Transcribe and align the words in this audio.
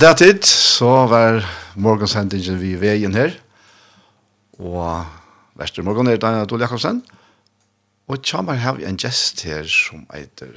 Og 0.00 0.06
det 0.06 0.16
tid 0.16 0.46
så 0.48 0.90
var 1.12 1.42
morgensendingen 1.76 2.56
vi 2.56 2.70
veien 2.80 3.12
her. 3.12 3.34
Og 4.56 5.02
verste 5.60 5.84
morgen 5.84 6.08
er 6.08 6.16
Daniel 6.16 6.46
Adol 6.46 6.64
Jakobsen. 6.64 7.02
Og 8.08 8.22
tjammer 8.24 8.56
har 8.62 8.78
vi 8.78 8.86
en 8.88 8.96
gjest 8.96 9.44
her 9.44 9.68
som 9.68 10.06
heter... 10.08 10.56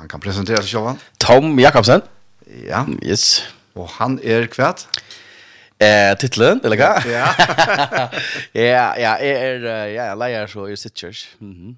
Han 0.00 0.10
kan 0.10 0.18
presentere 0.18 0.58
seg 0.66 0.74
selv. 0.74 1.06
Tom 1.22 1.54
Jakobsen. 1.62 2.02
Ja. 2.66 2.82
Yes. 3.06 3.44
Og 3.78 3.86
han 4.00 4.18
er 4.18 4.50
kvært. 4.50 4.88
Eh, 5.78 6.10
titlen, 6.18 6.66
eller 6.66 6.82
hva? 6.82 6.92
Ja. 7.06 7.30
ja, 8.58 8.86
ja, 8.98 9.16
jeg 9.22 9.38
er, 9.38 9.70
ja, 9.70 10.08
jeg 10.08 10.18
leier 10.18 10.50
så 10.50 10.66
i 10.66 10.74
Sitchers. 10.74 11.28
Mm 11.38 11.54
-hmm. 11.54 11.76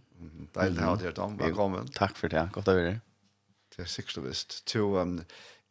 Deilig 0.57 0.81
å 0.81 0.95
ha 0.95 0.97
deg, 0.97 1.15
Tom. 1.15 1.37
Velkommen. 1.37 1.93
Takk 1.93 2.17
for 2.17 2.33
det, 2.33 2.49
godt 2.57 2.73
å 2.73 2.81
være. 2.81 3.01
Det 3.77 3.85
er 3.85 3.89
sikkert 3.91 4.17
du 4.17 4.21
visst. 4.31 4.63
To, 4.73 4.97
um, 5.03 5.19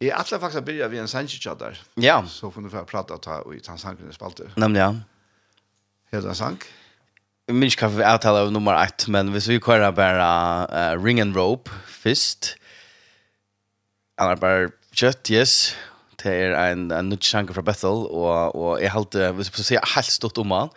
Jeg 0.04 0.12
er 0.12 0.20
alltid 0.20 0.42
faktisk 0.44 0.66
begynner 0.68 0.90
vi 0.92 1.00
en 1.00 1.08
sannsynskjatt 1.08 1.62
der. 1.62 1.78
Ja. 2.04 2.18
Så 2.28 2.50
får 2.52 2.66
du 2.66 2.72
få 2.74 2.84
prate 2.90 3.16
og 3.16 3.24
ta 3.24 3.40
en 3.48 3.80
sang 3.80 4.00
i 4.04 4.16
spalter. 4.16 4.50
Nemlig, 4.60 4.82
ja. 4.82 4.90
Hele 6.12 6.34
en 6.34 6.36
sang? 6.36 6.58
Jeg 7.48 7.56
minns 7.56 7.78
ikke 7.78 7.88
hva 7.88 8.00
vi 8.02 8.08
avtaler 8.08 8.48
av 8.48 8.52
nummer 8.56 8.76
ett, 8.82 9.08
men 9.12 9.32
hvis 9.32 9.48
vi 9.52 9.62
kører 9.64 9.96
bare 9.96 10.28
uh, 10.68 10.94
Ring 11.00 11.22
and 11.24 11.36
Rope 11.40 11.72
først. 11.88 12.58
eller 14.20 14.36
bare 14.36 14.70
kjøtt, 14.92 15.32
yes. 15.32 15.76
Det 16.20 16.32
er 16.32 16.54
en, 16.72 16.90
en 16.92 17.10
nytt 17.12 17.24
sjanker 17.24 17.56
fra 17.56 17.64
Bethel, 17.66 18.06
og, 18.08 18.56
og 18.56 18.82
jeg 18.82 18.92
halte, 18.92 19.32
hvis 19.36 19.52
jeg 19.56 19.66
sier 19.72 19.90
helt 19.96 20.12
stort 20.12 20.38
om 20.40 20.52
han, 20.56 20.70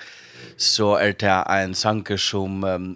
så 0.59 0.95
er 0.99 1.13
det 1.19 1.35
en 1.53 1.75
sanker 1.75 2.19
som 2.19 2.65
um, 2.65 2.89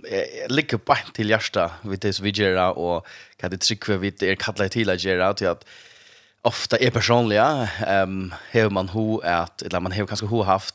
ligger 0.51 0.79
bare 0.79 1.12
til 1.15 1.31
hjertet, 1.31 1.79
vet 1.85 2.03
det 2.03 2.15
som 2.17 2.27
vi 2.27 2.35
gjør, 2.35 2.59
og 2.75 3.07
hva 3.39 3.51
det 3.51 3.62
trykker 3.67 4.03
vi 4.03 4.15
er 4.27 4.39
kallet 4.41 4.75
til 4.75 4.91
å 4.91 4.99
gjøre, 4.99 5.35
til 5.39 5.53
at 5.53 5.67
ofta 6.43 6.77
är 6.77 6.91
personliga 6.91 7.69
ehm 7.87 8.34
hur 8.51 8.71
man 8.71 8.89
hur 8.89 9.25
att 9.25 9.62
eller 9.62 9.81
man 9.81 9.93
har 9.93 10.06
kanske 10.06 10.27
ho 10.27 10.43
haft 10.43 10.75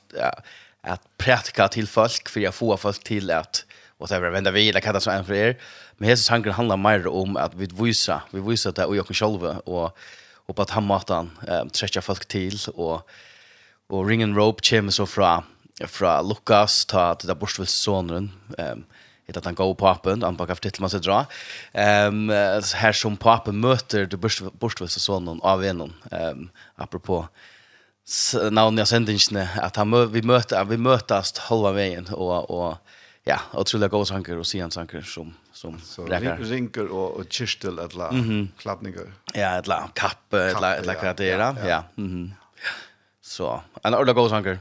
att 0.82 1.18
praktika 1.18 1.68
till 1.68 1.88
folk 1.88 2.30
för 2.30 2.40
jag 2.40 2.54
får 2.54 2.78
folk 2.78 3.04
till 3.04 3.32
att 3.32 3.66
whatever 3.98 4.30
vända 4.30 4.52
vi 4.52 4.70
eller 4.70 4.80
kalla 4.80 5.00
så 5.00 5.12
en 5.12 5.26
för 5.26 5.34
er. 5.34 5.58
Men 5.98 6.10
Jesus 6.10 6.30
han 6.30 6.52
handlar 6.52 6.78
mer 6.78 7.08
om 7.08 7.38
att 7.38 7.54
vi 7.54 7.66
visar 7.66 8.22
vi 8.32 8.40
visar 8.40 8.72
det 8.72 8.86
och 8.86 8.96
jag 8.96 9.08
själva 9.08 9.58
och 9.66 9.98
och 10.48 10.56
på 10.56 10.62
att 10.62 10.70
han 10.70 10.86
matan 10.86 11.32
ehm 11.48 11.70
träcka 11.70 12.02
folk 12.02 12.26
till 12.26 12.60
och 12.74 13.10
och 13.88 14.08
ring 14.08 14.24
and 14.24 14.38
rope 14.38 14.64
chim 14.64 14.92
så 14.92 15.06
fra 15.06 15.44
fra 15.88 16.22
Lukas 16.22 16.86
ta 16.86 17.16
till 17.16 17.28
där 17.28 17.36
borstvilssonen 17.36 18.32
ehm 18.58 18.84
heter 19.28 19.42
han 19.44 19.56
Go 19.56 19.74
Papen, 19.76 20.24
han 20.24 20.36
bakar 20.36 20.56
titel 20.56 20.82
man 20.82 20.90
dra. 20.90 21.26
Ehm 21.74 22.30
um, 22.30 22.62
här 22.76 22.92
som 22.92 23.18
Papen 23.18 23.60
möter 23.60 24.06
du 24.06 24.18
borstvis 24.52 25.00
sonen 25.00 25.40
av 25.42 25.64
en 25.64 25.82
ehm 25.82 25.92
um, 26.12 26.50
apropå 26.76 27.28
när 28.52 28.78
jag 28.78 28.88
sände 28.88 29.12
inte 29.12 29.50
att 29.62 29.76
han 29.76 30.12
vi 30.12 30.22
möter 30.22 30.66
vi 30.66 30.78
mötas 30.78 31.38
halva 31.38 31.72
vägen 31.72 32.08
och 32.08 32.50
och 32.50 32.78
ja, 33.24 33.40
otroliga 33.54 33.88
gåsanker 33.88 34.38
och 34.38 34.48
sian 34.48 34.72
sanker 34.72 35.02
som 35.02 35.34
som 35.54 35.80
så 35.82 36.06
rinker 36.06 36.88
och 36.88 37.12
och 37.12 37.30
kistel 37.30 37.80
att 37.80 37.96
la 37.96 38.10
mm 38.10 38.24
-hmm. 38.24 38.48
klappningar. 38.58 39.14
Ja, 39.34 39.58
att 39.58 39.68
la 39.68 39.90
kapp, 39.94 40.34
att 40.34 40.62
la 40.62 40.76
att 40.80 40.86
la 40.86 40.94
kratera, 40.94 41.56
ja. 41.62 41.68
ja. 41.68 41.84
Mhm. 41.96 42.08
Mm 42.08 42.32
så, 43.26 43.62
en 43.84 43.94
ordla 43.94 44.14
gåsanker. 44.14 44.60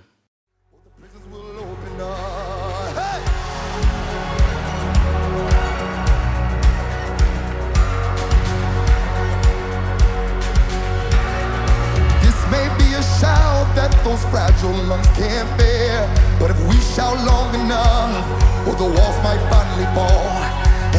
that 13.74 13.90
those 14.04 14.22
fragile 14.30 14.72
lungs 14.86 15.06
can't 15.18 15.50
bear. 15.58 16.06
But 16.38 16.50
if 16.50 16.58
we 16.68 16.76
shout 16.94 17.16
long 17.26 17.54
enough 17.54 18.10
Or 18.66 18.74
the 18.74 18.84
walls 18.84 19.18
might 19.22 19.42
finally 19.50 19.88
fall 19.94 20.28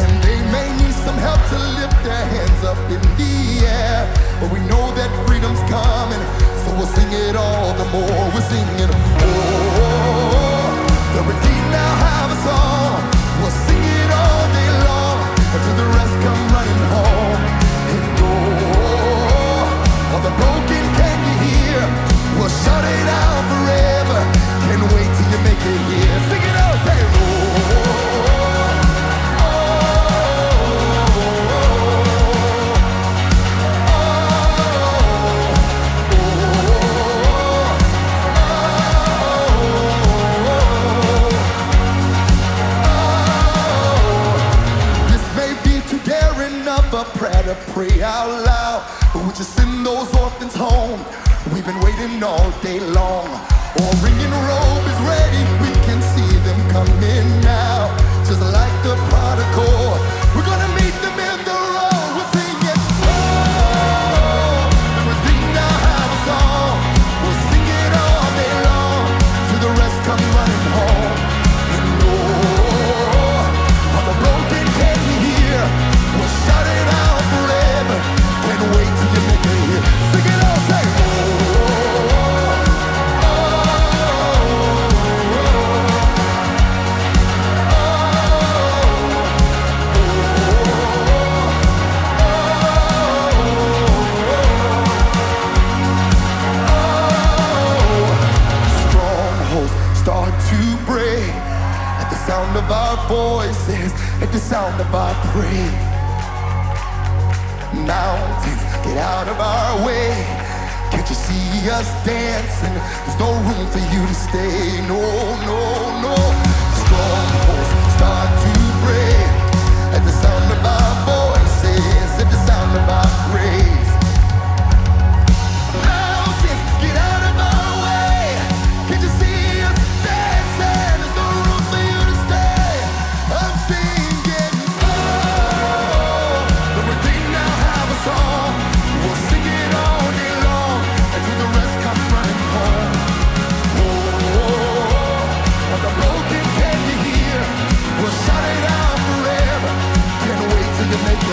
And 0.00 0.10
they 0.22 0.38
may 0.52 0.68
need 0.80 0.94
some 1.06 1.16
help 1.16 1.40
to 1.52 1.58
lift 1.78 1.98
their 2.04 2.24
hands 2.34 2.64
up 2.64 2.78
in 2.90 3.00
the 3.20 3.66
air. 3.66 4.08
But 4.40 4.52
we 4.52 4.60
know 4.70 4.92
that 4.96 5.10
freedom's 5.26 5.60
coming 5.70 6.22
So 6.64 6.68
we'll 6.76 6.92
sing 6.96 7.10
it 7.12 7.36
all 7.36 7.72
the 7.74 7.86
more. 7.94 8.24
We're 8.34 8.48
singing 8.48 8.90
Oh, 9.22 10.72
the 11.14 11.22
redeemed 11.22 11.70
now 11.70 11.92
have 12.04 12.30
a 12.30 12.38
song. 12.44 12.85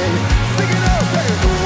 Sing 0.04 0.70
it 0.70 0.84
out, 0.90 1.06
baby 1.14 1.63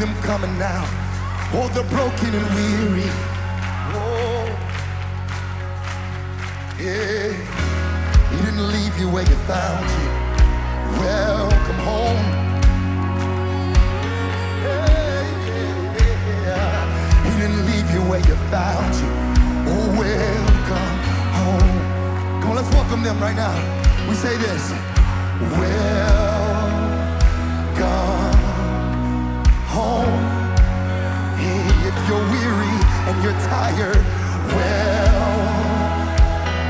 them 0.00 0.14
coming 0.22 0.58
now. 0.58 0.82
Oh, 1.52 1.68
the 1.74 1.82
broken 1.94 2.34
and 2.34 2.46
weary. 2.56 3.10
Oh 3.92 4.48
Yeah. 6.78 7.32
He 8.30 8.36
didn't 8.46 8.66
leave 8.72 8.98
you 8.98 9.10
where 9.10 9.24
you 9.24 9.36
found 9.44 9.84
you. 9.96 10.08
Welcome 11.04 11.80
home. 11.90 12.24
Yeah, 14.64 15.20
yeah, 15.48 16.44
yeah. 16.46 17.24
He 17.24 17.30
didn't 17.38 17.66
leave 17.66 17.90
you 17.90 18.00
where 18.08 18.20
you 18.20 18.36
found 18.48 18.94
you. 19.02 19.10
Oh, 19.68 19.86
welcome 20.00 20.96
home. 21.40 22.40
Come 22.40 22.50
on, 22.52 22.56
let's 22.56 22.70
welcome 22.74 23.02
them 23.02 23.20
right 23.20 23.36
now. 23.36 23.54
We 24.08 24.14
say 24.14 24.34
this. 24.38 24.70
Welcome 25.40 25.99
you're 32.10 32.28
weary 32.34 32.76
and 33.08 33.22
you're 33.22 33.40
tired. 33.46 34.02
Well 34.56 35.30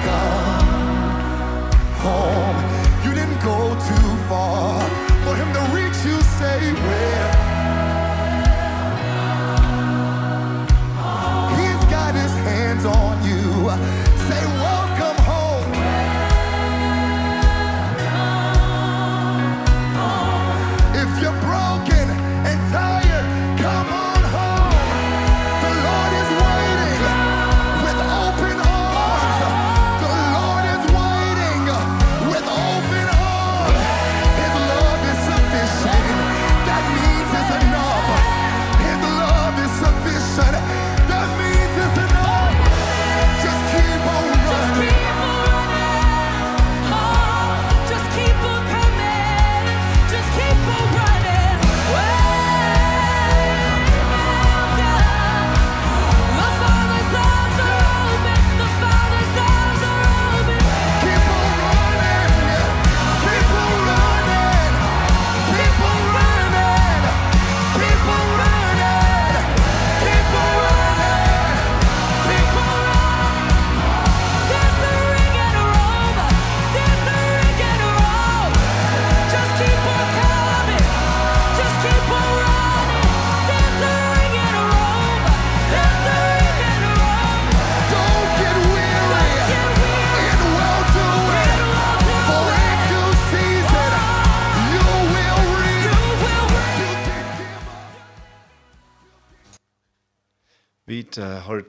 come 0.04 0.68
home. 2.04 2.58
You 3.04 3.14
didn't 3.14 3.40
go 3.40 3.58
too 3.88 4.08
far 4.28 4.82
for 5.24 5.34
him 5.40 5.50
to 5.56 5.62
reach 5.74 5.98
you 6.04 6.20
say 6.38 6.72
well 6.74 7.19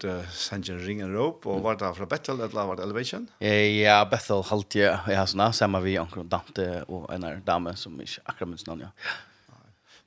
hørt 0.02 0.26
uh, 0.26 0.30
Sanjen 0.32 0.80
Ring 0.86 1.02
and 1.02 1.16
Rope, 1.16 1.50
og 1.50 1.64
var 1.64 1.76
det 1.76 1.96
fra 1.96 2.06
Bethel, 2.06 2.40
eller 2.42 2.68
var 2.68 2.76
det 2.76 2.86
Elevation? 2.86 3.30
Ja, 3.42 4.04
Bethel 4.04 4.44
halte 4.50 4.80
jeg, 4.80 5.00
jeg 5.08 5.18
har 5.18 5.28
sånn, 5.28 5.54
sammen 5.54 5.84
vi 5.84 5.98
anker 5.98 6.24
Dante 6.24 6.84
og 6.88 7.10
en 7.14 7.42
dame 7.46 7.76
som 7.78 8.00
ikke 8.00 8.24
akkurat 8.26 8.50
minst 8.50 8.68
navn, 8.68 8.88
ja. 8.88 8.94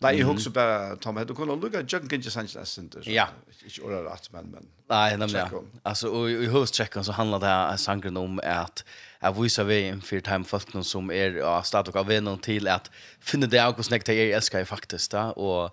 Nei, 0.02 0.18
jeg 0.18 0.26
husker 0.26 0.52
bare, 0.52 0.96
Tom, 1.00 1.16
du 1.24 1.32
kunne 1.32 1.54
lukke 1.56 1.80
Jørgen 1.80 2.10
Gintje 2.10 2.28
Sanchez 2.28 2.74
Sinter. 2.76 3.06
Ja. 3.08 3.28
Ikke 3.64 3.86
ordet 3.86 4.02
rett, 4.04 4.26
men, 4.34 4.50
men... 4.52 4.66
Nei, 4.90 5.14
nemlig, 5.16 5.38
ja. 5.38 5.62
Altså, 5.86 6.10
og 6.12 6.28
i 6.28 6.50
hovedstrekken 6.50 7.06
så 7.06 7.14
handler 7.16 7.40
det 7.40 7.52
av 7.54 7.78
sangren 7.80 8.18
om 8.20 8.36
at 8.44 8.82
jeg 9.22 9.36
viser 9.38 9.64
veien 9.64 10.02
for 10.04 10.44
folk 10.44 10.74
som 10.84 11.08
er 11.14 11.38
av 11.40 11.62
stadig 11.64 11.94
av 11.96 12.10
vennen 12.10 12.42
til 12.44 12.68
at 12.68 12.90
finne 13.22 13.48
det 13.48 13.62
av 13.62 13.78
hvordan 13.78 14.02
jeg 14.04 14.34
elsker 14.36 14.60
jeg 14.60 14.68
faktisk, 14.74 15.14
da, 15.14 15.30
og 15.40 15.72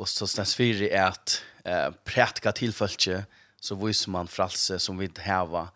og 0.00 0.08
så 0.08 0.26
stens 0.26 0.54
fyrir 0.56 0.88
er 0.88 1.12
at 1.12 1.36
eh, 1.68 1.90
prætka 2.08 2.52
tilfølge 2.56 3.22
så 3.62 3.74
viser 3.74 4.10
man 4.10 4.28
fralse 4.28 4.78
som 4.78 4.98
vi 4.98 5.04
inte 5.04 5.22
häva 5.22 5.68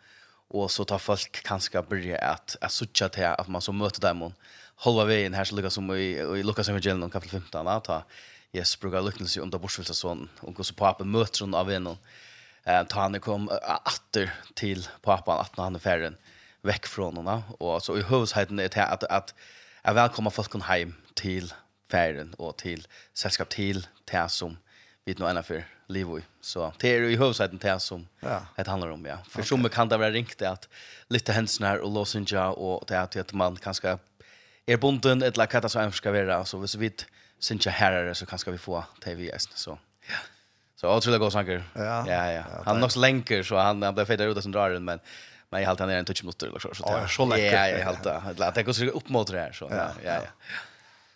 och 0.49 0.71
så 0.71 0.85
tar 0.85 0.99
folk 0.99 1.43
kanske 1.43 1.83
börja 1.83 2.19
att 2.19 2.57
att 2.61 2.73
söka 2.73 3.09
till 3.09 3.25
att 3.25 3.49
man 3.49 3.63
så 3.63 3.73
möter 3.73 4.01
dem 4.01 4.23
och 4.23 4.33
halva 4.77 5.05
vägen 5.05 5.35
här 5.35 5.45
så 5.45 5.55
Lukas 5.55 5.75
som 5.75 5.91
i, 5.95 6.19
i 6.19 6.43
Lukas 6.43 6.69
evangelium 6.69 7.11
kapitel 7.11 7.41
15 7.41 7.69
att 7.69 7.85
ta 7.85 8.03
Jesus 8.53 8.81
brukar 8.81 9.03
lycknas 9.03 9.37
ju 9.37 9.41
under 9.41 9.59
borsvilsa 9.59 9.95
son 9.95 10.29
och 10.41 10.55
går 10.55 10.65
så 10.65 10.75
papen 10.75 11.11
möter 11.11 11.41
hon 11.41 11.55
av 11.55 11.71
en 11.71 11.87
eh 12.65 12.87
ta 12.87 13.01
han 13.01 13.21
kom 13.21 13.49
åter 13.87 14.31
till 14.55 14.89
pappan 15.03 15.41
att 15.41 15.57
han 15.57 15.75
är 15.75 15.79
färden 15.79 16.17
veck 16.63 16.87
från 16.87 17.17
honom 17.17 17.43
och 17.59 17.83
så 17.83 17.99
i 17.99 18.03
huvudsheiten 18.03 18.59
är 18.59 18.69
det 18.69 18.85
att 18.85 19.05
att 19.05 19.35
är 19.83 19.95
välkomna 19.95 20.31
folk 20.31 20.63
hem 20.65 20.95
till 21.15 21.55
färden 21.91 22.35
och 22.35 22.57
till 22.57 22.87
sällskap 23.15 23.49
till 23.49 23.87
det 24.05 24.29
som 24.29 24.59
vi 25.05 25.15
nu 25.19 25.27
är 25.27 25.43
för 25.43 25.76
liv 25.87 26.07
i. 26.19 26.23
Så 26.41 26.73
det 26.79 26.89
är 26.89 27.03
i 27.03 27.17
huvudsaken 27.17 27.59
det 27.59 27.81
som 27.81 28.09
ja. 28.21 28.47
det 28.57 28.69
handlar 28.69 28.89
om. 28.89 29.05
Ja. 29.05 29.19
För 29.29 29.39
okay. 29.39 29.49
som 29.49 29.69
kan 29.69 29.89
det 29.89 29.97
vara 29.97 30.11
ringt 30.11 30.43
att 30.43 30.69
lite 31.09 31.33
händelser 31.33 31.79
och 31.79 31.91
låsinja 31.91 32.49
och 32.49 32.85
det 32.87 32.95
är 32.95 33.21
att 33.21 33.33
man 33.33 33.57
kanske 33.57 33.99
är 34.67 34.77
bonden 34.77 35.23
ett 35.23 35.37
lakat 35.37 35.73
som 35.73 35.81
ens 35.81 35.97
ska 35.97 36.13
vara. 36.13 36.45
Så 36.45 36.59
hvis 36.59 36.75
vi 36.75 36.93
synja 37.39 37.71
herrar 37.71 38.15
så 38.15 38.27
kanske 38.27 38.51
vi 38.51 38.59
få 38.59 38.85
tv 39.05 39.31
är 39.31 39.39
så. 39.39 39.79
Ja. 40.09 40.15
Så 40.77 40.97
otroligt 40.97 41.05
god 41.05 41.13
det 41.13 41.19
går 41.19 41.31
saker. 41.31 41.65
Ja, 41.75 41.83
ja. 41.85 42.33
ja. 42.33 42.33
ja 42.33 42.63
han 42.65 42.77
är 42.77 42.85
också 42.85 43.01
länker 43.01 43.43
så 43.43 43.57
han, 43.57 43.83
han 43.83 43.95
blir 43.95 44.05
fetare 44.05 44.31
ut 44.31 44.43
som 44.43 44.53
drar 44.53 44.71
drar 44.71 44.81
men 44.81 45.01
men 45.51 45.63
jag 45.63 45.69
har 45.69 45.77
han 45.79 45.91
är 45.91 45.99
en 45.99 46.05
touch 46.05 46.25
mot 46.25 46.43
eller 46.43 46.59
så 46.59 46.75
så 46.75 46.85
det 46.87 46.99
är 46.99 47.07
så 47.07 47.27
läckert. 47.27 47.53
Ja, 47.53 47.69
jag 47.69 47.85
halt 47.85 48.37
det. 48.37 48.53
Det 48.55 48.63
går 48.63 48.73
så 48.73 48.85
upp 48.85 49.09
mot 49.09 49.27
det 49.27 49.41
här 49.41 49.53
så. 49.53 49.69
Ja, 49.71 49.91
ja. 50.05 50.15
ja. 50.15 50.21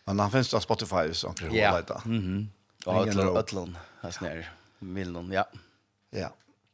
Men 0.04 0.20
han 0.20 0.30
finns 0.30 0.50
på 0.50 0.60
Spotify 0.60 1.14
så 1.14 1.28
kan 1.28 1.48
du 1.48 1.64
hålla 1.66 1.82
det. 1.82 2.00
Mhm. 2.04 2.50
Ja, 2.86 3.06
ötlon. 3.06 3.36
Ötlon. 3.36 3.78
Alltså 4.00 4.24
när. 4.24 4.50
Milnon, 4.80 5.32
ja. 5.34 5.44
Ja. 6.16 6.30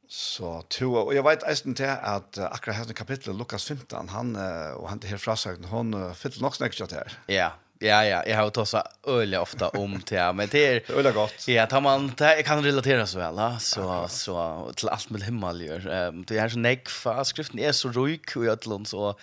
Så 0.06 0.60
to, 0.70 0.92
og 1.00 1.12
jeg 1.16 1.24
vet 1.26 1.44
eisen 1.50 1.74
til 1.74 1.90
at 1.90 2.38
uh, 2.38 2.46
akkurat 2.46 2.78
her 2.78 2.94
kapitlet, 2.94 3.34
Lukas 3.34 3.66
15, 3.66 4.12
han, 4.12 4.36
uh, 4.38 4.76
og 4.78 4.90
han 4.92 5.00
til 5.02 5.10
her 5.10 5.18
frasøkten, 5.22 5.66
hun 5.72 5.94
uh, 5.98 6.12
fyller 6.14 6.44
nok 6.44 6.54
snakket 6.54 6.94
her. 6.94 7.16
Ja, 7.26 7.48
ja, 7.82 7.98
ja, 8.06 8.20
jeg 8.24 8.36
har 8.38 8.46
jo 8.46 8.52
tosset 8.56 8.86
øyelig 9.04 9.40
ofte 9.40 9.68
om 9.76 9.98
til 10.00 10.16
her, 10.20 10.30
men 10.32 10.48
det 10.48 10.62
er... 10.66 10.78
Øyelig 10.96 11.12
godt. 11.16 11.48
Ja, 11.50 11.66
tar 11.68 11.82
man, 11.84 12.08
det 12.18 12.46
kan 12.46 12.62
relatera 12.64 13.04
så 13.06 13.18
vel, 13.18 13.42
så, 13.60 13.82
ja, 13.82 13.98
så 14.08 14.46
til 14.78 14.92
alt 14.94 15.10
med 15.10 15.26
himmel 15.26 15.60
gjør. 15.66 15.90
Um, 16.08 16.22
det 16.24 16.38
er 16.40 16.54
så 16.54 16.62
negfa, 16.62 17.18
skriften 17.26 17.60
er 17.60 17.74
så 17.76 17.90
røyk 17.90 18.36
och 18.36 18.46
gjødlund, 18.46 18.86
så... 18.86 19.14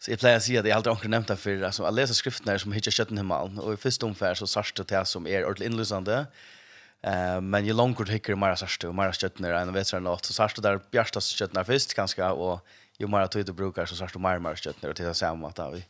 Så 0.00 0.14
jeg 0.14 0.20
pleier 0.22 0.38
å 0.38 0.40
si 0.40 0.54
at 0.56 0.64
jeg 0.64 0.72
aldri 0.72 0.94
har 0.96 1.10
nevnt 1.12 1.28
det 1.28 1.34
før, 1.36 1.58
altså, 1.68 1.82
jeg 1.84 1.92
leser 1.92 2.16
skriften 2.16 2.48
her 2.48 2.60
som 2.62 2.72
hittar 2.72 2.94
kjøtten 2.96 3.18
himmel, 3.20 3.50
og 3.60 3.74
i 3.74 3.80
første 3.82 4.06
omfær 4.08 4.38
så 4.38 4.46
sørste 4.48 4.86
det 4.88 5.02
som 5.04 5.26
er 5.28 5.44
ordentlig 5.44 5.68
innlysende, 5.68 6.22
og 6.24 6.59
Eh 7.02 7.40
men 7.40 7.66
ju 7.66 7.72
långt 7.72 8.08
hickar 8.08 8.34
Mara 8.34 8.56
Sarstö 8.56 8.88
och 8.88 8.94
Mara 8.94 9.12
Stöttner 9.12 9.52
en 9.52 9.72
vet 9.72 9.86
sen 9.86 10.04
låt 10.04 10.24
så 10.24 10.32
Sarstö 10.32 10.62
där 10.62 10.80
Bjärstas 10.90 11.24
Stöttner 11.24 11.64
först 11.64 11.94
kanske 11.94 12.24
och 12.24 12.66
ju 12.98 13.06
mera 13.06 13.28
tog 13.28 13.44
det 13.44 13.52
brukar 13.52 13.86
så 13.86 13.96
Sarstö 13.96 14.18
Mara 14.18 14.38
Mara 14.38 14.56
Stöttner 14.56 14.90
och 14.90 14.96
till 14.96 15.14
samma 15.14 15.48
att 15.48 15.74
vi 15.74 15.84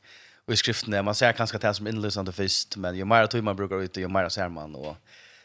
och 0.46 0.52
i 0.52 0.56
skriften 0.56 1.04
man 1.04 1.14
ser 1.14 1.32
kanske 1.32 1.58
det 1.58 1.74
som 1.74 1.86
inlösande 1.86 2.32
först 2.32 2.76
men 2.76 2.96
ju 2.96 3.04
mera 3.04 3.26
tog 3.26 3.44
man 3.44 3.56
brukar 3.56 3.82
ut 3.82 3.96
ju 3.96 4.08
mera 4.08 4.30
ser 4.30 4.48
man 4.48 4.74
och 4.74 4.96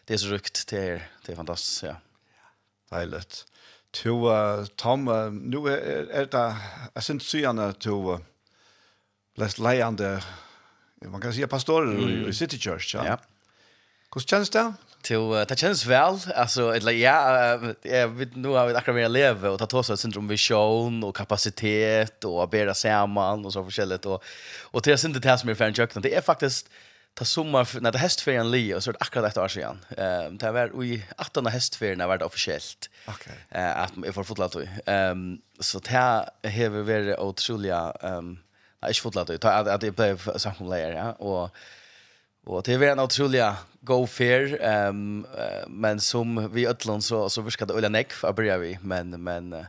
det 0.05 0.13
är 0.13 0.17
så 0.17 0.27
rukt 0.27 0.67
till 0.67 0.99
är 1.27 1.35
fantastiskt 1.35 1.83
ja. 1.83 1.95
Deiligt. 2.89 3.45
To 3.91 4.29
uh, 4.29 4.65
Tom 4.75 5.07
uh, 5.07 5.31
nu 5.31 5.57
är 5.57 6.11
er, 6.11 6.25
det 6.25 6.55
jag 6.93 7.03
syns 7.03 7.23
syna 7.23 7.73
to 7.73 8.13
uh, 8.13 8.19
läs 9.35 9.57
lejande 9.57 10.23
man 11.05 11.21
kan 11.21 11.33
säga 11.33 11.47
pastorer 11.47 12.09
i, 12.09 12.27
i 12.27 12.33
City 12.33 12.59
Church 12.59 12.95
ja. 12.95 13.05
Ja. 13.05 13.17
Hur 14.15 14.21
känns 14.21 14.49
det? 14.49 14.73
Jo, 15.09 15.45
det 15.47 15.59
känns 15.59 15.85
väl. 15.85 16.19
Alltså, 16.35 16.75
eller 16.75 16.91
ja, 16.91 17.59
jag 17.81 18.07
vet 18.07 18.35
nu 18.35 18.47
har 18.47 18.67
vi 18.67 18.75
akkurat 18.75 18.95
mer 18.95 19.09
leve 19.09 19.49
och 19.49 19.59
ta 19.59 19.65
tås 19.65 19.89
ett 19.89 19.99
syndrom 19.99 20.27
vision 20.27 21.03
och 21.03 21.15
kapacitet 21.15 22.23
och 22.23 22.49
bära 22.49 22.73
samman 22.73 23.45
och 23.45 23.53
så 23.53 23.63
förskället 23.63 24.05
och 24.05 24.23
och 24.61 24.81
det 24.81 24.91
är 25.03 25.05
inte 25.05 25.19
det 25.19 25.29
här 25.29 25.37
som 25.37 25.49
är 25.49 25.55
fan 25.55 25.73
en. 25.73 26.01
Det 26.01 26.15
är 26.15 26.21
faktiskt 26.21 26.69
ta 27.13 27.25
sommar 27.25 27.79
när 27.81 27.91
det 27.91 27.97
hästferien 27.97 28.51
li 28.51 28.73
och 28.73 28.83
så 28.83 28.89
är 28.89 28.95
akkurat 28.99 29.31
ett 29.31 29.37
år 29.37 29.47
sedan. 29.47 29.85
Ehm 29.97 30.37
det 30.37 30.51
var 30.51 30.83
i 30.83 31.05
18 31.17 31.45
hästferien 31.45 31.99
har 31.99 32.07
varit 32.07 32.21
officiellt. 32.21 32.89
Okej. 33.07 33.33
Eh 33.49 33.79
att 33.79 33.93
jag 34.05 34.15
får 34.15 34.23
fotlat 34.23 34.55
Ehm 34.85 35.41
så 35.59 35.79
det 35.79 35.89
här 35.89 36.29
har 36.43 36.69
vi 36.69 36.81
varit 36.81 37.19
otroliga 37.19 37.93
ehm 38.01 38.39
jag 38.81 38.87
har 38.87 38.93
fotlat 38.93 39.29
att 39.29 39.45
att 39.45 39.81
det 39.81 39.91
blev 39.91 40.37
samkomläger 40.37 40.91
ja 40.91 41.11
och 41.11 41.55
och 42.45 42.63
det 42.63 42.77
var 42.77 42.87
en 42.87 42.99
otroliga 42.99 43.57
go 43.85 44.07
fair 44.07 44.61
ehm 44.61 44.89
um, 44.89 45.25
uh, 45.25 45.67
men 45.67 45.99
som 45.99 46.51
vi 46.53 46.67
öllon 46.67 47.01
så 47.01 47.29
så 47.29 47.41
viskade 47.41 47.73
Ulla 47.73 47.89
Neck 47.89 48.13
för 48.13 48.33
börjar 48.33 48.57
vi 48.57 48.79
men 48.81 49.23
men 49.23 49.53
uh, 49.53 49.65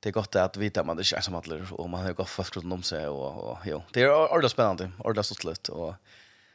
det 0.00 0.08
är 0.08 0.12
gott 0.12 0.36
att 0.36 0.56
vita 0.56 0.84
man 0.84 0.96
det 0.96 1.04
känns 1.04 1.24
som 1.24 1.34
att 1.34 1.46
och 1.72 1.90
man 1.90 2.04
har 2.04 2.12
gått 2.12 2.28
fast 2.28 2.56
runt 2.56 2.72
om 2.72 2.82
sig 2.82 3.08
och 3.08 3.50
och 3.50 3.58
jo 3.64 3.82
det 3.92 4.02
är 4.02 4.32
ordentligt 4.32 4.52
spännande 4.52 4.90
ordentligt 4.98 5.26
så 5.26 5.34
slut 5.34 5.68
och 5.68 5.94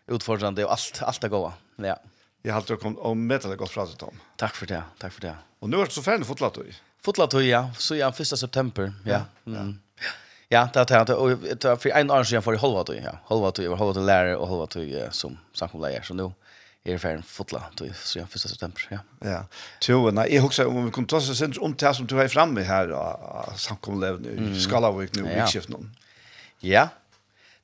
utfordrande 0.08 0.66
och 0.66 0.72
allt 0.72 1.02
allt 1.02 1.24
är 1.24 1.30
goda 1.30 1.54
ja 1.75 1.98
Jag 2.42 2.54
har 2.54 2.58
alltid 2.58 2.80
kommit 2.80 3.00
om 3.00 3.28
med 3.28 3.42
det 3.42 3.56
gott 3.56 3.70
fraset 3.70 3.98
Tom. 3.98 4.20
Tack 4.36 4.56
för 4.56 4.66
det. 4.66 4.84
Tack 4.98 5.14
för 5.14 5.22
det. 5.22 5.36
Och 5.60 5.70
nu 5.70 5.78
är 5.78 5.86
det 5.86 5.92
så 5.92 6.02
färdigt 6.02 6.28
fotlat 6.28 6.54
du. 6.54 6.72
Fotlat 7.02 7.32
du 7.32 7.46
ja, 7.46 7.70
så 7.78 7.96
ja 7.96 8.14
1 8.20 8.28
september. 8.28 8.94
Ja. 9.06 9.22
Ja. 9.44 9.52
Mm. 9.52 9.80
Ja, 10.50 10.70
det 10.74 10.90
har 10.90 11.06
jag 11.08 11.74
och 11.74 11.82
för 11.82 11.90
en 11.90 12.12
annan 12.12 12.25
sedan 12.25 12.44
för 12.44 12.56
halva 12.56 12.84
då 12.84 12.94
ja. 12.94 13.18
Halva 13.25 13.52
då, 13.52 13.75
halva 13.75 13.94
då 13.94 14.02
lärare 14.02 14.36
och 14.36 14.48
halva 14.48 14.68
då 14.74 15.12
som 15.12 15.38
samkomläger 15.54 16.02
så 16.02 16.14
nu 16.14 16.32
er 16.86 17.00
ferdig 17.01 17.25
fotla, 17.25 17.63
du, 17.80 17.88
så 17.98 18.20
ja, 18.20 18.25
1. 18.30 18.44
september, 18.46 18.84
ja. 18.94 19.00
Ja, 19.25 19.39
jo, 19.88 20.04
nei, 20.13 20.27
jeg 20.36 20.44
husker 20.46 20.70
om 20.70 20.86
vi 20.86 20.92
kunne 20.94 21.10
ta 21.10 21.18
oss 21.18 21.42
om 21.58 21.74
det 21.74 21.94
som 21.98 22.06
du 22.06 22.13
har 22.20 22.30
framme 22.30 22.65
her, 22.68 22.94
samkomlevene 23.58 24.36
i 24.36 24.62
Skalavik, 24.62 25.15
nu, 25.18 25.25
i 25.25 25.39
Vikskiften. 25.39 25.89
Ja, 26.65 26.92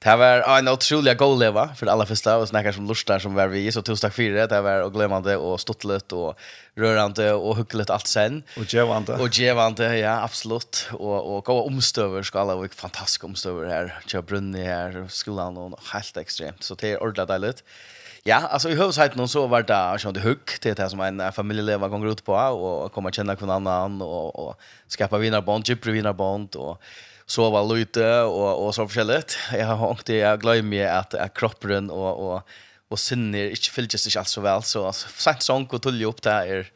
det 0.01 0.15
var 0.17 0.41
en 0.55 0.71
utrolig 0.71 1.13
god 1.19 1.35
leva, 1.37 1.67
for 1.77 1.85
det 1.85 1.93
aller 1.93 2.09
første, 2.09 2.33
og 2.33 2.47
snakker 2.49 2.73
som 2.73 2.89
lustar 2.89 3.21
som 3.21 3.37
var 3.37 3.53
vi, 3.53 3.67
så 3.69 3.83
tusen 3.85 4.07
takk 4.07 4.17
for 4.17 4.33
det, 4.39 4.47
det 4.49 4.63
var 4.65 4.87
glemmande 4.89 5.37
og 5.37 5.59
stottlet 5.61 6.17
og 6.17 6.41
rörande 6.81 7.29
og 7.35 7.59
hyggelig 7.59 7.85
alt 7.93 8.09
sen. 8.09 8.41
Og 8.57 8.65
djevande. 8.65 9.21
Og 9.21 9.29
djevande, 9.37 9.91
ja, 10.01 10.17
absolutt. 10.25 10.87
Og, 10.97 11.13
og 11.21 11.45
gode 11.45 11.69
omstøver, 11.69 12.25
Skalavik, 12.25 12.73
fantastiske 12.73 13.29
omstøver 13.29 13.69
her, 13.69 13.95
kjøp 14.09 14.33
brunni 14.33 14.65
her, 14.65 15.03
skolan, 15.13 15.61
og 15.61 15.77
helt 15.93 16.17
ekstremt, 16.17 16.65
så 16.65 16.79
det 16.81 16.95
er 16.95 17.03
ordentlig 17.05 17.29
deilig. 17.29 17.59
Ja 17.61 17.99
Ja, 18.23 18.35
alltså 18.35 18.69
i 18.69 18.75
huvudet 18.75 19.15
någon 19.15 19.29
så 19.29 19.47
var 19.47 19.63
det 19.63 19.99
sånt 19.99 20.17
hugg 20.17 20.45
till 20.61 20.75
det 20.75 20.89
som 20.89 20.99
en 21.01 21.31
familjelever 21.31 21.87
gånger 21.87 22.11
ut 22.11 22.25
på 22.25 22.33
och 22.33 22.91
komma 22.91 23.11
känna 23.11 23.33
någon 23.33 23.49
annan 23.49 24.01
och 24.01 24.47
och 24.47 24.59
skapa 24.87 25.17
vinnarbond, 25.17 25.67
gypre 25.67 25.91
vinnarbond 25.91 26.55
och 26.55 26.81
sova 27.25 27.63
lite 27.63 28.21
och 28.21 28.65
och 28.65 28.75
så 28.75 28.87
förskället. 28.87 29.37
Jag 29.53 29.65
har 29.65 29.87
hängt 29.87 30.05
det 30.05 30.17
jag 30.17 30.41
glömmer 30.41 30.85
att 30.87 31.13
att 31.13 31.33
kroppen 31.33 31.89
och 31.89 32.33
och 32.33 32.41
och 32.89 32.99
synner 32.99 33.49
inte 33.49 33.69
fylls 33.69 34.01
sig 34.01 34.19
alls 34.19 34.29
så 34.29 34.41
väl 34.41 34.63
så 34.63 34.85
alltså 34.85 35.07
sent 35.09 35.41
sånk 35.41 35.73
och 35.73 35.81
tulla 35.81 36.05
upp 36.05 36.21
där 36.21 36.45
är 36.45 36.67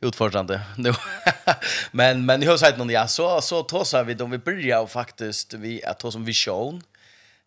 utfordrande 0.00 0.60
nu. 0.76 0.92
men 1.92 2.26
men 2.26 2.42
i 2.42 2.46
huvudet 2.46 2.78
någon 2.78 2.90
ja 2.90 3.06
så 3.06 3.40
så 3.40 3.62
tar 3.62 4.04
vi 4.04 4.14
då 4.14 4.26
vi 4.26 4.38
börjar 4.38 4.86
faktiskt 4.86 5.54
vi 5.54 5.84
att 5.84 5.98
ta 5.98 6.10
som 6.10 6.24
vision 6.24 6.82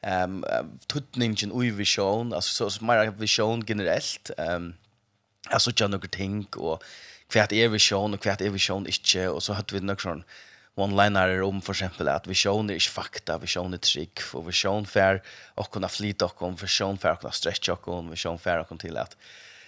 ehm 0.03 0.43
um, 0.43 0.79
tutningen 0.87 1.51
ui 1.51 1.71
vision 1.71 2.33
alltså 2.33 2.53
så 2.53 2.69
så 2.69 2.85
mer 2.85 3.11
vision 3.11 3.63
generellt 3.67 4.31
ehm 4.37 4.55
um, 4.55 4.73
alltså 5.49 5.71
jag 5.75 5.91
några 5.91 6.07
ting 6.07 6.47
och 6.55 6.83
kvärt 7.29 7.51
är 7.51 7.67
vision 7.67 8.13
och 8.13 8.21
kvärt 8.21 8.41
är 8.41 8.49
vision 8.49 8.87
inte 8.87 9.29
och 9.29 9.43
så 9.43 9.53
hade 9.53 9.75
vi 9.75 9.79
några 9.79 9.99
sån 9.99 10.23
one 10.75 11.03
liner 11.03 11.41
om 11.41 11.61
för 11.61 11.73
exempel 11.73 12.07
att 12.07 12.27
vision 12.27 12.69
är 12.69 12.73
inte 12.73 12.89
fakta 12.89 13.37
vision 13.37 13.73
är 13.73 13.77
trick 13.77 14.19
för 14.19 14.41
vision 14.41 14.85
fair 14.85 15.21
och 15.55 15.71
kunna 15.71 15.87
flyta 15.87 16.25
och 16.25 16.41
om 16.41 16.55
vision 16.55 16.97
fair 16.97 17.15
kunna 17.15 17.31
stretcha 17.31 17.73
och 17.73 17.87
om 17.87 18.09
vision 18.09 18.39
fair 18.39 18.59
och 18.59 18.79
till 18.79 18.97
att 18.97 19.17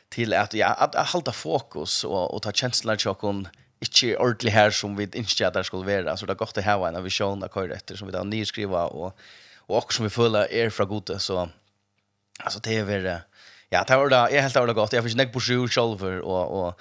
till 0.09 0.33
att 0.33 0.53
ja 0.53 0.67
att, 0.67 0.95
att 0.95 1.09
hålla 1.09 1.31
fokus 1.31 2.03
och 2.03 2.33
och 2.33 2.41
ta 2.41 2.51
känslan 2.51 2.97
och 3.05 3.19
kon 3.19 3.47
inte 3.79 4.17
ordentligt 4.17 4.53
här 4.53 4.71
som 4.71 4.95
vi 4.95 5.03
inte 5.03 5.49
där 5.49 5.63
skulle 5.63 6.03
vara 6.03 6.17
så 6.17 6.25
det 6.25 6.33
är 6.33 6.35
gott 6.35 6.57
att 6.57 6.65
ha 6.65 6.87
en 6.87 7.03
vision 7.03 7.43
att 7.43 7.53
köra 7.53 7.73
efter 7.73 7.95
som 7.95 8.07
vi 8.07 8.13
då 8.13 8.23
nyskriva 8.23 8.85
och 8.85 9.19
och 9.67 9.77
också 9.77 9.95
som 9.95 10.03
vi 10.03 10.09
fulla 10.09 10.47
er 10.49 10.69
från 10.69 10.87
gode 10.87 11.19
så 11.19 11.49
alltså 12.39 12.59
det 12.59 12.77
är 12.77 12.83
väl 12.83 13.19
ja 13.69 13.83
det 13.87 13.97
var 13.97 14.09
det 14.09 14.15
är 14.15 14.41
helt 14.41 14.55
ordentligt 14.55 14.75
gott. 14.75 14.93
Jag 14.93 15.03
fick 15.03 15.15
näck 15.15 15.33
på 15.33 15.39
sju 15.39 15.67
själver 15.67 16.19
och 16.19 16.67
och 16.67 16.79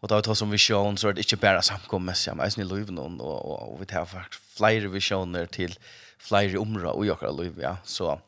och 0.00 0.08
då 0.08 0.22
tar 0.22 0.34
som 0.34 0.50
vision 0.50 0.98
så 0.98 1.08
är 1.08 1.12
det 1.12 1.20
inte 1.20 1.36
bara 1.36 1.62
samkommer 1.62 2.12
så 2.12 2.30
jag 2.30 2.58
är 2.58 2.64
löven 2.64 2.98
och 2.98 3.20
och 3.20 3.72
och 3.72 3.82
vi 3.82 3.86
tar 3.86 4.04
faktiskt 4.04 4.42
flera 4.56 4.88
visioner 4.88 5.46
till 5.46 5.78
flera 6.18 6.60
områden 6.60 6.98
och 6.98 7.06
jag 7.06 7.20
kallar 7.20 7.44
löv 7.44 7.60
ja. 7.60 7.76
Så 7.84 8.20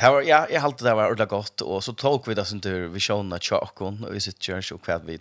Det 0.00 0.10
var, 0.10 0.22
ja, 0.22 0.46
jag 0.50 0.60
halte 0.60 0.84
det 0.84 0.94
var 0.96 1.10
ordentlig 1.10 1.28
godt, 1.28 1.62
og 1.62 1.82
så 1.84 1.92
tog 1.92 2.24
vi 2.28 2.34
det 2.34 2.46
sin 2.48 2.60
tur 2.64 2.86
visjonen 2.88 3.34
av 3.36 3.42
tjokken, 3.44 3.98
og 4.06 4.14
vi 4.14 4.22
sitter 4.24 4.46
kjørs, 4.46 4.70
og 4.72 4.86
hva 4.86 4.96
vi 5.04 5.18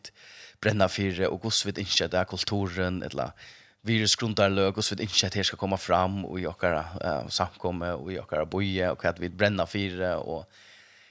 brenner 0.63 0.88
fire, 0.88 1.27
og 1.27 1.41
hvordan 1.43 1.74
vi 1.75 1.83
ikke 1.83 2.07
er 2.07 2.29
kulturen, 2.29 3.01
eller 3.03 3.33
virusgrundarlög 3.81 4.77
och 4.77 4.86
så 4.86 4.95
vet 4.95 5.01
inte 5.01 5.25
att 5.27 5.33
det 5.33 5.43
ska 5.43 5.57
komma 5.57 5.77
fram 5.77 6.25
och 6.25 6.39
i 6.39 6.48
åkara 6.48 6.86
uh, 7.05 7.27
samkomme 7.27 7.91
och 7.91 8.13
i 8.13 8.19
åkara 8.19 8.45
boje 8.45 8.89
och 8.91 9.05
att 9.05 9.19
vi 9.19 9.29
bränna 9.29 9.65
fyra 9.65 10.17
och 10.17 10.50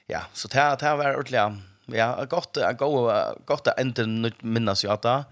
ja, 0.07 0.21
så 0.33 0.49
det 0.49 0.55
här, 0.55 0.77
det 0.77 0.87
här 0.87 0.97
var 0.97 1.17
ordentligt 1.17 1.65
ja, 1.87 2.25
gott, 2.25 2.59
gott, 2.79 3.47
gott 3.47 3.67
att 3.67 3.81
inte 3.81 4.33
minnas 4.41 4.85
jag 4.85 4.99
det 5.03 5.25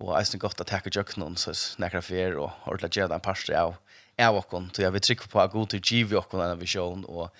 og 0.00 0.16
är 0.16 0.38
godt 0.38 0.60
at 0.60 0.70
hekka 0.70 0.90
jøknun, 0.90 1.36
så 1.36 1.52
nekra 1.78 2.00
fyr, 2.00 2.38
och 2.38 2.50
ordentligt 2.66 2.96
göra 2.96 3.14
en 3.14 3.20
parstri 3.20 3.54
av 3.54 3.74
av 4.18 4.36
okkon, 4.36 4.70
så 4.72 4.82
jag 4.82 4.90
vill 4.90 5.00
trycka 5.00 5.26
på 5.28 5.40
att 5.40 5.52
gå 5.52 5.66
till 5.66 5.80
giv 5.84 6.14
okkon 6.14 6.40
en 6.40 7.04
och 7.04 7.34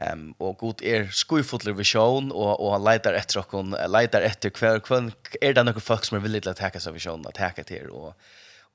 Ehm 0.00 0.20
um, 0.20 0.34
och 0.38 0.56
god 0.58 0.82
er 0.82 1.08
skuifotler 1.10 1.72
visjon, 1.72 2.32
och 2.32 2.60
och 2.60 2.80
leitar 2.80 3.12
etter 3.12 3.54
och 3.54 3.90
leitar 3.90 4.20
efter 4.20 4.50
kvar 4.50 4.78
kvar 4.78 5.12
är 5.40 5.54
det 5.54 5.62
några 5.62 5.80
folk 5.80 6.04
som 6.04 6.16
är 6.16 6.20
villiga 6.20 6.50
att 6.50 6.56
ta 6.56 6.70
sig 6.70 6.80
seg 6.80 6.92
visjon, 6.92 7.26
at 7.26 7.36
hekka 7.36 7.64
till 7.64 7.90
och 7.90 8.14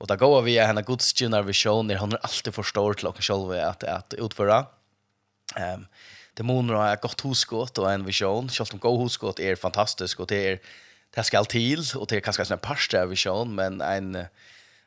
Och 0.04 0.08
där 0.08 0.16
går 0.16 0.42
vi 0.42 0.58
henne 0.58 0.82
Guds 0.82 1.22
vision 1.22 1.46
visioner. 1.46 1.94
Han 1.94 2.12
har 2.12 2.18
alltid 2.22 2.54
förstått 2.54 2.98
till 2.98 3.06
och 3.06 3.24
själv 3.24 3.50
att, 3.50 3.84
att 3.84 4.14
utföra. 4.14 4.66
Um, 5.56 5.86
demoner 6.34 6.74
har 6.74 6.92
ett 6.92 7.00
gott 7.00 7.24
husgått 7.24 7.78
och 7.78 7.92
en 7.92 8.04
vision. 8.04 8.48
Självt 8.48 8.72
om 8.72 8.78
god 8.78 9.02
husgått 9.02 9.40
är 9.40 9.56
fantastiskt 9.56 10.20
och 10.20 10.26
det 10.26 10.48
är 10.48 10.58
det 11.14 11.22
ska 11.22 11.44
till 11.44 11.82
och 11.96 12.06
det 12.06 12.16
är 12.16 12.20
kanske 12.20 12.54
en 12.54 12.58
parste 12.58 13.06
vision 13.06 13.54
men 13.54 13.80
en 13.80 14.26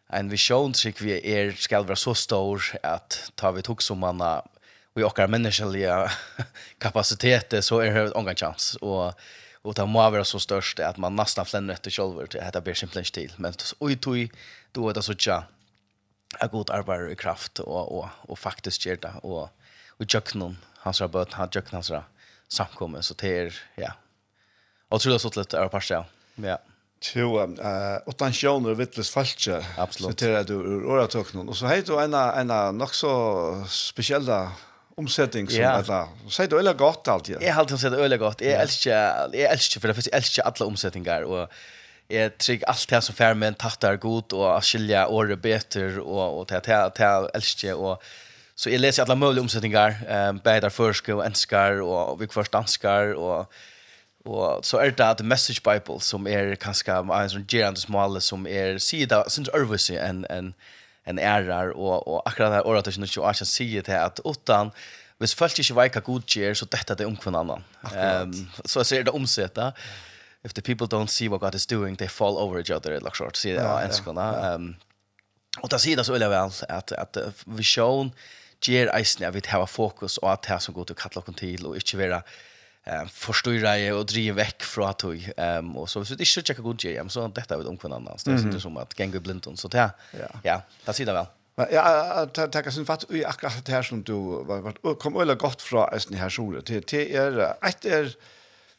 en 0.09 0.29
vision 0.29 0.74
tycker 0.74 1.03
vi 1.03 1.33
är 1.33 1.51
ska 1.51 1.81
vara 1.81 1.95
så 1.95 2.15
stor 2.15 2.63
att 2.83 3.31
tar 3.36 3.51
vi 3.51 3.62
tog 3.62 3.83
som 3.83 4.00
manna 4.00 4.41
vi 4.93 5.03
åker 5.03 5.27
mänskliga 5.27 6.12
kapaciteter 6.79 7.62
så 7.62 7.79
är 7.79 7.93
det 7.93 8.12
ingen 8.19 8.36
chans 8.36 8.75
och 8.81 9.13
och 9.67 9.74
det 9.74 9.86
må 9.86 10.09
vara 10.09 10.24
så 10.24 10.39
störst 10.39 10.79
att 10.79 10.97
man 10.97 11.15
nästan 11.15 11.45
flänner 11.45 11.74
efter 11.74 11.91
själva 11.91 12.25
det 12.25 12.43
heter 12.43 12.62
blir 12.62 12.74
simpelt 12.74 13.13
till 13.13 13.33
men 13.38 13.53
oj 13.79 13.97
tog 13.97 14.29
då 14.77 14.89
är 14.89 14.93
det 14.93 15.01
så 15.01 15.13
tja 15.13 15.43
är 16.39 16.48
god 16.48 16.69
arbete 16.69 17.12
i 17.12 17.15
kraft 17.15 17.60
och 17.60 17.98
och 17.98 18.07
och 18.29 18.39
faktiskt 18.39 18.86
ger 18.86 18.98
det 19.01 19.13
och 19.22 19.50
och 19.98 20.05
jöknon 20.13 20.57
hans 20.77 21.01
rabatt 21.01 21.34
han 21.34 21.50
jöknon 21.53 21.77
hans 21.77 21.89
ra 21.91 22.03
samkommer 22.48 23.01
så 23.01 23.13
till 23.13 23.51
ja. 23.75 23.91
Och 24.89 25.01
tror 25.01 25.13
det 25.13 25.19
så 25.19 25.31
lite 25.36 25.57
är 25.57 25.67
passa. 25.67 26.05
Ja. 26.36 26.57
Jo, 27.13 27.39
eh 27.39 27.98
utan 28.07 28.34
sjónu 28.34 28.74
vittles 28.74 29.10
falske. 29.10 29.65
Absolut. 29.77 30.19
Så 30.19 30.25
det 30.25 30.43
du 30.43 30.53
ur 30.53 31.34
någon 31.34 31.50
Och 31.50 31.57
så 31.57 31.67
heter 31.67 31.93
då 31.93 32.00
en 32.00 32.13
en 32.13 32.77
nog 32.77 32.96
så 32.96 33.65
speciella 33.69 34.51
omsetning 34.96 35.48
som 35.48 35.60
yeah. 35.60 35.77
alla. 35.77 36.10
Så 36.29 36.46
det 36.46 36.55
är 36.57 36.74
gott 36.74 37.07
alltid. 37.07 37.38
Jag 37.41 37.53
har 37.53 37.60
alltid 37.60 37.79
sett 37.79 37.91
det 37.91 38.15
är 38.15 38.17
gott. 38.17 38.41
Jag 38.41 38.62
älskar 38.62 38.91
jag 39.34 39.51
älskar 39.53 39.81
för 39.81 39.88
det 39.88 39.93
finns 39.93 40.07
älskar 40.07 40.43
alla 40.43 40.65
omsättningar 40.65 41.22
och 41.22 41.50
jag 42.08 42.38
trygg 42.38 42.64
allt 42.68 42.90
det 42.90 43.02
som 43.02 43.16
fär 43.16 43.34
men 43.34 43.54
tattar 43.54 43.96
god 43.96 44.34
och 44.34 44.58
att 44.58 44.66
skilja 44.66 45.08
åre 45.08 45.36
beter 45.36 46.00
och 46.00 46.40
och 46.40 46.52
att 46.52 46.70
att 46.70 46.96
det 46.96 47.30
älskar 47.34 47.74
och 47.74 48.04
så 48.56 48.70
jag 48.70 48.82
läser 48.82 49.04
alla 49.04 49.16
möjliga 49.16 49.42
omsättningar 49.42 49.96
ehm 50.08 50.38
bättre 50.38 50.70
förska 50.70 51.16
och 51.16 51.26
enskar 51.26 51.82
och 51.82 52.22
vi 52.22 52.28
först 52.28 52.52
danskar 52.52 53.14
och 53.14 53.52
och 54.26 54.66
så 54.66 54.78
är 54.78 54.92
det 54.92 55.10
att 55.10 55.22
message 55.22 55.62
bible 55.64 56.00
som 56.00 56.28
är 56.28 56.56
kanske 56.56 56.92
en 56.92 57.30
sån 57.30 57.46
gerande 57.50 57.80
smal 57.80 58.22
som 58.22 58.48
är 58.48 58.78
sida 58.78 59.30
syns 59.30 59.50
örvisi 59.50 59.98
en 59.98 60.26
en 60.30 60.54
en 61.04 61.20
ärar 61.20 61.70
och 61.70 62.08
och 62.08 62.30
akkurat 62.30 62.52
det 62.52 62.62
året 62.62 62.94
som 62.94 63.06
jag 63.16 63.36
kan 63.36 63.46
se 63.46 63.82
det 63.82 64.04
att 64.04 64.20
utan 64.26 64.72
hvis 65.18 65.34
folk 65.34 65.60
ikke 65.60 65.76
vet 65.78 65.96
hva 65.98 66.04
god 66.06 66.26
gjør, 66.30 66.54
så 66.54 66.68
dette 66.70 66.94
er 66.94 67.00
det 67.00 67.08
om 67.10 67.16
hver 67.18 67.40
annan. 67.40 67.64
Um, 67.90 68.34
så, 68.66 68.84
ser 68.86 69.08
det 69.08 69.14
omsetta 69.14 69.72
if 70.48 70.54
the 70.56 70.63
people 70.63 70.88
don't 70.88 71.12
see 71.12 71.27
what 71.27 71.42
God 71.42 71.56
is 71.56 71.68
doing, 71.68 71.98
they 72.00 72.08
fall 72.08 72.38
over 72.38 72.60
each 72.60 72.72
other, 72.72 73.00
like 73.04 73.16
short, 73.20 73.38
sier 73.38 73.60
det 73.60 73.66
av 73.68 73.84
enskene. 73.84 74.27
Og 75.63 75.72
da 75.74 75.80
sier 75.82 75.98
det 76.00 76.06
så 76.08 76.13
veldig 76.16 76.30
vel 76.32 76.60
at, 76.70 76.94
at 76.94 77.18
visjon 77.60 78.12
gjør 78.63 78.92
eisen 78.98 79.25
at 79.27 79.36
vi 79.36 79.42
har 79.50 79.66
fokus 79.70 80.18
og 80.22 80.32
at 80.32 80.46
det 80.48 80.60
som 80.63 80.75
går 80.75 80.89
til 80.89 80.98
å 80.98 81.01
kalle 81.01 81.22
oss 81.22 81.39
til, 81.39 81.66
og 81.70 81.80
ikke 81.80 82.00
være 82.01 82.22
um, 82.22 83.10
forstyrre 83.13 83.74
og 83.94 84.06
drive 84.10 84.38
vekk 84.38 84.66
fra 84.66 84.92
tog. 84.98 85.25
Um, 85.38 85.74
og 85.82 85.89
så 85.89 86.01
hvis 86.01 86.13
vi 86.13 86.27
ikke 86.27 86.46
tjekker 86.50 86.66
god 86.66 86.86
gjør, 86.86 87.10
så 87.13 87.25
dette 87.34 87.56
er 87.56 87.63
vi 87.63 87.72
om 87.74 87.80
Så 88.18 88.38
Det 88.38 88.56
er 88.56 88.60
som 88.63 88.77
at 88.77 88.96
ganger 88.96 89.20
blindon. 89.20 89.58
Så 89.58 89.68
det, 89.68 89.89
ja, 90.46 90.62
det 90.86 90.96
sier 90.96 91.10
det 91.10 91.18
vel. 91.18 91.34
Men 91.58 91.72
ja, 91.74 92.25
det 92.25 92.56
er 92.56 92.70
sin 92.70 92.86
fatt 92.86 93.08
i 93.10 93.24
akkurat 93.25 93.66
det 93.66 93.74
her 93.74 93.86
som 93.86 94.04
du 94.06 94.46
var, 94.46 94.62
var, 94.62 94.96
kom 95.01 95.18
øyla 95.18 95.34
godt 95.34 95.62
fra 95.62 95.88
eisen 95.94 96.13
i 96.13 96.22
her 96.22 96.30
solen. 96.30 96.62
Det 96.62 96.94
er, 96.94 97.39
et 97.66 97.86
er, 97.86 98.12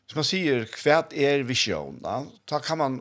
Så 0.08 0.16
man 0.16 0.24
sier 0.24 0.64
hva 0.82 1.02
er 1.12 1.42
visjon, 1.44 1.98
da, 2.00 2.22
da 2.48 2.60
kan 2.64 2.80
man 2.80 3.00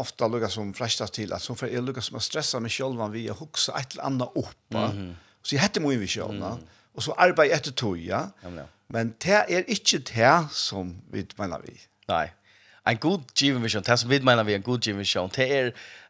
ofta 0.00 0.26
lukka 0.26 0.48
som 0.50 0.72
flesta 0.74 1.06
til 1.06 1.32
at 1.32 1.44
som 1.44 1.56
för 1.56 1.70
er 1.70 1.82
lukka 1.84 2.02
som 2.02 2.16
att 2.16 2.22
stressa 2.22 2.60
mig 2.60 2.70
själv 2.70 3.12
vi 3.12 3.20
via 3.20 3.32
huxa 3.32 3.78
ett 3.78 3.92
eller 3.92 4.04
annet 4.04 4.28
opp, 4.34 4.56
Mm 4.70 4.90
-hmm. 4.90 5.14
Så 5.42 5.54
jeg 5.54 5.62
heter 5.62 5.80
min 5.80 6.00
vi 6.00 6.06
själv 6.06 6.30
mm 6.30 6.42
-hmm. 6.42 6.58
och 6.94 7.02
så 7.02 7.12
arbeta 7.12 7.54
efter 7.54 7.72
toja. 7.72 8.30
Ja, 8.42 8.50
ja. 8.56 8.64
Men 8.86 9.14
det 9.18 9.30
är 9.48 9.70
inte 9.70 9.98
det 9.98 10.48
som 10.52 11.02
vi 11.12 11.26
mener 11.36 11.60
vi. 11.64 11.80
Nej. 12.08 12.32
En 12.86 12.96
god 12.96 13.20
given 13.34 13.62
vision, 13.62 13.82
det 13.82 13.98
som 13.98 14.10
vi 14.10 14.20
mener 14.20 14.44
vi 14.44 14.54
en 14.54 14.62
god 14.62 14.86
given 14.86 14.98
vision, 14.98 15.30
det 15.36 15.58
är 15.58 15.66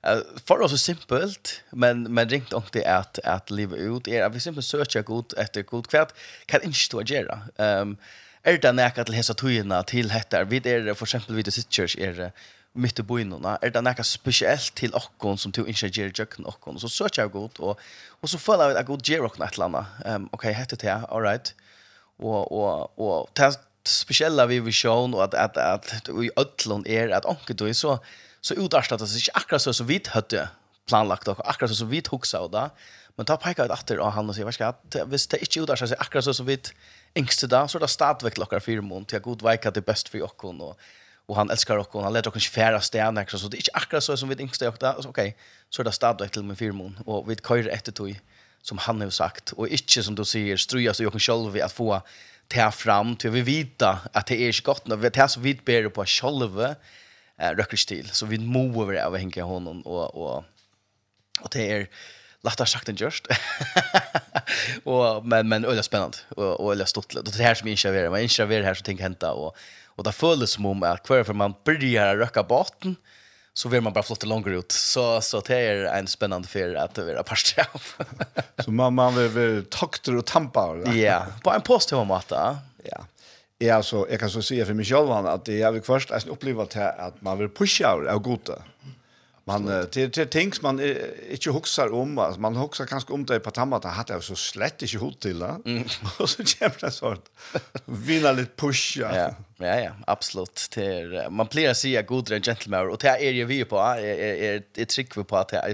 uh, 0.07 0.23
for 0.47 0.63
oss 0.63 0.71
så 0.71 0.79
simpelt, 0.79 1.63
men, 1.73 2.03
men 2.03 2.29
ringt 2.29 2.53
om 2.53 2.63
det 2.73 2.85
att, 2.85 3.19
att 3.25 3.51
leva 3.51 3.77
ut, 3.77 4.09
är 4.09 4.23
at 4.25 4.35
vi 4.35 4.41
simpelt 4.41 4.67
søker 4.67 5.03
god 5.03 5.35
efter 5.37 5.63
god 5.63 5.89
kvart, 5.89 6.13
kan 6.47 6.63
inte 6.63 6.79
stå 6.79 7.01
att 7.01 7.11
göra. 7.11 7.41
Um, 7.59 7.97
er 8.45 8.57
det 8.61 8.73
nekka 8.75 9.05
til 9.05 9.19
hesa 9.19 9.35
tøyina 9.37 9.83
til 9.89 10.11
hettar? 10.15 10.49
Vi 10.49 10.63
er 10.65 10.93
for 10.95 11.07
eksempel 11.07 11.37
vid 11.37 11.51
sitt 11.53 11.71
Church 11.73 11.99
er 12.01 12.31
mitt 12.75 12.99
i 12.99 13.03
boinuna. 13.03 13.57
Er 13.63 13.73
det 13.75 13.83
nekka 13.85 14.05
spesielt 14.07 14.73
til 14.79 14.95
okkon 14.95 15.39
som 15.39 15.53
to 15.53 15.65
initiaterer 15.67 16.15
jøkken 16.17 16.47
okkon? 16.47 16.79
Så 16.81 16.89
søker 16.89 17.25
jeg 17.25 17.33
god, 17.35 17.59
og, 17.59 17.81
og 18.23 18.29
så 18.31 18.39
føler 18.39 18.71
jeg 18.71 18.79
at 18.79 18.87
god 18.87 18.99
godt 18.99 19.11
gjør 19.11 19.27
okkon 19.29 19.47
et 19.47 19.59
eller 19.59 19.67
annet. 19.67 19.99
Um, 20.07 20.29
ok, 20.33 20.47
hette 20.55 20.77
til 20.77 20.93
all 20.95 21.27
right. 21.27 21.55
Og, 22.21 22.53
og, 22.53 22.93
og 23.01 23.29
det 23.37 23.57
spesiella 23.89 24.47
vi 24.47 24.61
vi 24.61 24.73
sjån, 24.73 25.15
og 25.17 25.25
at, 25.25 25.35
at, 25.35 25.57
at, 25.57 25.93
at 25.97 26.09
i 26.09 26.31
ødlån 26.39 26.87
er 26.87 27.17
at 27.17 27.27
onke 27.27 27.55
du, 27.55 27.73
så, 27.75 27.99
så 28.41 28.55
att 28.55 29.01
det 29.01 29.09
seg 29.09 29.31
akkurat 29.35 29.63
så 29.63 29.73
som 29.73 29.89
vi 29.89 30.01
hade 30.07 30.49
planlagt 30.87 31.29
og 31.29 31.41
akkurat 31.45 31.71
så 31.71 31.77
som 31.77 31.91
vi 31.91 32.03
hugsa 32.11 32.39
og 32.39 32.53
da. 32.53 32.71
Men 33.17 33.27
ta 33.27 33.37
peka 33.37 33.65
ut 33.65 33.73
etter 33.75 34.01
av 34.01 34.15
han 34.17 34.29
og 34.29 34.35
sier, 34.35 34.47
hva 34.49 34.53
skal 34.53 34.75
jeg, 34.95 35.07
hvis 35.11 35.27
det 35.29 35.43
ikke 35.45 35.65
utarstad 35.65 35.91
seg 35.93 36.01
akkurat 36.01 36.25
så 36.25 36.33
som 36.33 36.47
vi 36.47 36.57
yngste 37.19 37.49
da, 37.51 37.67
så 37.67 37.79
er 37.79 37.85
det 37.85 37.91
stadigvæk 37.91 38.39
klokker 38.39 38.63
fire 38.63 38.83
måneder, 38.83 39.09
til 39.09 39.17
jeg 39.17 39.23
god 39.23 39.45
vei 39.47 39.55
at 39.59 39.75
det 39.75 39.83
er 39.83 39.93
best 39.93 40.09
for 40.09 40.21
jokken, 40.21 40.61
og, 40.61 40.77
og 41.29 41.37
han 41.37 41.51
elskar 41.51 41.81
jokken, 41.81 42.05
han 42.05 42.13
leder 42.13 42.31
jokken 42.31 42.43
ikke 42.43 42.55
færre 42.55 42.81
så 42.83 43.49
det 43.49 43.59
er 43.59 43.65
ikke 43.65 43.77
akkurat 43.77 44.03
så 44.07 44.17
som 44.17 44.29
vi 44.29 44.39
yngste 44.41 44.65
jokken 44.65 44.81
da, 44.81 44.95
så 45.03 45.09
ok, 45.09 45.21
så 45.71 45.83
er 45.83 45.85
det 45.85 45.95
stadigvæk 45.95 46.33
til 46.33 46.45
med 46.45 46.57
fire 46.57 46.73
mån, 46.73 46.99
og 47.07 47.29
vi 47.29 47.35
kör 47.35 47.69
etter 47.69 47.93
tog, 47.93 48.17
som 48.63 48.79
han 48.79 49.01
har 49.01 49.11
sagt, 49.11 49.53
og 49.57 49.69
ikke 49.69 50.03
som 50.03 50.15
du 50.15 50.25
sier, 50.25 50.57
strujas 50.57 51.01
og 51.01 51.05
jokken 51.05 51.21
kan 51.21 51.53
ved 51.53 51.63
at 51.63 51.73
få 51.73 52.01
ta 52.51 52.71
fram, 52.71 53.17
til 53.17 53.33
vi 53.33 53.41
vita 53.41 53.99
at 54.15 54.29
det 54.29 54.41
er 54.41 54.49
ikke 54.49 54.63
godt, 54.73 54.89
når 54.89 54.97
vi 54.97 55.11
tar 55.11 55.27
så 55.27 55.41
vidt 55.41 55.65
bedre 55.65 55.91
på 55.91 56.05
selv, 56.05 56.61
eh, 56.61 57.51
røkker 57.59 57.77
stil, 57.77 58.11
så 58.13 58.27
vi 58.27 58.39
må 58.39 58.69
över 58.83 58.93
det 58.93 59.43
av 59.43 59.49
honom, 59.49 59.87
og, 59.87 60.17
og, 60.17 60.45
og 61.41 61.53
det 61.53 61.71
er, 61.73 61.87
lättare 62.43 62.67
sagt 62.67 62.89
än 62.89 62.97
gjort. 62.97 63.27
och 64.85 65.27
men 65.27 65.49
men 65.49 65.65
öliga 65.65 65.83
spännande 65.83 66.19
och 66.29 66.61
och 66.61 66.73
öliga 66.73 66.87
stort. 66.87 67.15
Det 67.25 67.43
här 67.43 67.55
som 67.55 67.69
inte 67.69 67.89
är 67.89 68.11
men 68.11 68.23
inte 68.23 68.43
är 68.43 68.63
här 68.63 68.75
så 68.75 68.83
tänker 68.83 69.03
hända 69.03 69.33
och 69.33 69.57
och 70.01 70.05
det 70.05 70.13
följs 70.13 70.51
som 70.51 70.67
om 70.67 70.83
att 70.83 71.03
kvar 71.03 71.23
för 71.25 71.33
man 71.33 71.55
börjar 71.65 72.17
röka 72.17 72.43
botten 72.43 72.97
så 73.55 73.69
vill 73.69 73.81
man 73.81 73.93
bara 73.93 74.03
flotta 74.03 74.27
längre 74.27 74.59
ut. 74.59 74.73
Så 74.73 75.21
så 75.21 75.41
det 75.41 75.57
är 75.57 75.85
en 75.99 76.07
spännande 76.07 76.49
för 76.49 76.75
att 76.75 76.99
vara 76.99 77.23
pastor. 77.23 77.65
så 78.65 78.71
man 78.71 78.95
man 78.95 79.35
vill 79.35 79.65
takter 79.65 80.17
och 80.17 80.27
tampar. 80.27 80.95
Ja, 80.97 81.27
på 81.43 81.51
en 81.51 81.61
post 81.61 81.91
hemma 81.91 82.05
matta. 82.05 82.59
Ja. 82.85 83.01
Ja, 83.59 83.83
så 83.83 84.07
jag 84.11 84.21
kan 84.21 84.31
så 84.31 84.43
säga 84.43 84.67
för 84.67 84.75
mig 84.75 84.85
själv 84.85 85.11
att 85.11 85.49
jag 85.49 85.73
vill 85.73 85.83
först 85.83 86.11
att 86.11 86.27
uppleva 86.27 86.63
att 86.99 87.23
man 87.23 87.39
vill 87.39 87.49
pusha 87.49 87.89
av 88.11 88.19
gode. 88.19 88.63
Man 89.51 89.87
det 89.93 90.07
det 90.07 90.27
tänks 90.27 90.63
man 90.63 90.81
inte 91.31 91.51
huxar 91.51 91.93
om 91.93 92.19
alltså 92.19 92.41
man 92.41 92.57
huxar 92.57 92.87
kanske 92.87 93.13
om 93.13 93.27
det 93.27 93.41
på 93.41 93.51
tammat 93.51 93.85
har 93.85 94.05
det 94.07 94.23
så 94.23 94.37
slett 94.37 94.83
inte 94.83 94.99
hot 94.99 95.21
till 95.21 95.39
det. 95.39 95.57
Och 96.19 96.31
så 96.31 96.43
jävla 96.61 96.91
sånt. 96.91 97.25
Vinna 97.85 98.33
lite 98.33 98.53
push. 98.57 98.99
Ja, 99.01 99.35
ja, 99.57 99.81
ja, 99.81 99.91
absolut. 100.07 100.69
Det 100.75 101.31
man 101.31 101.47
plejer 101.47 101.75
sig 101.75 102.03
god 102.03 102.29
gentleman 102.43 102.91
och 102.91 102.99
det 102.99 103.09
är 103.09 103.31
ju 103.31 103.45
vi 103.45 103.65
på 103.65 103.79
är 103.79 104.01
är 104.75 104.85
trick 104.85 105.17
vi 105.17 105.25
på 105.25 105.37
att 105.37 105.49
det 105.49 105.57
är 105.57 105.71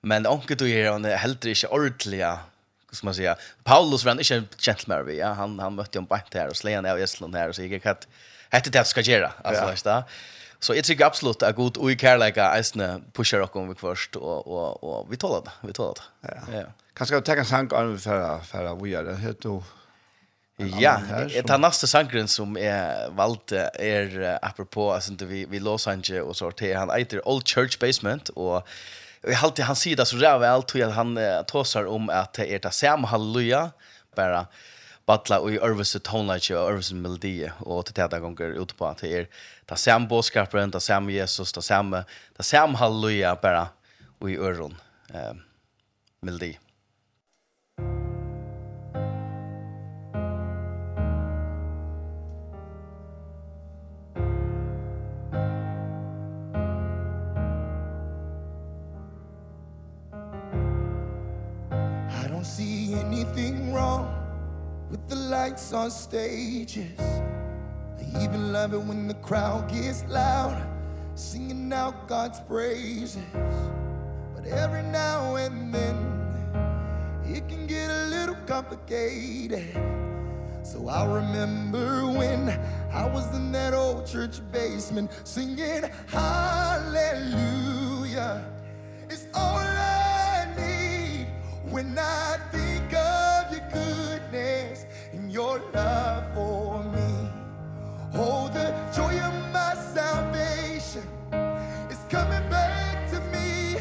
Men 0.00 0.26
onkel 0.26 0.56
du 0.56 0.70
är 0.70 0.90
han 0.90 1.04
helt 1.04 1.44
inte 1.44 1.68
ordliga 1.68 2.38
som 2.92 3.06
man 3.06 3.14
säger. 3.14 3.36
Paulus 3.64 4.04
var 4.04 4.12
inte 4.12 4.34
en 4.34 4.48
gentleman 4.58 5.06
vi. 5.06 5.18
Ja, 5.18 5.32
han 5.32 5.58
han 5.58 5.74
mötte 5.74 5.98
ju 5.98 6.00
en 6.00 6.06
bant 6.06 6.34
här 6.34 6.48
och 6.48 6.56
slänga 6.56 6.80
ner 6.80 6.96
i 6.96 7.02
Estland 7.02 7.34
här 7.34 7.48
och 7.48 7.54
så 7.54 7.62
gick 7.62 7.82
det 7.82 7.90
att 7.90 8.08
hette 8.50 8.70
det 8.70 8.84
ska 8.84 9.00
göra 9.00 9.32
alltså, 9.44 9.88
ja. 9.88 10.04
Så 10.60 10.74
jeg 10.74 10.84
tycker 10.84 11.06
absolutt 11.06 11.42
at 11.42 11.56
god 11.56 11.78
ui 11.80 11.92
i 11.92 11.96
kärleka 11.96 12.52
äsna 12.58 13.00
pushar 13.12 13.40
och 13.40 13.70
vi 13.70 13.74
först 13.74 14.16
och 14.16 14.46
och 14.46 14.84
och 14.84 15.12
vi 15.12 15.16
talar 15.16 15.40
det. 15.44 15.50
Vi 15.66 15.72
talar 15.72 15.94
det. 15.94 16.28
Ja. 16.28 16.58
ja. 16.58 16.64
Kanske 16.94 17.14
jag 17.14 17.24
tenker 17.24 17.40
en 17.40 17.46
sank 17.46 17.72
an 17.72 17.98
för 17.98 18.38
för 18.38 18.74
vi 18.84 18.94
är 18.94 19.04
det 19.04 19.16
heter 19.16 19.62
Ja, 20.80 21.00
det 21.28 21.50
är 21.50 21.58
nästa 21.58 21.86
sangren 21.86 22.28
som 22.28 22.56
är 22.56 23.10
valt 23.10 23.52
är 23.52 24.38
apropå 24.42 24.92
alltså 24.92 25.12
inte 25.12 25.24
vi 25.24 25.44
vi 25.44 25.60
Los 25.60 25.86
Angeles 25.88 26.22
och 26.22 26.36
så 26.36 26.50
till 26.50 26.76
han 26.76 26.90
heter 26.90 27.28
Old 27.28 27.48
Church 27.48 27.78
Basement 27.78 28.28
och 28.28 28.68
Jag 29.22 29.36
har 29.36 29.48
alltid 29.48 29.64
han 29.64 29.76
sida 29.76 30.04
så 30.04 30.16
där 30.16 30.38
väl 30.38 30.62
tror 30.62 30.80
jag 30.80 30.90
han 30.90 31.16
eh, 31.16 31.42
tåsar 31.42 31.86
om 31.86 32.10
att 32.10 32.32
det 32.32 32.54
är 32.54 32.58
det 32.58 32.70
sam 32.70 33.04
halleluja 33.04 33.70
bara 34.16 34.46
battla 35.10 35.40
i 35.50 35.58
Örvese 35.58 35.98
tonleitje 36.06 36.56
og 36.58 36.76
Örvese 36.76 36.94
melodie 36.94 37.50
og 37.66 37.84
til 37.88 37.98
tæta 37.98 38.22
gonger 38.22 38.54
ut 38.62 38.76
på 38.78 38.88
at 38.88 39.02
det 39.02 39.12
er 39.12 39.28
ta 39.66 39.76
sam 39.76 40.06
boskapen, 40.10 40.70
ta 40.70 40.80
sam 40.80 41.10
Jesus, 41.10 41.52
ta 41.52 41.62
sam 41.62 41.92
ta 42.36 42.46
sam 42.46 42.78
halleluja 42.78 43.36
bara 43.42 43.68
i 44.22 44.38
Örron 44.38 44.76
eh 45.10 45.34
melodi. 46.22 46.58
stages. 66.10 66.98
I 66.98 68.02
even 68.20 68.52
love 68.52 68.74
it 68.74 68.82
when 68.82 69.06
the 69.06 69.14
crowd 69.14 69.70
gets 69.70 70.04
loud 70.08 70.60
Singing 71.14 71.72
out 71.72 72.08
God's 72.08 72.40
praises. 72.40 73.22
But 74.34 74.44
every 74.46 74.82
now 74.82 75.36
and 75.36 75.72
then 75.72 75.94
It 77.24 77.48
can 77.48 77.68
get 77.68 77.90
a 77.90 78.06
little 78.08 78.34
complicated. 78.46 79.68
So 80.64 80.88
I 80.88 81.04
remember 81.06 82.06
when 82.06 82.58
I 82.92 83.06
was 83.06 83.32
in 83.36 83.52
that 83.52 83.72
old 83.72 84.04
church 84.04 84.40
basement 84.50 85.12
Singing 85.22 85.84
hallelujah. 86.08 87.24
It's 89.08 89.28
all 89.32 89.58
I 89.58 90.48
need 90.58 91.28
when 91.70 91.96
I 91.96 92.29
your 95.50 95.60
love 95.72 96.24
for 96.34 96.82
me. 96.84 97.28
Oh, 98.14 98.48
the 98.48 98.66
joy 98.94 99.18
of 99.18 99.34
my 99.52 99.74
salvation. 99.94 101.02
Is 101.90 101.98
coming 102.08 102.48
back 102.48 103.10
to 103.10 103.20
me. 103.32 103.76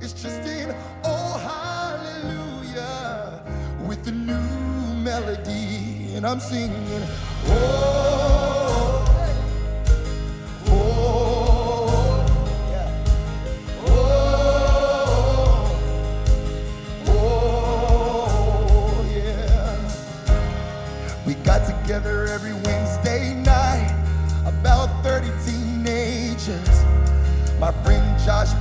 It's 0.00 0.12
just 0.12 0.42
in 0.48 0.74
oh 1.04 1.32
hallelujah. 1.50 3.40
With 3.86 4.04
the 4.04 4.12
new 4.12 4.94
melody 5.08 6.14
And 6.14 6.26
I'm 6.26 6.40
singing 6.40 7.02
Oh. 7.46 8.61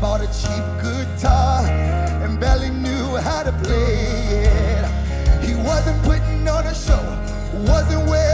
bought 0.01 0.19
a 0.19 0.25
cheap 0.25 0.65
guitar 0.81 1.63
and 2.23 2.39
barely 2.39 2.71
knew 2.71 3.15
how 3.17 3.43
to 3.43 3.51
play 3.63 4.47
it. 4.49 5.45
He 5.45 5.53
wasn't 5.53 6.01
putting 6.01 6.49
on 6.49 6.65
a 6.65 6.73
show 6.73 7.21
wasn't 7.67 8.07
wearing 8.09 8.30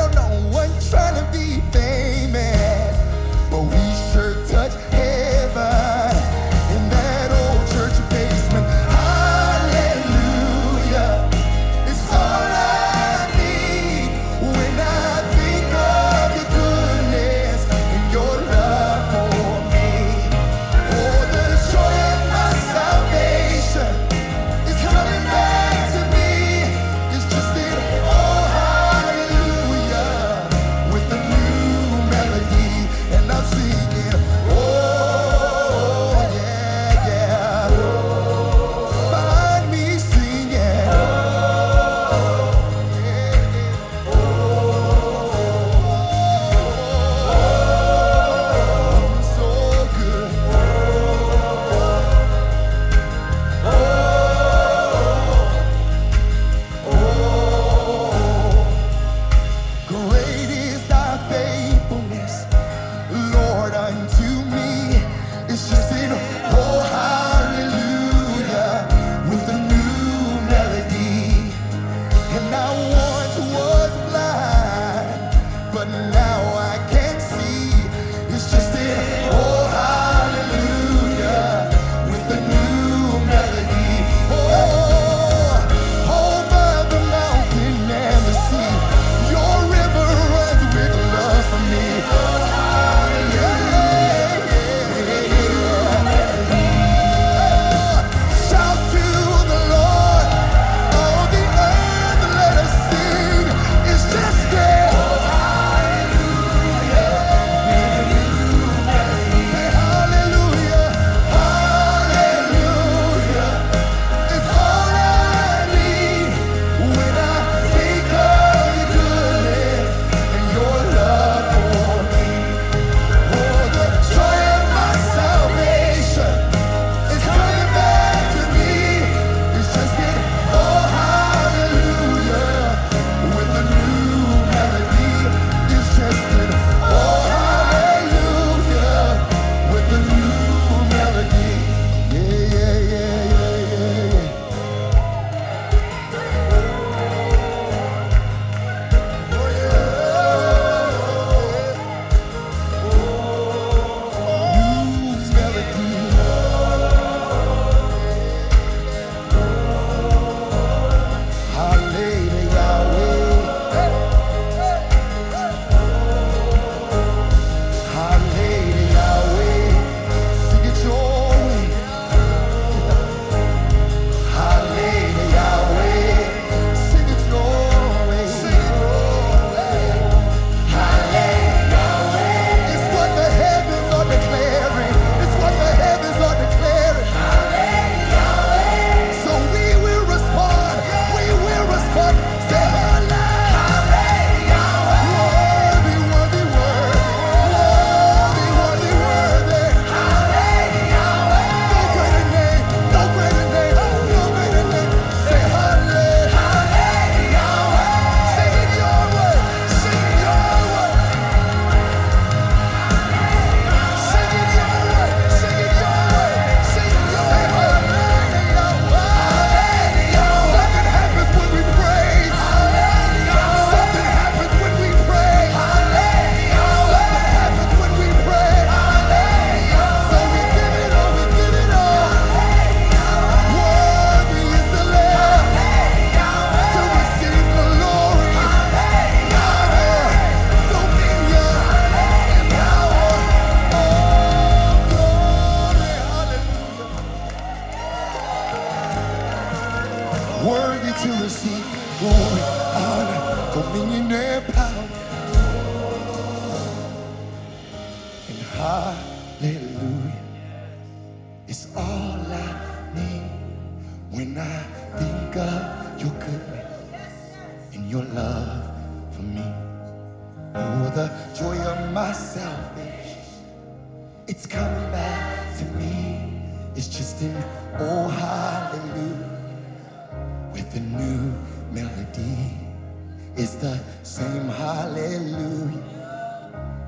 hallelujah 284.87 285.83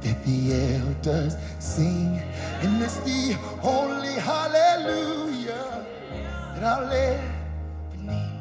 that 0.01 0.17
the 0.25 0.53
elders 0.53 1.35
sing 1.59 2.21
and 2.63 2.81
it's 2.81 2.97
the 3.07 3.33
holy 3.62 4.15
hallelujah 4.29 5.85
that 6.55 6.63
I'll 6.63 6.88
live 6.88 7.23
beneath 7.91 8.38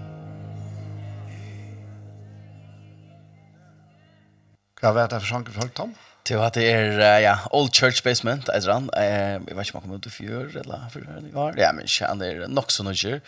Hva 4.81 4.92
var 4.94 5.11
det 5.11 5.18
for 5.18 5.27
sjanker 5.27 5.53
for 5.53 5.75
Tom? 5.75 5.90
om? 5.90 5.94
Det 6.29 6.37
var 6.37 6.51
at 6.53 6.55
det 6.55 6.71
er, 6.71 6.99
ja, 7.25 7.35
Old 7.57 7.73
Church 7.73 8.03
Basement, 8.05 8.51
etter 8.53 8.71
han. 8.75 8.90
Jeg 8.94 9.40
vet 9.57 9.66
ikke 9.66 9.79
om 9.79 9.81
han 9.81 9.87
kom 9.88 9.94
ut 9.97 10.07
i 10.07 10.11
fjør, 10.12 10.51
eller 10.61 10.83
før 10.92 11.07
det 11.09 11.31
var. 11.33 11.57
Ja, 11.57 11.71
men 11.73 11.88
ikke, 11.88 12.05
han 12.05 12.21
er 12.23 12.42
nok 12.53 12.71
så 12.71 12.85
nødgjør. 12.85 13.23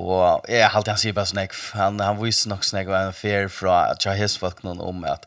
Och 0.00 0.44
jeg 0.48 0.68
har 0.68 0.76
alltid 0.76 0.90
han 0.90 0.98
säger 0.98 1.12
bara 1.12 1.26
snack 1.26 1.52
han 1.72 2.00
han 2.00 2.22
visste 2.22 2.48
nog 2.48 2.64
snack 2.64 2.88
och 2.88 2.96
en 2.96 3.12
fer 3.12 3.48
fra 3.48 3.84
att 3.90 4.04
jag 4.04 4.16
his 4.16 4.36
folk 4.36 4.62
någon 4.62 4.80
om 4.80 5.04
att 5.04 5.26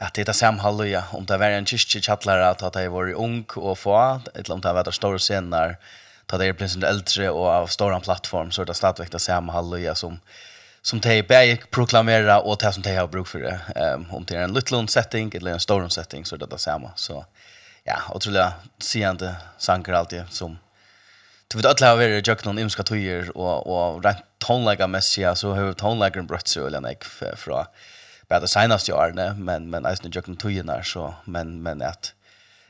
att 0.00 0.14
det 0.14 0.28
är 0.28 0.32
samme 0.32 0.62
halleluja 0.62 1.04
om 1.12 1.26
det 1.26 1.36
var 1.36 1.46
en 1.46 1.66
kyrkje 1.66 2.00
chatlar 2.00 2.38
att 2.38 2.62
att 2.62 2.72
det 2.72 2.88
var 2.88 3.12
ung 3.12 3.44
och 3.56 3.78
få 3.78 4.20
ett 4.34 4.48
det 4.48 4.70
av 4.70 4.76
att 4.76 4.94
stora 4.94 5.18
scener 5.18 5.76
ta 6.26 6.38
det 6.38 6.46
er 6.46 6.52
plötsligt 6.52 6.84
äldre 6.84 7.30
och 7.30 7.46
av 7.46 7.66
stora 7.66 8.00
plattform 8.00 8.50
så 8.50 8.64
det 8.64 8.74
stadigvæk 8.74 9.12
det 9.12 9.18
samme 9.18 9.52
halleluja 9.52 9.94
som 9.94 10.20
som 10.82 11.00
de 11.00 11.22
bäg 11.22 11.70
proklamera 11.70 12.40
och 12.40 12.58
det 12.58 12.72
som 12.72 12.82
de 12.82 12.96
har 12.96 13.06
bruk 13.06 13.26
för 13.26 13.38
det. 13.38 13.60
Um, 13.94 14.06
om 14.10 14.24
det 14.24 14.36
är 14.36 14.42
en 14.42 14.52
liten 14.52 14.88
setting 14.88 15.32
eller 15.34 15.52
en 15.52 15.60
stor 15.60 15.88
setting 15.88 16.24
så 16.24 16.34
är 16.34 16.38
det 16.38 16.46
detsamma. 16.46 16.90
Så 16.94 17.24
ja, 17.84 17.96
och 18.08 18.20
tror 18.20 18.36
jag 18.36 18.52
ser 18.78 19.10
inte 19.10 19.36
alltid 19.94 20.24
som 20.30 20.58
Du 21.48 21.58
vet 21.58 21.66
alla 21.66 21.90
har 21.90 21.96
varit 21.96 22.26
jag 22.26 22.44
någon 22.44 22.58
imska 22.58 22.82
tojer 22.82 23.36
och 23.36 23.66
och 23.66 24.04
rent 24.04 24.18
tonlägga 24.38 24.86
messia 24.86 25.34
så 25.34 25.54
har 25.54 25.72
tonläggaren 25.72 26.26
brött 26.26 26.48
så 26.48 26.66
eller 26.66 26.80
nej 26.80 26.98
från 27.36 27.64
bara 28.28 28.40
det 28.40 28.48
senaste 28.48 28.92
året 28.92 29.36
men 29.36 29.70
men 29.70 29.86
alltså 29.86 30.08
jag 30.12 30.28
någon 30.28 30.36
tojer 30.36 30.82
så 30.82 31.14
men 31.24 31.62
men 31.62 31.82
att 31.82 32.14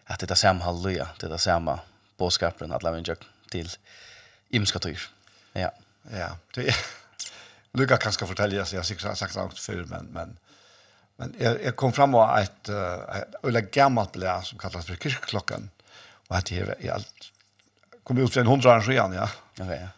att 0.05 0.21
det 0.21 0.31
är 0.31 0.35
samma 0.35 0.65
halleluja 0.65 1.09
det 1.21 1.27
är 1.27 1.37
samma 1.37 1.81
boskapen 2.17 2.73
att 2.73 2.83
lämna 2.83 3.03
jag 3.07 3.17
till 3.51 3.71
imska 4.49 4.79
tojer. 4.79 5.03
Ja. 5.53 5.71
Ja, 6.13 6.39
det 6.55 6.69
är 6.69 6.77
Luka 7.73 7.97
kan 7.97 8.13
ska 8.13 8.27
fortälja 8.27 8.65
sig, 8.65 8.77
jag 8.77 9.09
har 9.09 9.15
sagt 9.15 9.35
sagt 9.35 9.59
för 9.59 9.85
men 9.85 10.07
men 10.07 10.39
men 11.17 11.35
jag, 11.39 11.65
jag 11.65 11.77
kom 11.77 11.93
fram 11.93 12.15
och 12.15 12.39
ett 12.39 12.69
eller 13.43 13.61
gammalt 13.61 14.13
blä 14.13 14.43
som 14.43 14.59
kallas 14.59 14.87
för 14.87 14.97
kyrkklockan 14.97 15.71
och 16.29 16.37
att 16.37 16.47
det 16.47 16.59
är 16.59 16.93
allt 16.93 17.33
kom 18.07 18.19
ut 18.19 18.33
för 18.33 18.41
en 18.41 18.47
hundra 18.47 18.77
år 18.77 18.81
sedan, 18.81 19.13
ja. 19.13 19.29
Okej, 19.61 19.81
ja. 19.83 19.89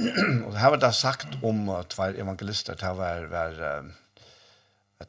Och 0.46 0.52
det 0.52 0.58
här 0.58 0.70
var 0.70 0.76
det 0.76 0.92
sagt 0.92 1.26
om 1.42 1.68
uh, 1.68 1.82
två 1.82 2.02
evangelister, 2.02 2.76
det 2.80 2.86
här 2.86 2.94
var, 2.94 3.24
var 3.24 3.62
uh, 3.62 3.84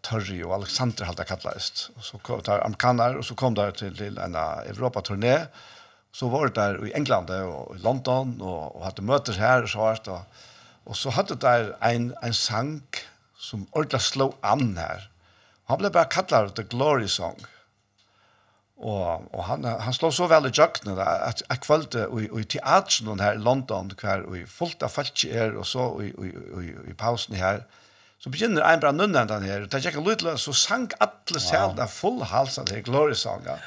Törri 0.01 0.43
och 0.43 0.53
Alexander 0.53 1.05
hade 1.05 1.23
kallades. 1.23 1.89
Och 1.95 2.03
så 2.03 2.17
kom 2.17 2.41
det 2.45 2.63
amerikaner 2.63 3.15
och 3.15 3.25
så 3.25 3.35
kom 3.35 3.53
det 3.53 3.71
till, 3.71 3.97
till 3.97 4.17
en 4.17 4.35
Europa-turné. 4.35 5.45
Så 6.11 6.27
var 6.29 6.47
det 6.47 6.61
där 6.61 6.87
i 6.87 6.93
England 6.93 7.29
och 7.29 7.75
i 7.75 7.79
London 7.79 8.41
och, 8.41 8.75
och 8.75 8.85
hade 8.85 9.01
möter 9.01 9.33
här 9.33 9.63
och 9.63 9.69
så 9.69 9.85
här. 9.85 10.09
Och, 10.09 10.21
och 10.83 10.97
så 10.97 11.09
hade 11.09 11.35
det 11.35 11.75
en, 11.79 12.15
en 12.21 12.33
sang 12.33 12.81
som 13.37 13.67
ordentligt 13.71 14.01
slog 14.01 14.33
an 14.41 14.77
här. 14.77 15.09
Han 15.65 15.77
blev 15.77 15.91
bara 15.91 16.05
kallad 16.05 16.55
The 16.55 16.63
Glory 16.63 17.07
Song. 17.07 17.35
Mm 17.35 17.54
Og, 18.85 19.23
og 19.33 19.45
han, 19.47 19.63
han 19.65 19.95
slår 19.97 20.11
så 20.13 20.27
veldig 20.29 20.51
i 20.51 20.59
jøkkene 20.59 20.93
da, 20.97 21.07
at 21.25 21.41
jeg 21.41 21.61
kvalte 21.63 22.03
i, 22.05 22.27
i 22.29 22.43
teateren 22.53 23.23
her 23.23 23.39
i 23.39 23.41
London, 23.41 23.89
hver 23.97 24.27
og 24.29 24.35
fullt 24.51 24.83
av 24.85 24.91
folk 24.93 25.23
er, 25.25 25.55
og 25.57 25.65
så 25.65 25.87
i, 26.03 26.11
i, 26.11 26.29
i, 26.61 26.73
i 26.91 26.93
pausen 26.97 27.37
her, 27.39 27.63
så 28.21 28.29
begynner 28.33 28.65
en 28.65 28.83
bra 28.83 28.91
nunnen 28.93 29.29
den 29.29 29.47
her, 29.47 29.63
og 29.63 29.71
det 29.71 29.79
er 29.79 29.89
ikke 29.89 30.03
lydelig, 30.05 30.35
så 30.41 30.53
sang 30.57 30.85
alle 31.01 31.41
selv 31.41 31.79
wow. 31.79 31.89
full 31.89 32.21
hals 32.29 32.59
av 32.61 32.67
det 32.69 32.77
her 32.79 32.85
glorisangen. 32.85 33.63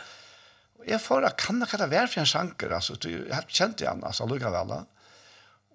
Og 0.78 0.87
jeg 0.87 1.00
får, 1.02 1.26
kan 1.38 1.61
det 1.66 1.90
være 1.90 2.09
for 2.12 2.22
en 2.22 2.31
sjanker, 2.31 2.74
altså, 2.74 2.94
du, 2.94 3.09
jeg 3.11 3.48
kjente 3.48 3.85
igjen, 3.85 4.04
altså, 4.07 4.26
lukket 4.26 4.54
vel 4.54 4.70
da. 4.70 4.78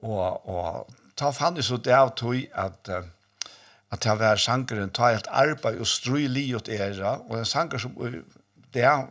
Og, 0.04 0.48
og 0.52 0.96
ta 1.20 1.34
fann 1.36 1.60
jeg 1.60 1.68
så 1.68 1.82
det 1.84 1.96
av 1.96 2.14
tog 2.20 2.40
at, 2.60 2.92
uh, 2.92 3.52
at 3.92 4.04
det 4.08 4.16
var 4.20 4.40
sjankeren, 4.40 4.92
ta 4.96 5.12
helt 5.12 5.28
arbeid 5.32 5.84
og 5.84 5.88
strøy 5.88 6.26
livet 6.32 6.72
era, 6.72 7.18
og 7.28 7.42
en 7.42 7.48
sjanker 7.48 7.84
som, 7.84 8.00
det 8.74 8.88
er, 8.88 9.06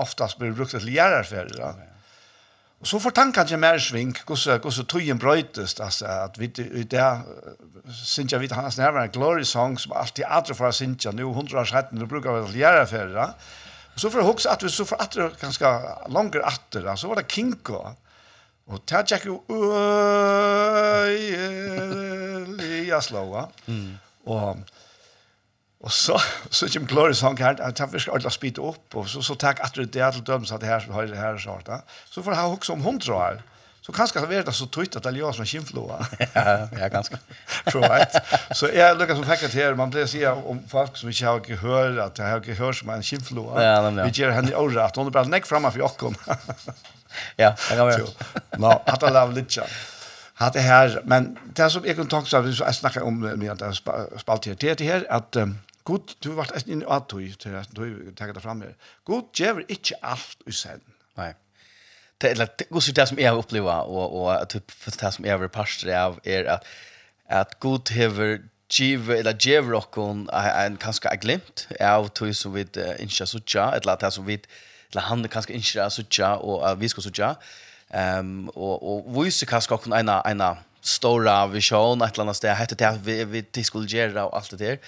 oftast 0.00 0.38
blir 0.40 0.56
brukt 0.56 0.74
til 0.76 0.90
gjerarferd. 0.90 1.54
Ja. 1.58 1.74
Og 2.80 2.88
så 2.88 2.98
får 3.02 3.12
tankene 3.12 3.44
ikke 3.44 3.60
mer 3.60 3.78
sving, 3.82 4.14
hvordan, 4.24 4.60
hvordan 4.64 4.86
tøyen 4.88 5.18
brøytes, 5.20 5.74
altså, 5.84 6.06
at 6.08 6.38
vi, 6.40 6.48
i 6.80 6.84
det, 6.88 7.08
synes 7.92 8.32
jeg 8.32 8.40
vidt 8.40 8.56
hans 8.56 8.78
nærmere 8.80 9.04
en 9.04 9.12
glory 9.12 9.44
song, 9.44 9.76
som 9.80 9.92
alltid 9.92 10.24
andre 10.24 10.56
å 10.56 10.70
synes 10.72 11.04
jeg, 11.04 11.12
nå 11.18 11.32
hundre 11.36 11.60
år 11.60 11.68
siden, 11.68 12.00
vi 12.00 12.08
bruker 12.08 12.38
vel 12.38 12.56
gjerarferd. 12.56 13.12
Ja. 13.18 13.26
Og 13.92 14.00
så 14.00 14.08
får 14.08 14.22
jeg 14.22 14.30
huske 14.30 14.54
at 14.54 14.64
vi 14.64 14.72
så 14.72 14.86
får 14.88 15.02
atre, 15.04 15.28
ganske 15.42 15.74
langer 16.08 16.46
atter, 16.48 16.88
ja. 16.88 16.96
så 16.96 17.10
var 17.10 17.20
det 17.20 17.28
Kinko, 17.28 17.82
og 18.70 18.78
det 18.88 19.02
er 19.12 19.24
jo 19.26 19.36
øyelig, 21.04 21.30
Elias 22.70 23.10
Loa, 23.10 23.42
og 24.30 24.64
Og 25.80 25.92
så, 25.92 26.18
så 26.52 26.68
kommer 26.68 26.88
Glory 26.88 27.14
Song 27.16 27.38
her, 27.40 27.56
han 27.56 27.76
tar 27.76 27.88
først 27.88 28.10
alle 28.12 28.30
spytet 28.30 28.60
opp, 28.60 28.84
og 29.00 29.06
så, 29.08 29.22
så 29.24 29.36
takk 29.40 29.62
at 29.64 29.78
det 29.80 30.02
er 30.02 30.12
til 30.12 30.26
døm, 30.26 30.44
så 30.44 30.58
det 30.60 30.68
her, 30.68 30.84
har 30.92 31.08
det 31.08 31.16
her, 31.16 31.38
sånn, 31.40 31.62
da. 31.64 31.80
Så 32.12 32.20
får 32.24 32.36
han 32.36 32.52
også 32.52 32.76
om 32.76 32.84
hundra 32.84 33.22
her. 33.22 33.40
Så 33.80 33.94
kanskje 33.96 34.20
det 34.20 34.28
være 34.28 34.44
det 34.44 34.52
så 34.54 34.66
tøyt 34.68 34.96
at 34.98 35.06
det 35.06 35.08
er 35.08 35.22
jeg 35.22 35.34
som 35.34 35.42
er 35.42 35.48
kjimflåa. 35.50 35.98
ja, 36.76 36.88
kanskje. 36.92 37.16
right. 37.80 38.18
Så 38.52 38.68
jeg 38.74 38.98
lukker 38.98 39.16
som 39.16 39.24
fikk 39.24 39.46
her, 39.56 39.78
man 39.78 39.92
pleier 39.94 40.04
å 40.04 40.10
si 40.12 40.20
om 40.28 40.60
folk 40.68 41.00
som 41.00 41.08
ikke 41.08 41.26
har 41.26 41.40
ikke 41.40 41.58
hørt, 41.62 41.96
at 42.04 42.20
jeg 42.20 42.28
har 42.28 42.42
ikke 42.44 42.58
hørt 42.60 42.76
som 42.76 42.92
en 42.92 43.06
kjimflåa. 43.08 43.56
Ja, 43.64 43.78
nemlig. 43.86 44.04
ja. 44.04 44.10
Vi 44.10 44.20
gjør 44.20 44.36
henne 44.36 44.52
i 44.52 44.58
året, 44.60 44.82
at 44.84 45.00
hun 45.00 45.08
er 45.08 45.16
bare 45.16 45.32
nekk 45.32 45.48
fremme 45.48 45.72
for 45.72 45.80
jokken. 45.80 46.20
ja, 47.42 47.54
det 47.56 47.80
kan 47.80 47.88
være. 47.88 48.12
Nå, 48.60 48.74
at 48.84 49.00
det 49.00 49.14
er 49.24 49.34
litt 49.40 49.56
ja. 49.56 49.64
hatt 50.42 50.60
det 50.60 50.66
her, 50.68 51.00
men 51.08 51.32
det 51.56 51.72
som 51.72 51.88
jeg 51.88 51.96
kan 51.96 52.12
tanke 52.18 52.28
seg, 52.28 52.44
hvis 52.44 52.60
jeg 52.60 52.78
snakker 52.82 53.08
om 53.08 53.24
det, 53.24 53.34
det 53.40 53.72
er 53.72 53.80
spalt 53.80 54.52
her, 54.52 54.60
det 54.60 54.74
er 54.74 54.80
det 54.84 54.92
her 54.92 55.08
at 55.08 55.40
um, 55.40 55.56
Gud, 55.84 56.16
du 56.24 56.34
vart 56.36 56.52
eisen 56.54 56.72
inn 56.72 56.82
i 56.82 56.88
atoi, 56.88 57.32
til 57.40 57.54
at 57.56 57.70
du 57.76 57.84
tenker 58.16 58.32
det 58.36 58.42
fram 58.42 58.60
her. 58.62 58.74
Gud 59.06 59.30
gjever 59.36 59.64
ikke 59.68 59.96
alt 60.02 60.36
i 60.46 60.52
sen. 60.52 60.82
Nej. 61.16 61.34
Det 62.20 62.30
är 62.30 62.34
det 62.34 62.68
går 62.70 62.80
så 62.80 62.92
det 62.92 63.08
som 63.08 63.18
jag 63.18 63.38
upplever 63.38 63.80
och 63.88 64.40
och 64.40 64.48
typ 64.48 64.70
för 64.70 64.90
det 64.90 65.12
som 65.12 65.24
jag 65.24 65.32
har 65.32 65.38
vært 65.38 65.52
parster 65.52 65.96
av, 65.96 66.20
är 66.24 66.44
att 66.44 66.64
att 67.28 67.60
Gud 67.60 67.90
hever 67.90 68.38
giv 68.70 69.10
eller 69.10 69.32
giv 69.32 69.68
rockon 69.68 70.28
en 70.66 70.76
kanske 70.76 71.08
a 71.08 71.16
glimt 71.16 71.68
av 71.80 72.08
to 72.08 72.32
som 72.32 72.54
vid 72.54 72.76
inte 72.98 73.26
sucha 73.26 73.72
eller 73.72 73.92
att 73.92 74.12
som 74.12 74.26
vid 74.26 74.46
eller 74.92 75.02
han 75.02 75.28
kanske 75.28 75.52
inte 75.52 75.90
sucha 75.90 76.36
och 76.36 76.82
vi 76.82 76.88
ska 76.88 77.00
sucha. 77.00 77.36
ehm 77.90 78.48
och 78.48 78.82
och 78.82 79.26
vi 79.26 79.30
ska 79.30 79.46
kanske 79.46 79.74
också 79.74 79.90
en 79.90 80.08
en 80.08 80.56
stora 80.80 81.46
vision 81.46 82.02
ett 82.02 82.18
annat 82.18 82.42
där 82.42 82.54
heter 82.54 82.76
det 82.76 82.98
vi 83.02 83.44
vi 83.52 83.64
skulle 83.64 83.86
göra 83.86 84.24
och 84.24 84.36
allt 84.36 84.50
det 84.50 84.56
där 84.56 84.78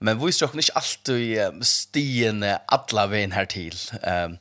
Men 0.00 0.18
vi 0.20 0.32
stråk 0.32 0.54
ikke 0.54 0.78
alltid 0.78 1.62
stien 1.66 2.44
alla 2.46 3.06
veien 3.10 3.34
her 3.34 3.48
til. 3.50 3.74
Um, 4.02 4.38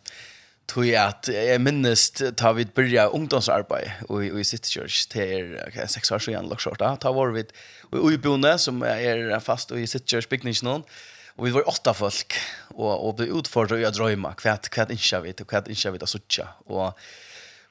Tui 0.67 0.91
at 0.99 1.29
jeg 1.31 1.61
minnes 1.63 2.01
ta 2.35 2.49
vi 2.51 2.65
börja 2.75 3.05
ungdomsarbeid 3.15 4.09
og 4.11 4.25
i 4.25 4.43
City 4.43 4.73
Church 4.73 5.05
til 5.07 5.53
okay, 5.63 5.87
seks 5.87 6.11
år 6.11 6.19
siden 6.25 6.49
lokskjorta. 6.51 6.89
Ta 6.99 7.13
var 7.15 7.31
vi 7.31 7.45
i 7.45 8.01
Uibone 8.03 8.57
som 8.59 8.83
er 8.83 9.39
fast 9.39 9.71
i 9.71 9.85
City 9.87 10.17
Church 10.17 10.27
bygningen 10.27 10.67
noen. 10.67 10.83
Og 11.37 11.45
vi 11.45 11.53
var 11.53 11.69
åtta 11.69 11.93
folk 11.93 12.35
og, 12.73 12.91
og 12.91 13.15
ble 13.19 13.29
utfordret 13.39 13.79
i 13.79 13.87
å 13.87 13.93
drøyma 13.93 14.33
hva, 14.41 14.57
hva 14.57 14.87
innskja 14.91 15.21
vi 15.23 15.35
til, 15.37 15.47
hva 15.47 15.61
innskja 15.63 15.93
vi 15.93 16.01
til 16.01 16.09
å 16.09 16.11
suttja. 16.11 16.47
Og 16.67 17.07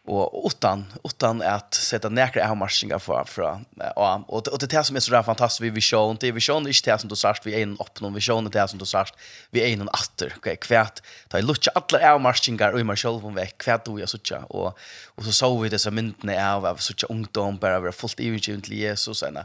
och 0.06 0.46
utan 0.46 0.84
utan 1.04 1.42
att 1.42 1.74
sätta 1.74 2.08
näkra 2.08 2.50
avmarsningar 2.50 2.98
för 2.98 3.24
för 3.24 3.60
ja 3.96 4.24
och 4.28 4.48
och 4.48 4.58
det 4.58 4.72
är 4.72 4.82
som 4.82 4.96
är 4.96 5.00
så 5.00 5.10
där 5.10 5.22
fantastiskt 5.22 5.60
vi 5.60 5.70
vision. 5.70 6.16
Det 6.20 6.32
vision 6.32 6.66
är 6.66 6.84
det 6.84 6.98
som 6.98 7.08
du 7.08 7.16
sagt 7.16 7.46
vi 7.46 7.54
är 7.54 7.62
en 7.62 7.76
öppen 7.80 8.14
vision 8.14 8.50
det 8.50 8.58
är 8.58 8.66
som 8.66 8.78
du 8.78 8.84
sagt 8.84 9.14
vi 9.50 9.60
är 9.60 9.72
en 9.72 9.88
åter 9.88 10.34
okej 10.36 10.56
kvärt 10.56 11.02
ta 11.28 11.40
lucka 11.40 11.70
alla 11.74 12.14
avmarsningar 12.14 12.72
och 12.72 12.80
i 12.80 12.84
mig 12.84 12.96
själv 12.96 13.26
om 13.26 13.34
veck 13.34 13.58
kvärt 13.58 13.84
du 13.84 14.00
jag 14.00 14.08
såcha 14.08 14.38
och 14.38 14.78
och 15.14 15.24
så 15.24 15.32
såg 15.32 15.62
vi 15.62 15.68
det 15.68 15.78
så 15.78 15.90
myntne 15.90 16.52
av 16.54 16.66
av 16.66 16.76
såcha 16.76 17.06
ungdom 17.06 17.56
bara 17.58 17.80
vara 17.80 17.92
fullt 17.92 18.20
i 18.20 18.40
till 18.40 18.72
Jesus 18.72 19.22
en 19.22 19.38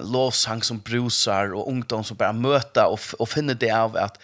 lovsang 0.00 0.62
som 0.62 0.78
brusar 0.78 1.54
och 1.54 1.68
ungdom 1.68 2.04
som 2.04 2.16
bara 2.16 2.32
möta 2.32 2.86
och 2.86 3.00
och 3.18 3.28
finna 3.28 3.54
det 3.54 3.70
av 3.70 3.96
att 3.96 4.18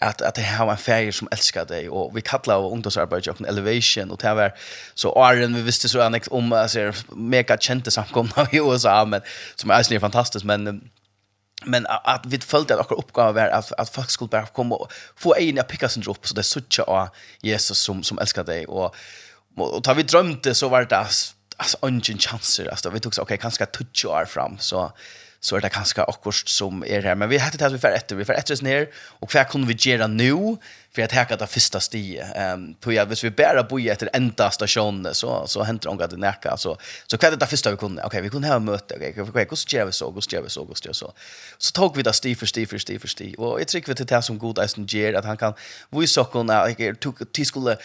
att 0.00 0.22
att 0.22 0.34
det 0.34 0.42
har 0.42 0.70
en 0.70 0.76
färger 0.76 1.12
som 1.12 1.28
älskar 1.30 1.64
dig 1.64 1.88
och 1.88 2.16
vi 2.16 2.20
kallar 2.20 2.54
av 2.54 2.72
ungdomsarbete 2.72 3.30
och 3.30 3.40
elevation 3.40 4.10
och 4.10 4.18
det 4.18 4.34
var 4.34 4.54
så 4.94 5.12
Aaron 5.12 5.54
vi 5.54 5.62
visste 5.62 5.88
så 5.88 6.00
annat 6.00 6.28
om 6.28 6.52
alltså 6.52 6.92
mega 7.08 7.58
kända 7.58 7.90
samkomna 7.90 8.48
i 8.52 8.56
USA 8.56 9.04
men 9.04 9.20
som 9.54 9.70
är 9.70 9.92
ju 9.92 10.00
fantastiskt 10.00 10.44
men 10.44 10.90
men 11.64 11.86
att 11.86 12.26
vi 12.26 12.38
följde 12.38 12.80
att 12.80 12.90
vår 12.90 12.98
uppgåva 12.98 13.32
var 13.32 13.48
att 13.48 13.72
att 13.72 13.90
folk 13.90 14.10
skulle 14.10 14.28
bara 14.28 14.46
komma 14.46 14.74
och 14.76 14.92
få 15.16 15.34
en 15.36 15.58
att 15.58 15.68
picka 15.68 15.88
sin 15.88 16.02
drop 16.02 16.28
så 16.28 16.34
det 16.34 16.42
sucha 16.42 16.82
av 16.82 17.08
Jesus 17.40 17.78
som 17.78 18.02
som 18.02 18.18
älskar 18.18 18.44
dig 18.44 18.66
och 18.66 18.94
och 19.56 19.84
tar 19.84 19.94
vi 19.94 20.02
drömte 20.02 20.54
så 20.54 20.68
var 20.68 20.84
det 20.84 20.96
alltså 20.96 21.76
ungen 21.80 22.18
chanser 22.18 22.68
alltså 22.70 22.90
vi 22.90 23.00
tog 23.00 23.14
så 23.14 23.22
okej 23.22 23.34
okay, 23.34 23.42
kanske 23.42 23.66
touch 23.66 24.06
år 24.06 24.24
fram? 24.24 24.58
Så 24.58 24.92
så 25.40 25.56
är 25.56 25.60
det 25.60 25.68
kanske 25.68 26.02
akkurat 26.02 26.48
som 26.48 26.84
är 26.86 27.02
här. 27.02 27.14
Men 27.14 27.28
vi 27.28 27.38
hade 27.38 27.58
det 27.58 27.66
att 27.66 27.72
vi 27.72 27.78
får 27.78 27.88
efter 27.88 28.16
vi 28.16 28.24
får 28.24 28.34
ett 28.34 28.62
ner 28.62 28.88
och 29.20 29.34
vad 29.34 29.48
kunde 29.48 29.66
vi 29.66 29.90
göra 29.90 30.06
nu 30.06 30.56
för 30.94 31.02
att 31.02 31.12
häcka 31.12 31.36
det 31.36 31.46
första 31.46 31.80
stige. 31.80 32.22
Ehm 32.34 32.52
um, 32.52 32.74
på 32.74 32.92
ja, 32.92 33.04
hvis 33.04 33.24
vi 33.24 33.30
bara 33.30 33.62
bo 33.62 33.78
i 33.78 33.88
efter 33.88 34.10
enda 34.12 34.50
station 34.50 35.08
så 35.12 35.46
så 35.46 35.62
händer 35.62 35.96
det 35.96 36.04
att 36.04 36.18
näka 36.18 36.56
så 36.56 36.76
så 37.06 37.16
vad 37.22 37.38
det 37.38 37.46
första 37.46 37.70
vi 37.70 37.76
kunde. 37.76 38.02
Okej, 38.02 38.22
vi 38.22 38.30
kunde 38.30 38.48
ha 38.48 38.58
möte. 38.58 38.94
Okej, 38.94 39.10
okay, 39.10 39.22
okej, 39.22 39.30
okay, 39.30 39.78
hur 39.78 39.86
vi 39.86 39.92
så, 39.92 40.12
hur 40.12 40.22
gör 40.34 40.42
vi 40.42 40.50
så, 40.50 40.60
hur 40.60 40.88
vi 40.88 40.94
så. 40.94 41.12
Så 41.58 41.72
tog 41.72 41.96
vi 41.96 42.02
det 42.02 42.12
stig 42.12 42.38
för 42.38 42.46
stig 42.46 42.68
för 42.68 42.78
stig 42.78 43.00
för 43.00 43.08
stig. 43.08 43.40
Och 43.40 43.60
jag 43.60 43.68
tycker 43.68 43.88
vi 43.88 43.94
till 43.94 44.06
det 44.06 44.22
som 44.22 44.38
god 44.38 44.58
eisen 44.58 44.74
som 44.74 44.98
ger 44.98 45.14
att 45.14 45.24
han 45.24 45.36
kan 45.36 45.54
vi 45.90 46.06
så 46.06 46.24
kunde 46.24 46.74
jag 46.78 47.00
tog 47.00 47.32
till 47.32 47.46
skulle 47.46 47.76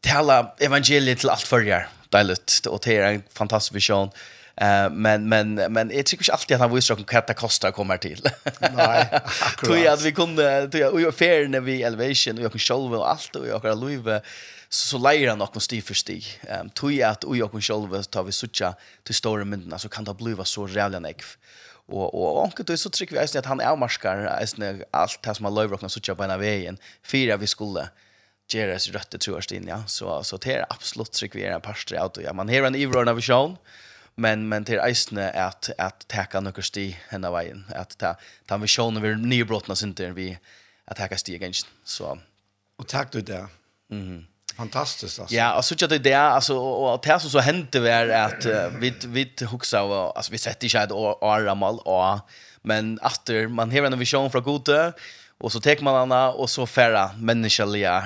tala 0.00 0.54
evangeliet 0.58 1.18
till 1.18 1.28
allt 1.28 1.42
förjar. 1.42 1.88
Deiligt. 2.08 2.66
Och 2.66 2.80
det 2.84 2.96
är 2.96 3.12
en 3.12 3.22
fantastisk 3.32 3.74
vision. 3.74 4.10
Eh 4.60 4.90
men 4.90 5.28
men 5.28 5.54
men 5.54 5.90
jag 5.90 6.06
tycker 6.06 6.22
inte 6.22 6.32
alltid 6.32 6.54
att 6.54 6.60
han 6.60 6.74
visste 6.74 6.92
hur 6.92 6.98
mycket 6.98 7.26
det 7.26 7.34
kostar 7.34 7.70
kommer 7.70 7.96
till. 7.96 8.28
Nej. 8.74 9.20
Tror 9.64 9.76
jag 9.76 9.92
att 9.92 10.02
vi 10.02 10.12
kunde 10.12 10.68
tror 10.68 10.82
jag 10.82 11.08
och 11.08 11.14
fair 11.14 11.48
när 11.48 11.60
vi 11.60 11.82
elevation 11.82 12.38
och 12.38 12.44
jag 12.44 12.52
kan 12.52 12.58
själva 12.58 12.98
och 12.98 13.10
allt 13.10 13.36
och 13.36 13.48
jag 13.48 13.62
kan 13.62 13.80
leva 13.80 14.20
så 14.68 14.86
så 14.86 15.08
lejer 15.08 15.28
han 15.28 15.38
någon 15.38 15.60
stig 15.60 15.84
för 15.84 15.94
stig. 15.94 16.40
Ehm 16.48 16.70
tror 16.70 16.92
jag 16.92 17.10
att 17.10 17.24
och 17.24 17.36
jag 17.36 17.50
kan 17.50 17.60
själva 17.60 18.22
vi 18.22 18.32
sucha 18.32 18.74
till 19.02 19.14
stora 19.14 19.44
mynden 19.44 19.78
så 19.78 19.88
kan 19.88 20.04
det 20.04 20.14
bliva 20.14 20.44
så 20.44 20.68
jävla 20.68 20.98
näck. 20.98 21.22
Och 21.88 22.14
och 22.14 22.44
anket 22.44 22.66
då 22.66 22.76
så 22.76 22.90
tryck 22.90 23.12
vi 23.12 23.18
att 23.18 23.46
han 23.46 23.60
är 23.60 23.76
marskar 23.76 24.16
är 24.16 24.84
allt 24.90 25.22
det 25.22 25.34
som 25.34 25.44
har 25.44 25.62
lever 25.62 25.84
och 25.84 25.92
sucha 25.92 26.14
på 26.14 26.24
ena 26.24 26.36
vägen. 26.36 26.78
Fyra 27.02 27.36
vi 27.36 27.46
skulle 27.46 27.88
Jeres 28.52 28.88
rötte 28.88 29.18
tror 29.18 29.42
jag 29.50 29.56
in 29.56 29.68
ja 29.68 29.82
så 29.86 30.22
så 30.22 30.36
det 30.36 30.54
är 30.54 30.66
absolut 30.68 31.12
tryck 31.12 31.34
vi 31.34 31.44
är 31.44 31.52
en 31.52 31.60
pastor 31.60 32.02
out 32.02 32.16
och 32.16 32.22
ja 32.22 32.32
man 32.32 32.48
har 32.48 32.62
en 32.62 32.74
Ivor 32.74 33.14
vision 33.14 33.56
men 34.16 34.48
men 34.48 34.64
till 34.64 34.78
eisne 34.78 35.30
att 35.30 35.70
att 35.78 36.08
täcka 36.08 36.40
några 36.40 36.62
sti 36.62 36.98
hända 37.08 37.30
vägen 37.30 37.64
att 37.74 37.98
ta 37.98 38.16
ta 38.46 38.56
vi 38.56 38.68
sjön 38.68 38.96
över 38.96 39.14
nybrottna 39.14 39.76
synte 39.76 40.10
vi 40.10 40.38
att 40.84 40.96
täcka 40.96 41.18
sti 41.18 41.34
igen 41.34 41.52
så 41.84 42.18
och 42.76 42.88
tack 42.88 43.12
du 43.12 43.20
där 43.20 43.46
mhm. 43.90 44.26
Fantastiskt 44.56 45.20
alltså. 45.20 45.34
Ja, 45.34 45.44
alltså 45.44 45.74
så 45.74 45.78
tjata 45.78 45.98
det 45.98 46.14
alltså 46.14 46.58
och 46.58 47.00
det 47.02 47.20
som 47.20 47.30
så 47.30 47.38
hände 47.38 47.80
var 47.80 48.08
att 48.08 48.46
vi 48.80 48.94
vi 49.06 49.32
huxar 49.46 49.82
och 49.82 50.16
alltså 50.16 50.32
vi 50.32 50.38
sätter 50.38 50.68
inte 50.68 50.78
ett 50.78 50.92
år 50.92 51.24
och 51.88 52.20
men 52.62 52.98
efter 53.02 53.48
man 53.48 53.70
har 53.70 53.82
en 53.82 53.98
vision 53.98 54.30
från 54.30 54.42
Gode 54.42 54.92
Och 55.38 55.52
så 55.52 55.60
tek 55.60 55.80
man 55.80 55.94
andra 55.94 56.32
och 56.32 56.50
så 56.50 56.66
färra 56.66 57.10
människoliga 57.18 58.04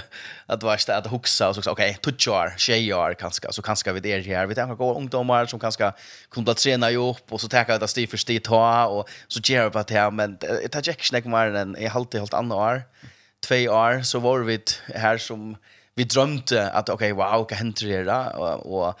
att 0.46 0.62
vara 0.62 0.96
att 0.98 1.06
huxa 1.06 1.48
och 1.48 1.54
så 1.54 1.60
okej 1.60 1.72
okay, 1.72 1.94
touchar 1.94 2.54
tjejer 2.56 3.14
kanske 3.14 3.52
så 3.52 3.62
kanske 3.62 3.92
vi 3.92 4.00
det 4.00 4.22
här 4.22 4.46
vi 4.46 4.54
tänker 4.54 4.74
gå 4.74 4.94
ungdomar 4.94 5.46
som 5.46 5.60
kanske 5.60 5.92
kunde 6.30 6.54
träna 6.54 6.90
ju 6.90 6.96
upp 6.96 7.32
och 7.32 7.40
så 7.40 7.48
tar 7.48 7.64
jag 7.68 7.80
det 7.80 7.88
stig 7.88 8.10
för 8.10 8.16
stig 8.16 8.44
ta 8.44 8.86
och 8.86 9.08
så 9.28 9.40
ger 9.44 9.62
jag 9.62 9.72
på 9.72 9.82
det 9.82 9.94
här 9.94 10.10
men 10.10 10.36
det 10.40 10.68
tar 10.68 10.82
jag 10.84 10.96
inte 11.14 11.28
mer 11.28 11.54
än 11.54 11.76
i 11.76 11.86
halt 11.86 12.14
helt 12.14 12.34
andra 12.34 12.56
år. 12.56 12.82
Två 13.40 13.54
år 13.54 14.02
så 14.02 14.18
var 14.18 14.38
vi 14.38 14.60
här 14.94 15.18
som 15.18 15.56
vi 15.94 16.04
drömte 16.04 16.70
att 16.70 16.88
okej 16.88 17.12
okay, 17.12 17.30
wow 17.30 17.44
kan 17.44 17.58
hända 17.58 17.86
det 17.86 18.30
och, 18.36 18.78
och 18.78 19.00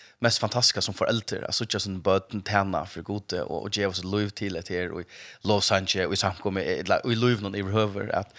mest 0.21 0.37
fantastiska 0.37 0.81
som 0.81 0.93
föräldrar 0.93 1.41
alltså 1.41 1.65
just 1.69 1.87
en 1.87 2.01
button 2.01 2.41
tärna 2.41 2.85
för 2.85 3.01
gode 3.01 3.41
och 3.41 3.61
och 3.61 3.77
ge 3.77 3.85
oss 3.85 4.03
lov 4.03 4.29
till 4.29 4.53
det 4.53 4.69
här 4.69 4.91
och 4.91 5.01
Los 5.41 5.71
Angeles 5.71 6.07
och 6.07 6.17
samkom 6.17 6.53
med 6.53 6.91
och 7.03 7.15
lov 7.15 7.41
någon 7.41 7.55
i 7.55 7.63
behöver 7.63 8.15
att 8.15 8.33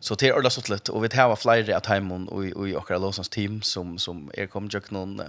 så 0.00 0.16
till 0.16 0.32
alla 0.32 0.50
så 0.50 0.72
lätt 0.72 0.88
och 0.88 1.04
vi 1.04 1.16
har 1.16 1.36
flera 1.36 1.76
att 1.76 1.86
hemon 1.86 2.28
och 2.28 2.44
och 2.44 2.68
och 2.68 2.90
alla 2.90 3.06
Losans 3.06 3.28
team 3.28 3.62
som 3.62 3.98
som 3.98 4.30
är 4.34 4.46
kom 4.46 4.68
jag 4.72 4.92
någon 4.92 5.22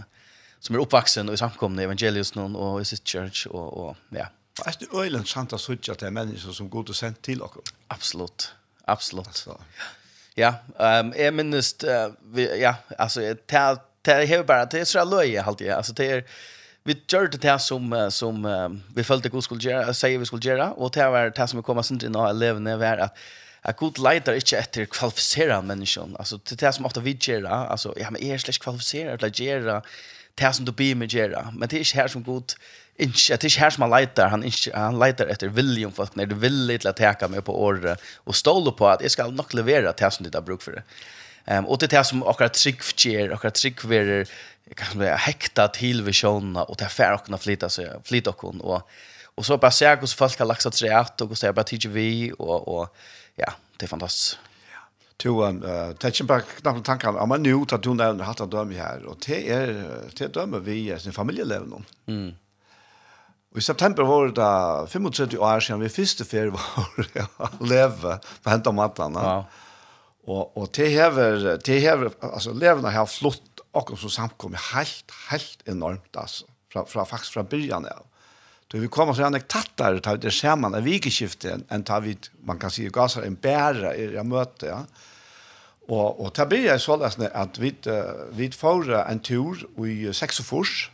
som 0.59 0.75
är 0.75 0.79
uppvuxen 0.79 1.29
och 1.29 1.33
i 1.33 1.37
samkomne 1.37 1.83
evangelius 1.83 2.35
någon 2.35 2.55
och 2.55 2.81
i 2.81 2.85
sitt 2.85 3.07
church 3.07 3.47
och 3.47 3.87
och 3.87 3.95
ja 4.09 4.27
fast 4.65 4.79
det 4.79 4.85
är 4.97 5.03
ju 5.03 5.15
en 5.15 5.23
till 5.95 6.11
människor 6.11 6.51
som 6.51 6.69
går 6.69 6.89
och 6.89 6.95
sent 6.95 7.21
till 7.21 7.41
och 7.41 7.55
Absolut. 7.87 8.53
Absolut. 8.85 9.27
Alltså. 9.27 9.61
Ja, 10.35 10.53
ehm 10.79 11.05
um, 11.05 11.13
jag 11.17 11.33
minns 11.33 11.83
uh, 11.83 12.13
vi, 12.23 12.61
ja, 12.61 12.75
alltså 12.97 13.21
jag 13.21 13.47
det 14.01 14.11
är 14.11 14.21
ju 14.21 14.43
bara 14.43 14.65
det 14.65 14.79
är 14.79 14.85
så 14.85 15.05
löje 15.05 15.43
alltid. 15.43 15.71
Alltså 15.71 15.93
det 15.93 16.11
är 16.11 16.23
vi 16.83 17.01
gör 17.07 17.27
det 17.27 17.43
här 17.43 17.57
som 17.57 18.11
som 18.11 18.81
vi 18.95 19.03
följde 19.03 19.29
god 19.29 19.43
skulle 19.43 19.61
göra, 19.61 19.93
säger 19.93 20.17
vi 20.17 20.25
skulle 20.25 20.49
göra 20.49 20.71
och 20.71 20.91
det 20.91 21.09
var 21.09 21.29
det 21.29 21.47
som 21.47 21.59
vi 21.59 21.63
kommer 21.63 21.81
sen 21.81 22.05
in 22.05 22.15
och 22.15 22.35
när 22.35 22.83
är 22.83 22.97
att 22.97 23.17
Jag 23.63 23.75
god 23.75 23.99
leitar 23.99 24.33
inte 24.33 24.57
efter 24.57 24.85
kvalificerade 24.85 25.61
människan. 25.61 26.15
Alltså 26.19 26.39
det 26.49 26.63
är 26.63 26.71
som 26.71 26.85
ofta 26.85 26.99
vi 26.99 27.17
gör. 27.21 27.45
Alltså, 27.45 27.93
ja, 27.97 28.11
men 28.11 28.23
är 28.23 28.37
slags 28.37 28.57
kvalificerad 28.57 29.23
eller 29.23 29.41
gör 29.41 29.81
det 30.35 30.53
som 30.53 30.65
du 30.65 30.71
blir 30.71 30.95
med 30.95 31.13
gör. 31.13 31.47
Men 31.53 31.69
det 31.69 31.75
är 31.75 31.77
inte 31.77 31.97
här 31.97 32.07
som 32.07 32.23
god 32.23 32.53
inte 32.99 33.37
det 33.37 33.43
är 33.43 33.59
här 33.59 33.69
som 33.69 33.81
han 33.81 34.01
letar 34.01 34.29
han 34.29 34.43
inte 34.43 34.77
han 34.77 34.99
letar 34.99 35.27
efter 35.27 35.47
viljan 35.47 35.91
folk 35.91 36.15
när 36.15 36.25
det 36.25 36.35
vill 36.35 36.65
lite 36.65 36.89
att 36.89 36.97
täcka 36.97 37.27
mig 37.27 37.41
på 37.41 37.63
året 37.63 38.01
och 38.15 38.35
ståla 38.35 38.71
på 38.71 38.87
att 38.87 39.01
jag 39.01 39.11
ska 39.11 39.27
nog 39.27 39.53
leverera 39.53 39.91
det 39.91 40.11
som 40.11 40.23
det 40.23 40.37
har 40.37 40.41
bruk 40.41 40.61
för 40.61 40.71
det. 40.71 40.83
Ehm 41.45 41.65
och 41.65 41.77
det 41.77 41.85
är 41.85 41.97
det 41.97 42.03
som 42.03 42.23
akkurat 42.23 42.53
trick 42.53 43.05
ger, 43.05 43.31
akkurat 43.31 43.55
trick 43.55 43.85
ver 43.85 44.27
kan 44.75 44.97
säga 44.97 45.15
hekta 45.15 45.67
till 45.67 46.01
visionerna 46.01 46.63
och 46.63 46.75
det 46.77 46.85
fär 46.85 47.19
och 47.33 47.41
flytta 47.41 47.69
så 47.69 48.01
flytta 48.03 48.31
kon 48.31 48.61
och 48.61 48.89
och 49.35 49.45
så 49.45 49.57
bara 49.57 49.71
se 49.71 49.95
hur 49.95 50.07
folk 50.07 50.39
har 50.39 50.45
laxat 50.45 50.75
sig 50.75 51.01
ut 51.01 51.21
och 51.21 51.37
så 51.37 51.53
bara 51.53 51.63
titta 51.63 51.89
vi 51.89 52.33
och 52.37 52.67
och 52.67 52.95
ja, 53.35 53.53
det 53.77 53.85
är 53.85 53.87
fantastiskt. 53.87 54.39
To 55.17 55.43
um 55.43 55.63
uh, 55.63 55.91
touching 55.93 56.27
back 56.27 56.45
knappt 56.61 56.85
tankar 56.85 57.17
om 57.17 57.29
man 57.29 57.43
nu 57.43 57.65
att 57.71 57.85
hon 57.85 57.99
har 57.99 58.13
haft 58.19 58.41
att 58.41 58.51
döma 58.51 58.73
här 58.73 59.05
och 59.05 59.17
det 59.27 59.49
är 59.49 59.85
det 60.17 60.33
dömer 60.33 60.59
vi 60.59 60.93
i 60.93 60.99
sin 60.99 61.13
familjelev 61.13 61.63
Mm. 62.07 62.33
Och 63.51 63.57
i 63.57 63.61
september 63.61 64.03
var 64.03 64.27
det 64.27 64.87
35 64.87 65.39
år 65.39 65.59
sedan 65.59 65.79
vi 65.79 65.89
första 65.89 66.23
ferie 66.23 66.49
var 66.49 67.05
leva 67.13 67.49
leve 67.59 68.19
på 68.43 68.49
hämta 68.49 68.71
matlene. 68.71 69.19
Ja. 69.19 69.45
Och 70.29 70.57
och 70.57 70.69
det 70.73 70.89
här 70.89 71.11
det 71.65 71.79
här 71.79 72.11
alltså 72.21 72.53
leverna 72.53 72.91
har 72.91 73.05
flott 73.05 73.59
och 73.71 73.99
så 73.99 74.09
samkom 74.09 74.55
helt 74.73 75.11
helt 75.29 75.59
enormt 75.65 76.17
alltså 76.17 76.45
från 76.71 76.85
från 76.85 77.05
faktiskt 77.05 77.33
från 77.33 77.45
början 77.45 77.85
av. 77.85 78.05
Då 78.67 78.77
vi 78.77 78.87
kommer 78.87 79.13
så 79.13 79.23
en 79.23 79.41
tattar 79.41 79.99
tar 79.99 80.17
det 80.17 80.31
skärman 80.31 80.73
en 80.73 80.83
vikeskifte 80.83 81.59
en 81.67 81.83
tar 81.83 82.01
vi 82.01 82.17
man 82.45 82.59
kan 82.59 82.71
se 82.71 82.89
gasar 82.89 83.21
en 83.21 83.35
bära 83.35 83.95
i 83.95 84.13
jag 84.13 84.25
möte 84.25 84.65
ja. 84.65 84.85
Och 85.87 86.25
och 86.25 86.33
tar 86.33 86.45
blir 86.45 86.77
så 86.77 87.03
alltså 87.03 87.23
att 87.33 87.59
vi 87.59 87.75
vi 88.31 88.51
får 88.51 88.93
en 88.93 89.19
tur 89.19 89.85
i 89.85 90.13
Saxofors 90.13 90.91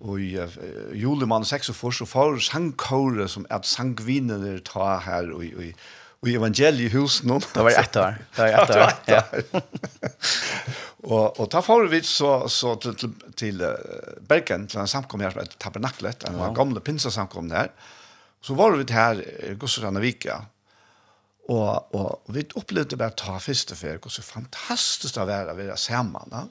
og 0.00 0.20
i 0.20 0.38
uh, 0.40 0.48
julemann 0.96 1.44
46 1.44 2.00
og 2.00 2.08
får 2.08 2.38
sangkåre 2.38 3.28
som 3.28 3.46
er 3.50 3.60
sangvinner 3.62 4.58
tar 4.64 5.00
her 5.04 5.32
og, 5.34 5.44
og, 5.56 5.74
i 6.26 6.34
evangeliehusen. 6.34 7.40
Det 7.54 7.62
var 7.62 7.70
ett 7.70 7.96
år. 7.96 8.14
Det 8.36 8.42
var 8.42 8.48
ett 8.48 8.76
år, 8.76 8.92
ja. 9.04 9.24
och, 11.02 11.40
och 11.40 11.48
da 11.48 11.62
får 11.62 11.84
vi 11.84 12.02
så, 12.02 12.48
så 12.48 12.76
till, 12.76 12.94
till, 12.94 13.12
till 13.34 13.66
Bergen, 14.20 14.66
till 14.66 14.78
en 14.78 14.88
samkomst 14.88 15.24
her 15.24 15.30
som 15.30 15.40
heter 15.40 15.58
Tabernaklet, 15.58 16.24
en 16.24 16.38
ja. 16.38 16.52
gamle 16.52 16.80
pinsasamkomst 16.80 17.54
her. 17.54 17.70
Så 18.40 18.54
var 18.54 18.72
vi 18.72 18.92
här 18.92 19.44
i 19.44 19.54
Gustavsson 19.54 20.00
Vika. 20.00 20.44
Och, 21.48 21.94
och 21.94 22.22
vi 22.26 22.46
upplevde 22.54 22.96
bara 22.96 23.10
ta 23.10 23.38
første 23.38 23.74
för 23.74 23.88
hur 23.88 24.08
så 24.08 24.22
fantastiskt 24.22 25.14
det 25.14 25.24
var 25.24 25.46
att 25.46 25.56
vara 25.56 25.76
sammen. 25.76 26.28
Ja? 26.30 26.48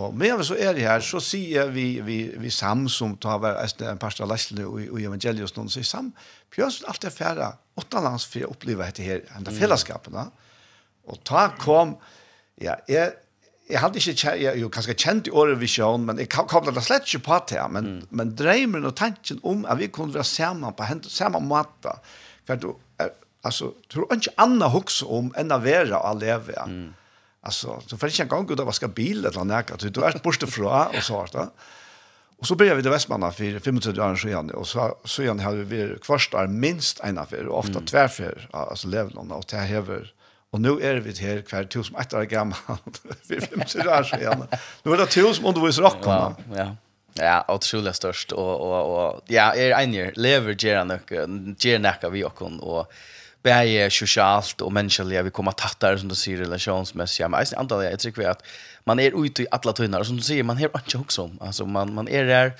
Og 0.00 0.14
med 0.16 0.40
så 0.48 0.56
er 0.56 0.72
det 0.72 0.86
her, 0.86 1.02
så 1.04 1.20
sier 1.20 1.68
vi, 1.72 2.00
vi, 2.00 2.18
vi 2.40 2.50
sam 2.50 2.86
som 2.88 3.12
tar 3.20 3.40
hver 3.42 3.58
en 3.60 4.00
parst 4.00 4.22
av 4.24 4.30
lærsene 4.30 4.64
og, 4.64 4.78
og 4.88 5.00
evangelius 5.02 5.52
noen, 5.56 5.68
så 5.72 5.82
sam, 5.84 6.12
Pjøs 6.52 6.82
alt 6.88 7.04
er 7.04 7.12
færre, 7.12 7.50
åtta 7.80 8.00
lands 8.04 8.24
for 8.28 8.44
å 8.46 8.52
oppleve 8.52 8.84
dette 8.84 9.04
her, 9.04 9.22
enda 9.36 9.52
fellesskapene. 9.52 10.26
Og 11.08 11.20
ta 11.28 11.46
kom, 11.60 11.94
ja, 12.60 12.78
jeg, 12.88 13.14
jeg 13.68 13.80
hadde 13.80 14.00
ikke 14.00 14.14
kjent, 14.16 14.40
jeg 14.40 14.62
jo 14.62 14.70
kanskje 14.72 14.96
kjent 14.96 15.28
i 15.28 15.34
året 15.42 15.60
visjon, 15.60 16.08
men 16.08 16.20
jeg 16.20 16.32
kom 16.32 16.64
det 16.68 16.84
slett 16.84 17.08
ikke 17.08 17.24
på 17.28 17.40
til, 17.52 17.64
men, 17.76 17.90
mm. 17.92 18.08
men 18.16 18.32
dreimen 18.36 18.88
og 18.88 18.96
tanken 19.00 19.40
om 19.48 19.66
at 19.68 19.80
vi 19.80 19.90
kunne 19.92 20.16
være 20.16 20.28
sammen 20.28 20.76
på 20.76 20.88
samme 21.12 21.40
måte, 21.44 21.98
for 22.48 22.60
du, 22.60 22.72
er, 23.00 23.12
altså, 23.44 23.74
tror 23.92 24.12
ikke 24.16 24.36
annet 24.40 24.72
hokse 24.72 25.08
om 25.08 25.32
enn 25.36 25.52
å 25.52 25.60
være 25.60 26.00
og 26.00 26.20
leve. 26.24 26.56
Mm 26.64 26.90
Alltså 27.42 27.82
så 27.86 27.96
för 27.96 28.06
det 28.06 28.12
känns 28.12 28.30
gång 28.30 28.52
ut 28.52 28.60
och 28.60 28.66
vaska 28.66 28.88
bil 28.88 29.18
eller 29.26 29.44
något 29.44 29.80
så 29.80 29.88
du 29.88 30.04
är 30.04 30.22
borste 30.22 30.46
fra 30.46 30.86
och 30.86 31.02
så 31.02 31.26
där. 31.32 31.48
Och 32.38 32.46
så 32.46 32.54
började 32.54 32.76
vi 32.76 32.82
det 32.82 32.90
Västmanna 32.90 33.32
för 33.32 33.44
25 33.44 33.76
år 33.76 34.16
sedan 34.16 34.50
och 34.50 34.66
så 34.66 34.98
så 35.04 35.22
igen 35.22 35.40
hade 35.40 35.64
vi 35.64 35.96
kvarstar 36.02 36.46
minst 36.46 37.00
en 37.00 37.18
affär 37.18 37.46
och 37.46 37.58
ofta 37.58 37.72
mm. 37.72 37.86
tvärfär 37.86 38.48
alltså 38.52 38.88
levlon 38.88 39.32
och 39.32 39.44
det 39.48 39.56
häver 39.56 40.12
och 40.50 40.60
nu 40.60 40.68
är 40.68 40.96
vi 40.96 41.12
här 41.26 41.40
kvar 41.40 41.64
tusen 41.64 41.96
ett 41.96 42.14
år 42.14 42.22
gammalt 42.22 43.02
för 43.26 43.40
25 43.40 43.60
år 43.60 44.02
sedan. 44.02 44.46
Nu 44.82 44.92
är 44.92 44.96
det 44.96 45.06
till 45.06 45.26
och 45.26 45.54
du 45.54 45.60
rock 45.72 45.96
Ja. 46.04 46.36
ja. 46.54 46.76
Ja, 47.14 47.44
otroligt 47.48 47.96
störst 47.96 48.32
och 48.32 48.60
och 48.60 49.06
och 49.06 49.20
ja, 49.26 49.54
är 49.54 49.70
en 49.70 49.94
year 49.94 50.12
lever 50.16 50.54
ger 51.58 51.78
nacka 51.78 52.08
vi 52.08 52.24
och 52.24 52.42
och 52.42 52.92
bäge 53.42 53.90
socialt 53.90 54.60
och 54.60 54.72
mänskliga 54.72 55.22
vi 55.22 55.30
kommer 55.30 55.52
tattare 55.52 55.98
som 55.98 56.08
du 56.08 56.14
säger 56.14 56.38
relationsmässigt 56.38 57.30
men 57.30 57.40
alltså 57.40 57.56
antar 57.56 57.82
jag 57.82 57.98
tycker 57.98 58.22
vi 58.22 58.26
att 58.28 58.44
man 58.84 59.00
är 59.00 59.24
ute 59.24 59.42
i 59.42 59.46
alla 59.50 59.72
tunnar 59.72 60.04
som 60.04 60.16
du 60.16 60.22
säger 60.22 60.42
man 60.42 60.56
har 60.56 60.70
inte 60.74 60.98
också 60.98 61.30
alltså 61.40 61.66
man 61.66 61.94
man 61.94 62.08
är 62.08 62.24
där 62.24 62.52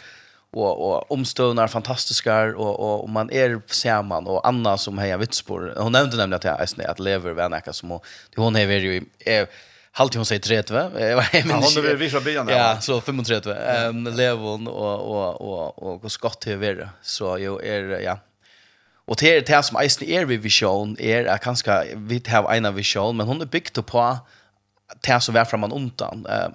och 0.51 0.91
och 0.91 1.13
omstönar 1.13 1.67
fantastiska 1.69 2.43
och 2.43 2.81
och, 2.81 3.03
och 3.03 3.09
man 3.09 3.31
är 3.31 3.61
samman 3.67 4.27
och 4.27 4.49
Anna 4.49 4.79
som 4.79 4.99
hejar 4.99 5.19
Vitsborg 5.19 5.73
hon 5.77 5.93
nämnde 5.93 6.17
nämligen 6.17 6.37
att 6.37 6.45
jag 6.45 6.61
är 6.61 6.91
att 6.91 6.99
lever 6.99 7.33
vänner 7.33 7.73
som 7.73 7.93
och 7.93 8.05
hon 8.37 8.57
är 8.57 8.67
ju 8.67 9.05
är 9.19 9.47
Halt 9.95 10.15
hon 10.15 10.27
säger 10.27 10.41
30. 10.41 10.75
Eh 10.75 11.17
vad 11.17 11.25
men 11.33 11.51
hon 11.51 11.83
vill 11.83 11.97
vi 11.97 12.11
från 12.11 12.25
början. 12.25 12.49
Ja, 12.49 12.81
så 12.81 13.01
35. 13.01 13.57
Ehm 13.57 14.07
Levon 14.07 14.69
och 14.69 15.01
och 15.01 15.79
och 15.79 16.05
och 16.05 16.13
Scott 16.13 16.45
Hever. 16.45 16.91
Så 17.03 17.39
jo 17.39 17.61
är 17.61 18.01
ja, 18.01 18.19
Och 19.05 19.17
det 19.17 19.37
är 19.37 19.41
det 19.41 19.63
som 19.63 19.77
eisen 19.77 20.09
är 20.09 20.25
vi 20.25 20.37
vision 20.37 20.97
är 20.99 21.25
att 21.25 21.41
kanske 21.41 21.95
vi 21.97 22.23
har 22.29 22.55
en 22.55 22.75
vision 22.75 23.17
men 23.17 23.27
hon 23.27 23.41
är 23.41 23.47
byggt 23.47 23.87
på 23.87 24.19
det 25.01 25.21
som 25.21 25.35
var 25.35 25.45
framan 25.45 25.73
undan. 25.73 26.27
Ehm 26.27 26.53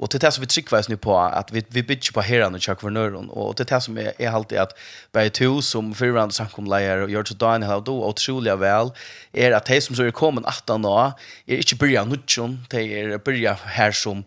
och 0.00 0.08
det 0.08 0.16
är 0.16 0.20
det 0.20 0.32
som 0.32 0.40
vi 0.40 0.46
tryckvis 0.46 0.88
nu 0.88 0.96
på 0.96 1.18
att 1.18 1.52
vi 1.52 1.64
vi 1.68 1.82
bygger 1.82 2.12
på 2.12 2.20
herran 2.20 2.54
och 2.54 2.62
chakvernören 2.62 3.30
och 3.30 3.54
det 3.54 3.70
är 3.70 3.74
det 3.74 3.80
som 3.80 3.98
är, 3.98 4.12
är 4.18 4.30
alltid 4.30 4.58
att 4.58 4.78
Berg 5.12 5.30
to 5.30 5.62
som 5.62 5.94
förrande 5.94 6.34
samkomlägare 6.34 7.02
och 7.02 7.10
gör 7.10 7.24
så 7.24 7.34
dagen 7.34 7.62
här 7.62 7.80
då 7.80 8.04
otroligt 8.04 8.58
väl 8.58 8.90
är 9.32 9.52
att 9.52 9.66
de 9.66 9.80
som 9.80 9.96
så 9.96 10.02
är 10.02 10.10
kommen 10.10 10.44
18 10.46 10.84
år 10.84 11.12
är 11.46 11.56
inte 11.56 11.76
börja 11.76 12.04
nutchen 12.04 12.66
det 12.70 13.00
är 13.00 13.18
börja 13.18 13.56
här 13.64 13.92
som 13.92 14.24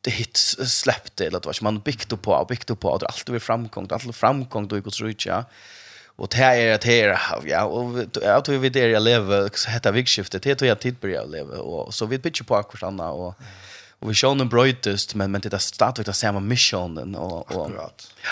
det 0.00 0.10
hit 0.10 0.36
släppte 0.66 1.26
eller 1.26 1.38
att 1.38 1.46
vad 1.46 1.62
man 1.62 1.80
byggt 1.80 2.22
på 2.22 2.32
och 2.32 2.46
byggt 2.46 2.80
på 2.80 2.88
och 2.88 3.02
allt 3.02 3.28
över 3.28 3.38
framgång 3.38 3.88
allt 3.90 4.16
framgång 4.16 4.68
då 4.68 4.76
i 4.76 4.80
Guds 4.80 5.00
rike 5.00 5.44
Och 6.16 6.28
det 6.28 6.36
här 6.36 6.56
är 6.56 6.74
att 6.74 6.84
här, 6.84 7.42
ja, 7.44 7.64
och 7.64 8.04
jag 8.22 8.44
tror 8.44 8.58
vi 8.58 8.68
där 8.68 8.88
jag 8.88 9.02
lever, 9.02 9.72
detta 9.72 9.90
vikskiftet, 9.90 10.42
det 10.42 10.54
tror 10.54 10.68
jag 10.68 10.80
tid 10.80 10.96
börjar 11.00 11.14
jag 11.14 11.30
leva. 11.30 11.58
Och, 11.58 11.94
så 11.94 12.06
vi 12.06 12.18
pitcher 12.18 12.44
på 12.44 12.56
akkurat 12.56 12.82
andra 12.82 13.10
och, 13.10 13.34
och 13.98 14.10
vi 14.10 14.14
kör 14.14 14.30
en 14.30 14.48
bröjtest, 14.48 15.14
men, 15.14 15.30
men 15.30 15.40
det 15.40 15.52
är 15.52 15.58
stadigt 15.58 16.08
att 16.08 16.16
samma 16.16 16.40
missionen. 16.40 17.14
Och, 17.14 17.56
och, 17.56 17.66
akkurat. 17.66 18.12
Ja. 18.22 18.30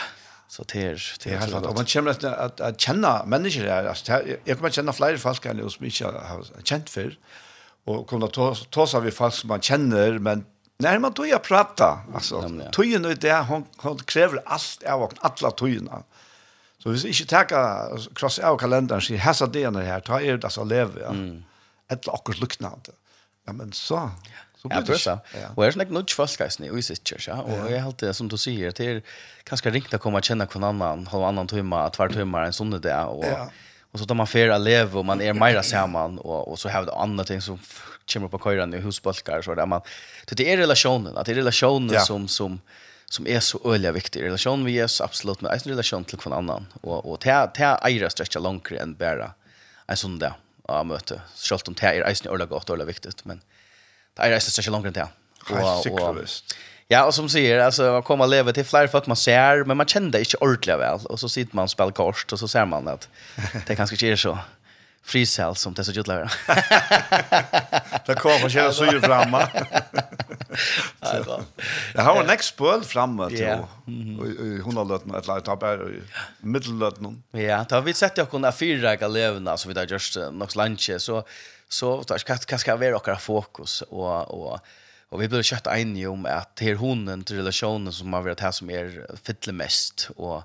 Så 0.54 0.64
det 0.72 0.82
är 0.82 1.16
det 1.24 1.30
är 1.30 1.38
helt 1.38 1.54
och 1.54 1.74
man 1.74 1.86
känner 1.86 2.10
att 2.10 2.24
att, 2.24 2.60
att 2.60 2.80
känna 2.80 3.24
människor 3.24 3.62
där 3.62 3.84
alltså 3.84 4.12
jag 4.44 4.56
kommer 4.56 4.70
känna 4.70 4.92
flera 4.92 5.18
folk 5.18 5.46
än 5.46 5.64
oss 5.64 5.80
mycket 5.80 6.06
har 6.06 6.44
känt 6.62 6.90
för 6.90 7.18
och 7.84 8.06
kommer 8.06 8.26
ta 8.26 8.54
ta 8.54 8.86
så 8.86 9.00
vi 9.00 9.10
folk 9.10 9.34
som 9.34 9.48
man 9.48 9.60
känner 9.60 10.18
men 10.18 10.44
när 10.78 10.98
man 10.98 11.14
tog 11.14 11.28
jag 11.28 11.42
prata 11.42 11.98
alltså 12.14 12.50
tog 12.72 12.84
ju 12.84 12.98
det 12.98 13.32
hon, 13.48 13.64
hon 13.76 13.98
kräver 13.98 14.42
allt 14.46 14.82
jag 14.84 15.02
och 15.02 15.12
alla 15.18 15.50
togna 15.50 16.02
Så 16.84 16.92
hvis 16.92 17.04
vi 17.06 17.14
ikke 17.14 17.30
tenker 17.30 18.08
kross 18.12 18.36
av 18.44 18.58
kalenderen, 18.60 19.00
sier 19.00 19.22
hessa 19.24 19.46
dene 19.48 19.80
her, 19.86 20.02
ta 20.04 20.18
er 20.20 20.36
det 20.36 20.50
så 20.52 20.66
lever, 20.68 20.98
ja. 21.00 21.14
Mm. 21.16 21.38
Et 21.88 21.96
eller 21.96 22.18
akkurat 22.18 22.42
luknande. 22.42 22.92
Ja, 23.48 23.54
men 23.56 23.72
så, 23.72 24.02
så 24.60 24.68
blir 24.68 24.84
det 24.84 24.98
ikke. 24.98 25.14
Ja. 25.32 25.48
Og 25.54 25.64
jeg 25.64 25.70
er 25.70 25.76
snakker 25.78 25.96
nødt 25.96 26.12
i 26.12 26.66
i 26.68 27.24
ja. 27.26 27.38
Og 27.40 27.70
jeg 27.70 27.78
er 27.78 27.84
alltid, 27.84 28.12
som 28.12 28.28
du 28.28 28.36
sier, 28.36 28.76
det 28.76 28.88
er 28.90 29.00
ganske 29.48 29.72
ringt 29.72 29.96
å 29.96 29.98
komme 29.98 30.20
og 30.20 30.28
kjenne 30.28 30.44
hver 30.44 30.68
annan, 30.68 31.06
halv 31.06 31.24
annan 31.24 31.48
timme, 31.48 31.80
tvær 31.96 32.12
timme, 32.12 32.44
en 32.44 32.52
sånn 32.52 32.76
det, 32.76 32.92
og... 32.92 33.24
Ja. 33.24 33.48
Och 33.94 34.00
så 34.00 34.06
tar 34.06 34.14
man 34.14 34.26
färra 34.26 34.58
lev 34.58 34.98
och 34.98 35.04
man 35.04 35.20
är 35.20 35.32
mera 35.32 35.62
samman 35.62 36.18
och 36.18 36.48
och 36.48 36.58
så 36.58 36.68
har 36.68 36.84
det 36.84 36.92
andra 36.92 37.24
ting 37.24 37.40
som 37.40 37.58
kommer 38.12 38.28
på 38.28 38.38
köran 38.38 38.74
i 38.74 38.78
husbalkar 38.78 39.42
så 39.42 39.54
där 39.54 39.66
man 39.66 39.80
det 40.26 40.52
är 40.52 40.56
relationen 40.56 41.16
att 41.16 41.26
det 41.26 41.32
är 41.32 41.36
relationen 41.36 41.94
ja. 41.94 42.00
som 42.00 42.28
som 42.28 42.60
som 43.14 43.26
är 43.26 43.40
så 43.40 43.60
öliga 43.64 43.92
viktig. 43.92 44.22
Relation 44.22 44.64
vi 44.64 44.78
är 44.78 44.86
så 44.86 45.04
absolut 45.04 45.40
med 45.40 45.52
en 45.52 45.58
relation 45.58 46.04
till 46.04 46.18
någon 46.24 46.38
annan 46.38 46.66
och 46.80 47.12
och 47.12 47.20
te 47.20 47.46
te 47.46 47.64
är 47.64 48.08
stretcha 48.08 48.38
längre 48.38 48.78
än 48.78 48.94
bara 48.94 49.30
en 49.86 49.96
sån 49.96 50.18
där 50.18 50.32
ja 50.68 50.84
möte 50.84 51.20
självt 51.36 51.68
om 51.68 51.74
det 51.74 51.86
är 51.86 52.08
eisen 52.08 52.32
öliga 52.32 52.46
gott 52.46 52.70
öliga 52.70 52.86
viktigt 52.86 53.24
men 53.24 53.40
det 54.14 54.22
är 54.22 54.32
eisen 54.32 54.50
stretcha 54.50 54.70
längre 54.70 54.88
än 54.88 54.92
det. 54.92 55.08
Och 55.50 55.86
och 55.86 56.16
Ja, 56.88 57.04
och 57.04 57.14
som 57.14 57.28
säger 57.28 57.58
alltså 57.58 57.82
man 57.82 58.02
kommer 58.02 58.26
leva 58.26 58.52
till 58.52 58.64
fler 58.64 58.86
folk 58.86 59.06
man 59.06 59.16
ser 59.16 59.64
men 59.64 59.76
man 59.76 59.86
känner 59.86 60.10
det 60.10 60.18
inte 60.18 60.36
ordentligt 60.36 60.78
väl 60.78 61.00
och 61.06 61.20
så 61.20 61.28
sitter 61.28 61.56
man 61.56 61.62
och 61.62 61.70
spelar 61.70 61.92
kort 61.92 62.32
och 62.32 62.38
så 62.38 62.48
ser 62.48 62.66
man 62.66 62.88
att 62.88 63.08
det 63.66 63.76
kanske 63.76 63.94
inte 63.94 64.06
är 64.06 64.16
så 64.16 64.38
frisel 65.04 65.56
som 65.56 65.74
det 65.74 65.84
så 65.84 65.92
gjort 65.92 66.06
lära. 66.06 66.30
Det 68.06 68.14
kommer 68.14 68.48
köra 68.48 68.72
så 68.72 68.84
ju 68.84 69.00
framma. 69.00 69.48
Jag 71.94 72.02
har 72.02 72.20
en 72.20 72.26
next 72.26 72.56
ball 72.56 72.84
framme 72.84 73.28
till 73.28 73.58
i 74.40 74.60
hundalöten 74.64 75.14
ett 75.14 75.26
light 75.26 75.48
up 75.48 75.62
här 75.62 75.90
i 75.94 76.02
mittellöten. 76.38 77.22
Ja, 77.30 77.64
då 77.68 77.74
har 77.76 77.82
vi 77.82 77.94
sett 77.94 78.16
jag 78.16 78.30
kunna 78.30 78.52
fyra 78.52 78.96
galevna 78.96 79.56
så 79.56 79.68
vi 79.68 79.74
där 79.74 79.86
just 79.86 80.16
något 80.16 80.56
lunch 80.56 80.90
så 80.98 81.24
så 81.68 82.02
tar 82.02 82.18
skatt 82.18 82.46
kan 82.46 82.58
ska 82.58 82.76
vara 82.76 82.98
våra 82.98 83.16
fokus 83.16 83.82
och 83.82 84.50
och 84.50 84.60
Och 85.08 85.22
vi 85.22 85.28
blev 85.28 85.42
kött 85.42 85.66
eniga 85.66 86.10
om 86.10 86.26
att 86.26 86.56
det 86.56 86.70
är 86.70 86.74
honen 86.74 87.24
till 87.24 87.36
relationen 87.36 87.92
som 87.92 88.12
har 88.12 88.22
varit 88.22 88.40
här 88.40 88.50
som 88.50 88.70
är 88.70 89.06
fyller 89.22 89.52
mest. 89.52 90.10
Och 90.16 90.42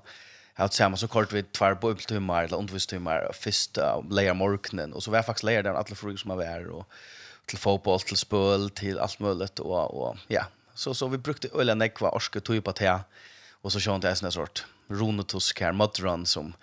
att 0.60 0.74
säga 0.74 0.88
man 0.88 0.98
så 0.98 1.08
kort 1.08 1.32
vid 1.32 1.52
tvär 1.52 1.74
på 1.74 1.90
upptimmar 1.90 2.44
eller 2.44 2.56
undervisningstimmar 2.56 3.30
första 3.34 4.00
lejer 4.10 4.34
morgonen 4.34 4.92
och 4.92 5.02
så 5.02 5.10
var 5.10 5.18
jag 5.18 5.26
faktiskt 5.26 5.44
lejer 5.44 5.62
den 5.62 5.76
alla 5.76 5.94
frågor 5.94 6.16
som 6.16 6.36
var 6.36 6.70
och 6.70 6.86
till 7.46 7.58
fotboll 7.58 8.00
till 8.00 8.16
spel 8.16 8.70
till 8.74 8.98
allt 8.98 9.18
möjligt 9.18 9.58
och 9.58 9.94
och 9.94 10.16
ja 10.28 10.44
så 10.74 10.94
så 10.94 11.08
vi 11.08 11.18
brukte 11.18 11.48
öla 11.54 11.74
nekva 11.74 12.10
orske 12.10 12.40
tog 12.40 12.64
på 12.64 12.72
te 12.72 12.98
och 13.62 13.72
så 13.72 13.80
sjönte 13.80 14.08
jag 14.08 14.18
såna 14.18 14.30
sort 14.30 14.64
ronotusk 14.88 15.60
här 15.60 15.72
mudrun 15.72 16.26
som 16.26 16.54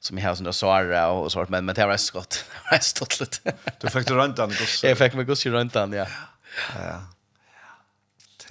som 0.00 0.18
i 0.18 0.20
husen 0.20 0.44
där 0.44 0.52
Sara 0.52 1.08
och 1.08 1.32
sort 1.32 1.48
men 1.48 1.64
men 1.64 1.74
det 1.74 1.86
var 1.86 1.96
skott. 1.96 2.44
Det 2.70 2.70
var 2.70 2.78
stått 2.78 3.20
lite. 3.20 3.54
Du 3.80 3.90
fick 3.90 4.06
du 4.06 4.14
runt 4.14 4.36
den 4.36 4.48
gosse. 4.48 4.88
Jag 4.88 4.98
fick 4.98 5.14
mig 5.14 5.24
gosse 5.24 5.50
runt 5.50 5.72
den, 5.72 5.92
ja. 5.92 6.06
Ja. 6.74 7.02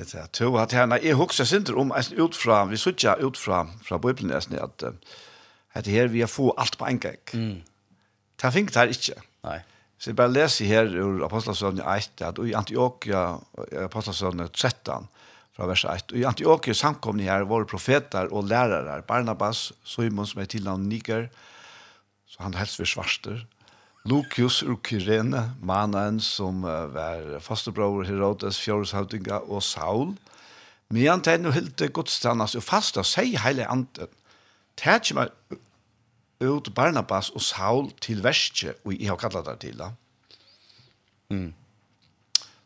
Det 0.01 0.15
er 0.15 0.25
to 0.33 0.57
at 0.57 0.71
när 0.71 0.99
jag 1.05 1.15
huxar 1.15 1.45
sinter 1.45 1.77
om 1.77 1.93
ut 2.11 2.35
fra, 2.35 2.65
vi 2.65 2.77
sutja 2.77 3.15
ut 3.15 3.37
från 3.37 4.01
bibeln 4.01 4.31
är 4.31 4.35
nesten, 4.35 4.59
att 5.73 5.85
det 5.85 5.91
här 5.91 6.07
vi 6.07 6.21
har 6.21 6.27
få 6.27 6.51
allt 6.51 6.77
på 6.77 6.85
en 6.85 6.99
gång. 6.99 7.17
Mm. 7.33 7.61
Det 8.41 8.51
fink 8.51 8.73
det 8.73 8.87
inte. 8.87 9.21
Nej. 9.43 9.63
Så 10.01 10.09
jeg 10.09 10.15
bare 10.15 10.33
leser 10.33 10.65
her 10.65 10.87
ur 10.97 11.25
Apostelsøvnet 11.25 11.85
1, 11.85 12.21
at 12.25 12.39
i 12.41 12.55
Antioquia, 12.57 13.37
Apostelsøvnet 13.83 14.51
13, 14.51 15.07
fra 15.53 15.67
vers 15.69 15.83
1. 15.85 16.15
I 16.17 16.23
Antioquia 16.25 16.73
samkomne 16.73 17.27
her 17.27 17.45
var 17.45 17.67
profeter 17.69 18.31
og 18.33 18.47
lærere, 18.49 19.03
Barnabas, 19.05 19.73
Simon 19.85 20.25
som 20.25 20.41
er 20.41 20.63
namn 20.63 20.89
Niger, 20.89 21.27
så 22.27 22.43
han 22.43 22.53
helst 22.53 22.75
för 22.75 22.85
svarster, 22.85 23.45
Lucius 24.09 24.63
ur 24.63 24.79
Kyrene, 24.81 25.51
mannen 25.61 26.19
som 26.19 26.63
var 26.63 27.39
fastebror 27.39 28.03
Herodes, 28.07 28.57
fjordshautinga 28.59 29.43
og 29.45 29.61
Saul. 29.63 30.15
Men 30.89 31.07
han 31.07 31.21
tegn 31.23 31.45
og 31.47 31.53
helt 31.55 31.83
godstannas 31.93 32.57
og 32.57 32.65
fasta 32.65 33.03
seg 33.05 33.37
hele 33.43 33.67
anden. 33.69 34.09
Tætje 34.79 35.15
meg 35.15 35.29
ut 36.41 36.71
Barnabas 36.73 37.29
og 37.37 37.43
Saul 37.45 37.91
til 38.01 38.23
verste, 38.25 38.73
og 38.85 38.95
jeg 38.97 39.11
har 39.11 39.19
kallat 39.21 39.45
det 39.51 39.59
til 39.61 39.77
da. 39.77 39.91
Mm. 41.29 41.51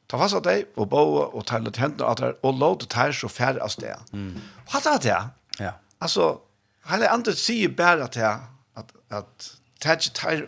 Ta 0.07 0.21
fast 0.21 0.37
av 0.37 0.45
deg, 0.45 0.69
og 0.79 0.89
bo 0.93 1.03
og 1.25 1.43
ta 1.49 1.59
litt 1.59 1.81
hendene 1.81 2.07
av 2.07 2.17
deg, 2.21 2.39
og 2.45 2.59
lov 2.61 2.79
til 2.81 2.91
tær 2.93 3.13
så 3.17 3.29
færre 3.29 3.61
av 3.65 3.73
sted. 3.73 4.15
Mm. 4.15 4.39
Hva 4.71 4.81
er 4.93 5.03
det? 5.03 5.19
Ja. 5.59 5.75
Altså, 5.99 6.31
hele 6.89 7.11
andre 7.11 7.35
sier 7.37 7.73
bare 7.75 8.07
til 8.13 8.25
at, 8.25 8.95
at 9.09 9.51
Tætje 9.83 10.11
tær, 10.15 10.45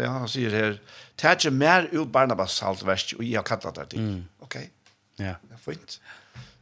han 0.00 0.28
sier 0.30 0.54
her, 0.56 0.78
tætje 1.20 1.50
mer 1.52 1.84
ut 1.92 2.08
Barnabas 2.12 2.56
salt 2.56 2.80
verst, 2.86 3.12
og 3.18 3.24
jeg 3.26 3.36
har 3.36 3.44
kattet 3.46 3.76
det 3.76 3.88
til. 3.92 4.22
Ok? 4.40 4.56
Ja. 5.20 5.36
Det 5.44 5.58
er 5.58 5.60
fint. 5.60 5.98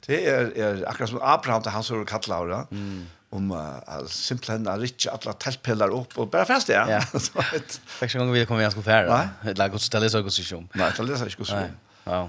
Det 0.06 0.18
er, 0.28 0.50
er 0.56 0.82
akkurat 0.90 1.12
som 1.12 1.22
Abraham 1.22 1.62
til 1.62 1.74
han 1.76 1.86
som 1.86 2.00
er 2.00 2.08
kattet 2.10 2.32
Laura, 2.32 2.64
mm. 2.70 3.06
om 3.38 3.54
uh, 3.54 4.02
simpelthen 4.10 4.66
å 4.66 4.74
rikke 4.80 5.14
alle 5.14 5.36
teltpiller 5.44 5.94
opp, 5.94 6.18
og 6.18 6.32
bare 6.34 6.48
fest 6.50 6.72
det, 6.72 6.80
ja. 6.80 6.98
Fikk 7.06 8.08
ikke 8.08 8.18
en 8.18 8.24
gang 8.24 8.34
vi 8.34 8.44
kommer 8.50 8.64
igjen 8.64 8.74
skulle 8.74 8.90
fære. 8.90 9.08
Nei. 9.12 9.54
Det 9.54 9.64
er 9.64 9.72
godt 9.76 9.86
stille 9.86 10.10
seg 10.10 10.26
hos 10.26 10.42
ikke 10.42 10.58
om. 10.58 10.68
Nei, 10.74 10.92
det 10.96 11.16
er 11.20 11.32
ikke 11.32 11.46
hos 11.46 11.56
om. 11.56 11.74
Ja. 12.10 12.22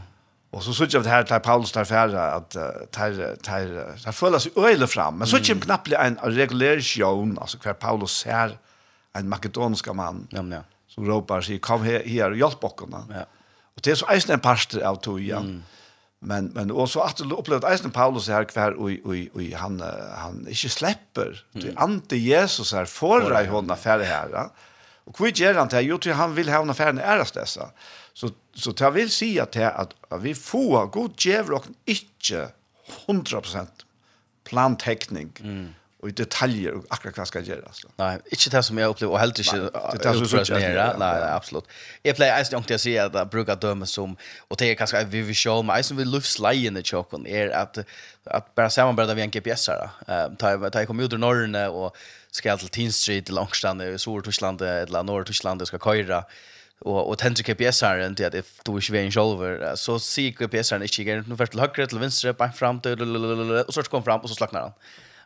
Og 0.51 0.63
så 0.65 0.73
sier 0.75 0.89
jeg 0.91 1.05
det 1.05 1.11
her 1.11 1.23
til 1.23 1.39
Paulus 1.43 1.71
der 1.71 1.87
fære, 1.87 2.23
at 2.35 2.55
der 2.97 4.11
føler 4.11 4.41
seg 4.43 4.57
øyelig 4.59 4.89
fram, 4.91 5.21
men 5.21 5.29
så 5.31 5.39
er 5.39 5.47
det 5.47 5.61
knappelig 5.63 5.97
en 5.97 6.19
regulær 6.27 6.81
sjøen, 6.83 7.37
altså 7.39 7.57
hver 7.63 7.79
Paulus 7.79 8.17
ser, 8.25 8.57
en 9.13 9.29
makedonsk 9.29 9.93
mann 9.93 10.27
ja, 10.29 10.43
ja. 10.43 10.63
som 10.87 11.05
ropar 11.05 11.41
sig 11.41 11.59
kom 11.59 11.83
her, 11.83 12.03
her 12.03 12.31
hjälp 12.31 12.59
bockarna. 12.59 13.05
Ja. 13.09 13.25
Och 13.75 13.81
det 13.83 13.91
är 13.91 13.95
så 13.95 14.07
eisen 14.07 14.33
en 14.33 14.39
pastor 14.39 14.81
av 14.81 14.95
tog 14.95 15.21
ja. 15.21 15.37
Mm. 15.37 15.63
Men 16.19 16.45
men 16.45 16.71
och 16.71 16.89
så 16.89 17.01
att 17.01 17.17
du 17.17 17.35
upplevt 17.35 17.63
eisen 17.63 17.91
Paulus 17.91 18.27
här 18.27 18.43
kvar 18.43 18.71
och 18.71 18.89
och 19.03 19.15
och 19.33 19.41
han 19.41 19.83
han 20.15 20.47
inte 20.47 20.69
släpper. 20.69 21.45
Mm. 21.53 21.67
Det 21.67 21.81
ante 21.81 22.17
Jesus 22.17 22.73
här 22.73 22.85
förra 22.85 23.43
i 23.43 23.47
honom 23.47 23.77
färre 23.77 24.03
här. 24.03 24.29
Ja. 24.33 24.53
Och 25.03 25.15
kvit 25.15 25.39
ger 25.39 25.53
han 25.53 25.67
till 25.67 25.79
jo 25.79 25.97
till 25.97 26.13
han 26.13 26.35
vill 26.35 26.49
ha 26.49 26.61
en 26.61 26.69
affär 26.69 26.93
när 26.93 27.17
dessa. 27.33 27.69
Så 28.13 28.29
så 28.53 28.73
tar 28.73 28.91
vill 28.91 29.09
säga 29.09 29.45
till 29.45 29.63
att 29.63 29.93
vi 30.19 30.35
får 30.35 30.85
god 30.85 31.11
ger 31.17 31.61
inte 31.85 32.49
100% 33.07 33.67
plantäckning. 34.43 35.31
Mm 35.39 35.73
och 36.01 36.09
i 36.09 36.11
detaljer 36.11 36.73
och 36.73 36.85
akkurat 36.89 37.17
vad 37.17 37.27
ska 37.27 37.39
göras. 37.39 37.81
Nej, 37.95 38.19
inte 38.25 38.49
det 38.49 38.63
som 38.63 38.77
jag 38.77 38.89
upplever 38.89 39.13
och 39.13 39.19
helt 39.19 39.39
inte 39.39 39.53
det 39.53 40.03
där 40.03 40.13
som 40.13 40.45
så 40.45 40.53
nära. 40.53 40.97
Nej, 40.97 41.23
absolut. 41.23 41.63
Jag 42.01 42.15
play 42.15 42.43
ice 42.43 42.51
don't 42.51 42.63
jag 42.67 42.79
ser 42.79 43.03
att 43.03 43.31
brukar 43.31 43.55
döma 43.55 43.85
som 43.85 44.17
och 44.47 44.57
det 44.57 44.71
är 44.71 44.75
kanske 44.75 45.03
vi 45.03 45.21
vill 45.21 45.35
show 45.35 45.65
mig 45.65 45.83
som 45.83 45.97
vill 45.97 46.09
lyfts 46.09 46.39
lejen 46.39 46.77
i 46.77 46.83
chocken 46.83 47.27
är 47.27 47.49
att 47.49 47.77
att 48.23 48.55
bara 48.55 48.69
samarbeta 48.69 49.13
via 49.13 49.23
en 49.23 49.31
GPS 49.31 49.67
här. 49.67 49.89
Ehm 50.07 50.35
ta 50.35 50.69
ta 50.69 50.81
ut 50.81 51.19
norr 51.19 51.69
och 51.69 51.97
ska 52.31 52.57
till 52.57 52.67
Teen 52.69 52.91
Street 52.91 53.29
i 53.29 53.31
Långstrand 53.33 53.81
i 53.81 53.97
Sør-Tyskland 53.97 54.61
eller 54.61 55.03
Norr-Tyskland 55.03 55.67
ska 55.67 55.77
köra 55.79 56.23
och 56.79 57.09
och 57.09 57.17
tänder 57.17 57.43
GPS-aren 57.43 58.15
till 58.15 58.25
att 58.25 58.33
if 58.33 58.59
du 58.63 58.71
är 58.71 58.91
vid 58.91 59.01
en 59.01 59.11
själver 59.11 59.75
så 59.75 59.99
ser 59.99 60.29
GPS-aren 60.29 60.83
inte 60.83 61.01
igen 61.01 61.25
nu 61.27 61.37
först 61.37 61.51
till 61.51 61.59
höger 61.59 61.85
till 61.85 61.99
vänster 61.99 62.33
på 62.33 62.49
fram 62.55 62.81
till 62.81 63.15
och 63.67 63.73
så 63.73 63.83
kommer 63.83 64.03
fram 64.03 64.21
och 64.21 64.29
så 64.29 64.35
slacknar 64.35 64.61
han. 64.61 64.73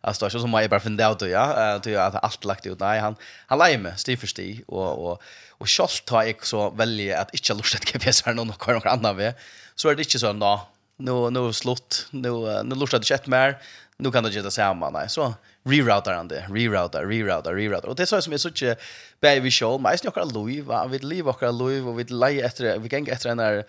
Alltså 0.06 0.26
det 0.26 0.28
är 0.28 0.30
så 0.30 0.40
som 0.40 0.54
jag 0.54 0.70
bara 0.70 0.80
funderar 0.80 1.12
ut 1.12 1.32
ja, 1.32 1.42
att 1.76 1.86
jag 1.86 2.06
att 2.06 2.24
allt 2.24 2.46
lagt 2.46 2.66
ut. 2.66 2.80
Nej, 2.80 3.00
han 3.00 3.16
han 3.48 3.60
lägger 3.60 3.78
mig 3.78 3.94
stig 3.98 4.20
för 4.20 4.28
stig 4.28 4.64
och 4.68 5.12
och 5.12 5.22
och 5.58 5.70
schalt 5.70 6.06
tar 6.06 6.24
jag 6.24 6.46
så 6.46 6.70
välja 6.70 7.22
att 7.22 7.34
inte 7.34 7.54
lust 7.54 7.76
att 7.76 7.86
GPS 7.86 8.28
är 8.28 8.34
någon 8.34 8.50
och 8.50 8.68
någon 8.68 8.88
annan 8.88 9.18
vi. 9.18 9.34
Så 9.76 9.90
är 9.90 9.96
det 9.96 10.02
inte 10.02 10.20
så 10.20 10.34
då. 10.34 10.68
Nu 10.98 11.30
nu 11.30 11.54
slott, 11.54 12.08
nu 12.12 12.30
nu 12.64 12.76
lust 12.76 12.94
att 12.94 13.06
chat 13.06 13.28
mer. 13.28 13.58
Nu 13.98 14.12
kan 14.12 14.24
du 14.24 14.30
ju 14.30 14.42
det 14.42 14.52
samma 14.52 14.90
nej. 14.90 15.10
Så 15.10 15.34
rerouter 15.64 16.14
han 16.14 16.28
det, 16.28 16.46
rerouter 16.50 17.06
rerouter 17.06 17.54
rerouter 17.54 17.90
Och 17.90 17.96
det 17.96 18.06
så 18.06 18.22
som 18.22 18.34
är 18.34 18.38
så 18.38 18.48
inte 18.48 18.76
baby 19.22 19.52
show, 19.52 19.82
men 19.82 19.92
jag 19.92 20.00
snackar 20.00 20.26
Louis, 20.26 20.64
va, 20.66 20.88
vi 20.88 21.00
lever 21.00 21.32
och 21.32 21.54
Louis 21.54 21.84
och 21.84 22.00
vi 22.00 22.04
lejer 22.04 22.46
efter 22.46 22.80
vi 22.80 22.90
gäng 22.92 23.08
efter 23.08 23.30
den 23.30 23.38
där 23.38 23.66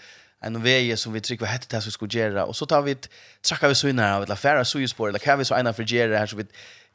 en 0.47 0.63
väg 0.63 0.99
som 0.99 1.13
vi 1.13 1.21
trycker 1.21 1.47
heter 1.47 1.67
det 1.77 1.81
som 1.81 1.89
vi 1.89 1.93
skulle 1.93 2.19
göra. 2.19 2.45
Och 2.45 2.57
så 2.57 2.67
tar 2.67 2.83
vi 2.83 2.93
ett, 2.93 3.09
trackar 3.43 3.69
vi 3.69 3.75
så 3.75 3.89
in 3.89 3.99
här, 3.99 4.23
eller 4.23 4.35
färra 4.35 4.65
så 4.65 4.81
ju 4.81 4.89
spår, 4.89 5.09
eller 5.09 5.19
kan 5.19 5.39
vi 5.39 5.45
så 5.45 5.55
ena 5.55 5.73
för 5.73 5.83
göra 5.83 6.19
här 6.19 6.27
så 6.27 6.37
vi 6.37 6.47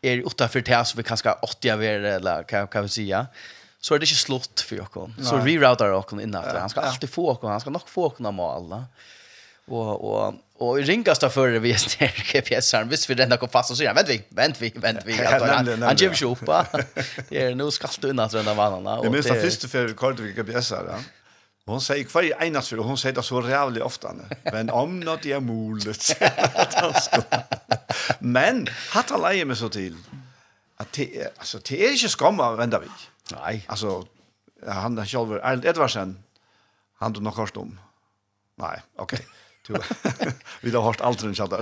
är 0.02 0.28
åtta 0.28 0.48
för 0.48 0.62
det 0.62 0.86
så 0.86 0.98
vi 0.98 1.04
kanske 1.04 1.30
har 1.30 1.38
åtta 1.42 1.74
av 1.74 1.84
er, 1.84 2.00
eller 2.00 2.44
kan, 2.44 2.68
kan 2.68 2.84
vi 2.84 2.90
säga. 2.90 3.28
Så 3.82 3.96
är 3.96 4.00
det 4.00 4.04
inte 4.04 4.16
slott 4.16 4.60
för 4.60 4.76
Jokon. 4.76 5.16
Så 5.24 5.38
reroutar 5.38 5.88
Jokon 5.88 6.22
in 6.22 6.32
där 6.32 6.60
Han 6.60 6.70
ska 6.70 6.82
alltid 6.82 7.10
få 7.10 7.32
Jokon, 7.32 7.52
han 7.52 7.62
ska 7.62 7.70
nog 7.70 7.90
få 7.90 8.02
Jokon 8.02 8.26
av 8.26 8.42
alla. 8.42 8.86
Och, 9.68 10.14
och, 10.14 10.34
och 10.58 10.80
i 10.80 10.84
ringaste 10.84 11.30
för 11.30 11.50
vi 11.50 11.72
är 11.72 12.34
GPS-aren, 12.34 12.90
visst 12.90 13.10
vi 13.10 13.14
den 13.14 13.38
kom 13.38 13.50
fast 13.50 13.72
och 13.72 13.78
säger, 13.78 13.94
vänt 13.94 14.10
vi, 14.10 14.24
vänt 14.30 14.62
vi, 14.62 14.74
vänt 14.76 15.00
vi. 15.06 15.26
Han, 15.26 15.84
han 15.84 15.96
ger 15.96 16.14
sig 16.14 16.28
upp. 16.28 16.46
Det 17.30 17.42
är 17.42 17.56
nog 17.56 17.74
skallt 17.74 18.04
undan 18.04 18.30
till 18.30 18.38
den 18.38 18.46
där 18.46 18.56
vanan. 18.56 19.04
Jag 19.04 19.12
minns 19.12 19.32
att 19.32 19.42
första 19.42 19.78
vi 19.78 19.94
kallt 19.94 20.20
vi 20.20 20.32
GPS-aren. 20.32 21.04
Och 21.66 21.74
hon 21.74 21.82
säger 21.82 22.04
kvar 22.04 22.44
enas 22.44 22.70
för 22.70 22.78
hon 22.78 22.98
säger 22.98 23.16
det 23.16 23.24
så 23.24 23.42
rävligt 23.42 23.84
ofta 23.84 24.16
men 24.44 24.70
om 24.70 25.00
något 25.00 25.26
är 25.26 25.40
mulet. 25.40 26.22
men 28.20 28.68
hatt 28.90 29.10
han 29.10 29.22
leje 29.22 29.46
med 29.46 29.58
så 29.58 29.70
till 29.70 29.98
att 30.78 30.92
det 30.92 31.38
alltså 31.38 31.60
det 31.70 31.86
är 31.86 31.92
inte 31.92 32.10
skamma 32.10 32.52
vända 32.56 32.80
vi. 32.80 32.88
Nej. 33.36 33.66
Alltså 33.68 34.08
han 34.68 34.96
där 34.96 35.06
själv 35.06 35.34
Arnold 35.44 35.66
Edvardsen 35.66 36.24
han 36.98 37.14
tog 37.14 37.24
nog 37.24 37.36
kort 37.36 37.58
om. 37.58 37.80
Nej, 38.56 38.82
okej. 38.96 39.20
Okay. 39.20 39.26
Du 39.68 39.76
vi 40.62 40.72
har 40.72 40.82
hört 40.82 41.02
allt 41.02 41.24
runt 41.24 41.38
chatta. 41.38 41.60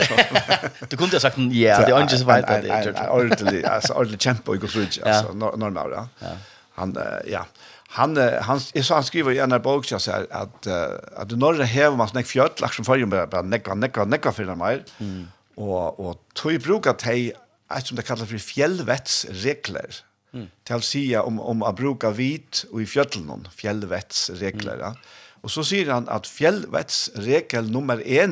Du 0.90 0.98
kunde 0.98 1.16
ha 1.16 1.20
sagt 1.20 1.38
ja, 1.38 1.80
det 1.80 1.92
är 1.92 2.02
inte 2.02 2.18
så 2.18 2.26
vart 2.26 2.48
det. 2.48 2.62
Nej, 2.62 3.10
ordentligt. 3.10 3.66
Alltså 3.66 3.94
ordentligt 3.94 4.22
kämpa 4.22 4.56
i 4.56 4.58
går 4.58 4.68
så 4.68 5.10
alltså 5.10 5.34
normalt. 5.34 6.10
Ja. 6.20 6.28
Han 6.76 6.98
ja 7.28 7.46
han 7.92 8.18
han 8.18 8.60
är 8.74 8.82
så 8.82 8.94
han 8.94 9.04
skriver 9.04 9.32
i 9.32 9.40
en 9.40 9.62
bok 9.62 9.86
så 9.86 10.12
här 10.12 10.28
att 10.32 10.68
att 11.16 11.32
norra 11.32 11.64
häv 11.64 11.98
man 11.98 12.08
snack 12.08 12.26
fjöll 12.26 12.50
liksom 12.62 12.86
för 12.86 12.96
ju 12.96 13.06
bara 13.06 13.42
necka 13.42 13.74
necka 13.74 14.06
necka 14.06 14.32
för 14.32 14.56
mig. 14.56 14.84
Mm. 14.98 15.28
Och 15.56 16.00
och 16.00 16.24
tog 16.34 16.62
brukar 16.62 16.94
te 16.94 17.34
att 17.68 17.88
som 17.88 17.98
det 17.98 18.04
kallas 18.04 18.30
för 18.30 18.38
fjällvetsregler. 18.38 19.96
Mm. 20.34 20.48
Till 20.64 20.82
säga 20.82 21.24
om 21.24 21.40
om 21.40 21.64
att 21.64 21.76
bruka 21.76 22.10
vit 22.12 22.66
och 22.72 22.82
i 22.82 22.86
fjällen 22.86 23.48
fjällvetsregler. 23.56 24.74
Mm. 24.74 24.86
Ja. 24.86 24.96
Och 25.42 25.52
så 25.52 25.64
säger 25.64 25.92
han 25.92 26.10
att 26.10 26.28
fjällvetsregel 26.28 27.72
nummer 27.72 28.04
1 28.06 28.30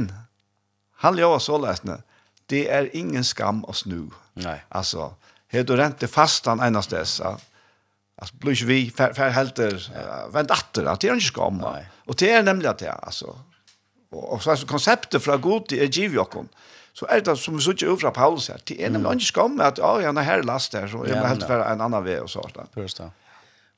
han 0.95 1.17
gör 1.17 1.39
så 1.39 1.57
läsna. 1.57 1.97
Det 2.45 2.69
är 2.69 2.95
ingen 2.95 3.23
skam 3.23 3.65
att 3.65 3.75
snu. 3.75 4.09
Nej. 4.33 4.63
Alltså, 4.69 5.15
helt 5.47 5.99
du 5.99 6.07
fastan 6.07 6.59
enast 6.59 6.89
dessa. 6.89 7.27
Mm 7.27 7.39
Alltså 8.21 8.35
blir 8.35 8.65
vi 8.65 8.89
fär 8.89 9.13
fär 9.13 9.29
helt 9.29 9.59
uh, 9.59 9.73
vänt 10.33 10.51
att 10.51 10.73
det 10.73 11.07
är 11.07 11.13
inte 11.13 11.25
skamma. 11.25 11.77
Och 12.05 12.15
det 12.15 12.31
är 12.31 12.43
nämligen 12.43 12.71
att 12.71 12.79
det 12.79 12.91
alltså 12.91 13.39
och, 14.11 14.33
och 14.33 14.43
så 14.43 14.51
alltså 14.51 14.65
konceptet 14.65 15.23
från 15.23 15.41
god 15.41 15.71
i 15.71 15.85
Givjokon. 15.85 16.49
Så 16.93 17.05
är 17.05 17.21
det 17.21 17.37
som 17.37 17.55
vi 17.55 17.61
såg 17.61 17.81
ju 17.81 17.97
från 17.97 18.13
Paulus 18.13 18.49
här. 18.49 18.59
Det 18.63 18.83
är 18.83 18.89
nämligen 18.89 19.13
inte 19.13 19.25
skam 19.25 19.59
att 19.59 19.77
ja, 19.77 20.01
jag 20.01 20.13
har 20.13 20.21
här 20.21 20.43
last 20.43 20.71
där 20.71 20.87
så 20.87 21.05
jag 21.07 21.15
helt 21.15 21.43
för 21.43 21.59
en 21.59 21.81
annan 21.81 22.03
väg 22.03 22.21
och 22.21 22.29
så 22.29 22.49
där. 22.53 22.65
Pörsta. 22.73 22.73
Pörsta 22.73 23.11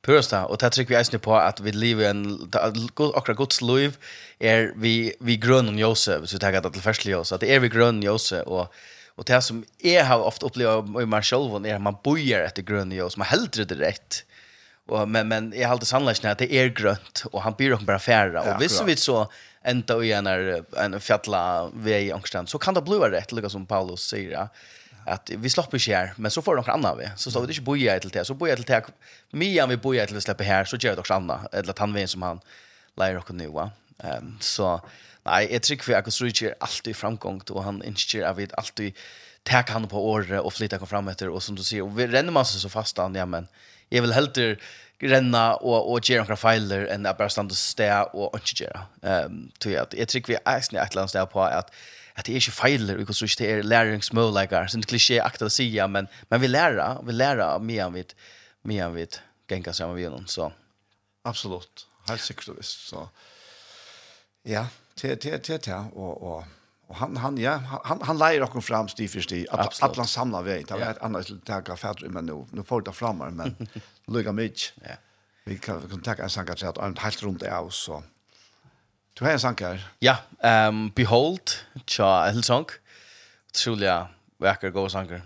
Pursta, 0.01 0.45
og 0.45 0.57
det 0.59 0.69
trykker 0.71 0.93
vi 0.93 0.95
eisen 0.95 1.19
på 1.19 1.35
att 1.35 1.59
vi 1.59 1.71
lever 1.71 2.09
en, 2.09 2.51
akkurat 3.15 3.37
Guds 3.37 3.61
liv 3.61 3.97
er 4.39 4.71
vi, 4.75 5.13
vi 5.19 5.35
grön 5.37 5.67
om 5.67 5.79
Josef, 5.79 6.23
så 6.29 6.37
vi 6.37 6.39
tenker 6.39 6.61
det 6.61 6.71
til 6.73 6.81
førstelig 6.81 7.11
Josef, 7.11 7.35
att 7.35 7.41
det 7.41 7.55
är 7.55 7.59
vi 7.59 7.69
grön 7.69 7.97
om 7.97 8.03
Josef, 8.03 8.47
och 8.47 8.73
Och 9.19 9.25
det 9.25 9.41
som 9.41 9.65
är 9.79 10.03
har 10.03 10.19
ofta 10.19 10.45
upplevt 10.45 11.01
i 11.01 11.05
mig 11.05 11.21
själv 11.21 11.65
är 11.65 11.75
att 11.75 11.81
man 11.81 11.97
bojer 12.03 12.39
efter 12.39 12.61
grön 12.61 12.91
om 12.91 12.91
Josef, 12.91 13.17
man 13.17 13.27
helder 13.27 13.65
det 13.65 13.75
rätt. 13.75 14.23
Och 14.89 15.09
men 15.09 15.27
men 15.27 15.53
jag 15.55 15.69
håller 15.69 15.85
sannolikt 15.85 16.25
att 16.25 16.37
det 16.37 16.53
är 16.53 16.67
grönt 16.67 17.23
och 17.31 17.41
han 17.41 17.53
blir 17.53 17.75
bara 17.75 17.99
färra 17.99 18.41
och 18.41 18.61
visst 18.61 18.83
vi 18.85 18.95
så 18.95 19.31
ända 19.63 20.03
i 20.03 20.11
en 20.11 20.27
en 20.77 20.99
fjälla 20.99 21.69
väg 21.73 22.11
angstans 22.11 22.49
så 22.49 22.57
kan 22.57 22.73
det 22.73 22.81
bli 22.81 22.97
rätt 22.97 23.31
lika 23.31 23.49
som 23.49 23.65
Paulus 23.65 24.01
säger 24.01 24.31
ja. 24.31 24.49
Att 25.05 25.29
vi 25.29 25.49
släpper 25.49 25.77
inte 25.77 25.95
här 25.95 26.13
men 26.15 26.31
så 26.31 26.41
får 26.41 26.55
de 26.55 26.71
andra 26.71 26.95
vi 26.95 27.09
så 27.15 27.31
så 27.31 27.39
vi 27.41 27.47
inte 27.47 27.61
boja 27.61 27.99
till 27.99 28.09
det. 28.09 28.25
Så 28.25 28.33
boja 28.33 28.55
till 28.55 28.65
det. 28.65 28.83
Mian 29.29 29.69
vi 29.69 29.77
boja 29.77 30.05
till 30.05 30.17
att 30.17 30.23
släppa 30.23 30.43
här 30.43 30.65
så 30.65 30.77
gör 30.77 30.93
det 30.93 30.99
också 30.99 31.13
andra 31.13 31.41
eller 31.51 31.69
att 31.69 31.79
han 31.79 31.93
vet 31.93 32.09
som 32.09 32.21
han 32.21 32.39
lär 32.97 33.17
och 33.17 33.33
nu 33.33 33.47
va 33.47 33.71
ehm 34.03 34.37
så 34.39 34.81
nej 35.23 35.47
jag 35.51 35.61
tycker 35.61 35.83
för 35.83 35.93
att 35.93 36.13
så 36.13 36.25
är 36.25 36.55
alltid 36.59 36.95
framgång 36.95 37.41
och 37.49 37.63
han 37.63 37.83
inser 37.83 38.19
jag 38.19 38.33
vi 38.33 38.47
alltid 38.53 38.93
tar 39.43 39.65
han 39.67 39.87
på 39.87 40.09
året 40.09 40.41
och 40.41 40.53
flytta 40.53 40.77
kom 40.77 40.87
fram 40.87 41.07
efter 41.07 41.29
och 41.29 41.43
som 41.43 41.55
du 41.55 41.63
ser 41.63 41.81
och 41.81 41.99
vi 41.99 42.07
ränner 42.07 42.31
man 42.31 42.45
så 42.45 42.69
fast 42.69 42.97
han 42.97 43.15
ja 43.15 43.25
men 43.25 43.47
Jeg 43.91 44.05
vil 44.05 44.13
helter 44.13 44.55
renna 44.99 45.43
og, 45.63 45.87
og 45.93 46.03
gjøre 46.03 46.27
noen 46.27 46.39
feiler 46.39 46.89
enn 46.91 47.07
jeg 47.07 47.17
bare 47.19 47.31
stand 47.31 47.53
og 47.53 47.59
sted 47.59 48.11
og 48.17 48.35
Ehm 48.35 48.65
gjøre. 48.65 48.81
Um, 49.01 49.39
at, 49.71 49.95
jeg 49.95 50.11
tror 50.11 50.27
vi 50.27 50.37
er 50.39 50.65
snitt 50.65 50.81
et 50.81 50.91
eller 50.91 51.05
annet 51.07 51.31
på 51.31 51.43
at, 51.45 51.71
at 52.19 52.27
det 52.27 52.35
er 52.35 52.43
ikke 52.43 52.57
feiler, 52.57 52.99
og 52.99 53.05
ikke 53.05 53.39
det 53.39 53.49
er 53.49 53.63
læringsmåleikere, 53.63 54.67
som 54.67 54.83
det 54.83 54.91
klisjé 54.91 55.21
akta 55.23 55.47
å 55.47 55.53
si, 55.53 55.69
men, 55.87 56.09
men 56.29 56.43
vi 56.43 56.51
lærer, 56.51 56.99
vi 57.07 57.15
lærer 57.15 57.63
mye 57.63 57.85
av 57.85 57.95
mitt, 57.95 58.15
mye 58.67 58.89
av 58.89 58.97
mitt 58.97 59.21
genka 59.49 59.73
sammen 59.73 59.95
med 59.95 60.11
noen, 60.11 60.27
så. 60.27 60.51
Absolutt, 61.27 61.87
helt 62.09 62.23
sikkert 62.23 62.53
og 62.53 62.59
visst, 62.59 62.89
så. 62.91 63.07
Ja, 64.47 64.67
til, 64.99 65.15
til, 65.15 65.39
til, 65.39 65.61
til, 65.63 65.91
og, 65.95 66.23
og 66.23 66.58
Og 66.89 66.95
han 66.95 67.17
han 67.17 67.37
ja 67.37 67.59
han 67.85 68.01
han 68.01 68.17
leier 68.17 68.41
också 68.41 68.61
fram 68.61 68.87
stig 68.87 69.09
för 69.09 69.19
at 69.19 69.59
att 69.59 69.83
at 69.83 69.95
han 69.95 70.07
samlar 70.07 70.43
vei. 70.43 70.63
det 70.63 70.73
var 70.73 70.91
ett 70.91 71.01
annat 71.01 71.23
skulle 71.23 71.61
ta 71.61 71.75
färd 71.75 72.03
men 72.09 72.25
nu 72.25 72.45
nu 72.51 72.63
får 72.63 72.81
det 72.81 72.93
fram 72.93 73.17
men 73.17 73.55
lugga 74.07 74.31
mycket. 74.31 74.73
Ja. 74.81 74.95
Vi 75.45 75.57
kan 75.57 75.89
kontakta 75.89 76.23
en 76.23 76.29
sankar 76.29 76.55
chat 76.55 76.77
och 76.77 76.99
helt 76.99 77.23
runt 77.23 77.43
är 77.43 77.69
så. 77.69 78.03
Du 79.13 79.25
har 79.25 79.31
en 79.31 79.39
sankar? 79.39 79.87
Ja, 79.99 80.17
ehm 80.39 80.75
um, 80.75 80.91
behold, 80.95 81.49
cha 81.85 82.29
Hillsong. 82.29 82.65
Trulia, 83.53 84.07
verkar 84.37 84.69
go 84.69 84.89
sankar. 84.89 85.21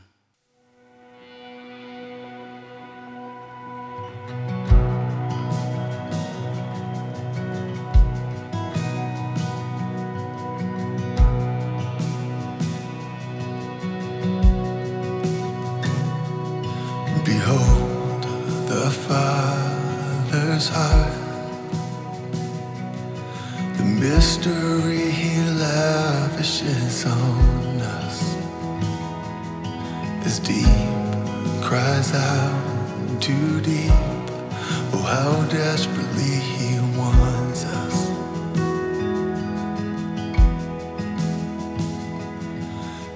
Oh, 33.92 35.04
how 35.14 35.46
desperately 35.50 36.40
he 36.40 36.80
wants 36.98 37.66
us. 37.66 37.98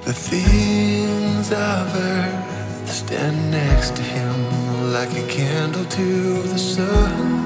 The 0.05 0.13
things 0.13 1.51
of 1.51 1.95
earth 1.95 2.89
stand 2.89 3.51
next 3.51 3.95
to 3.97 4.01
him 4.01 4.93
Like 4.93 5.11
a 5.17 5.27
candle 5.27 5.85
to 5.85 6.41
the 6.43 6.57
sun. 6.57 7.36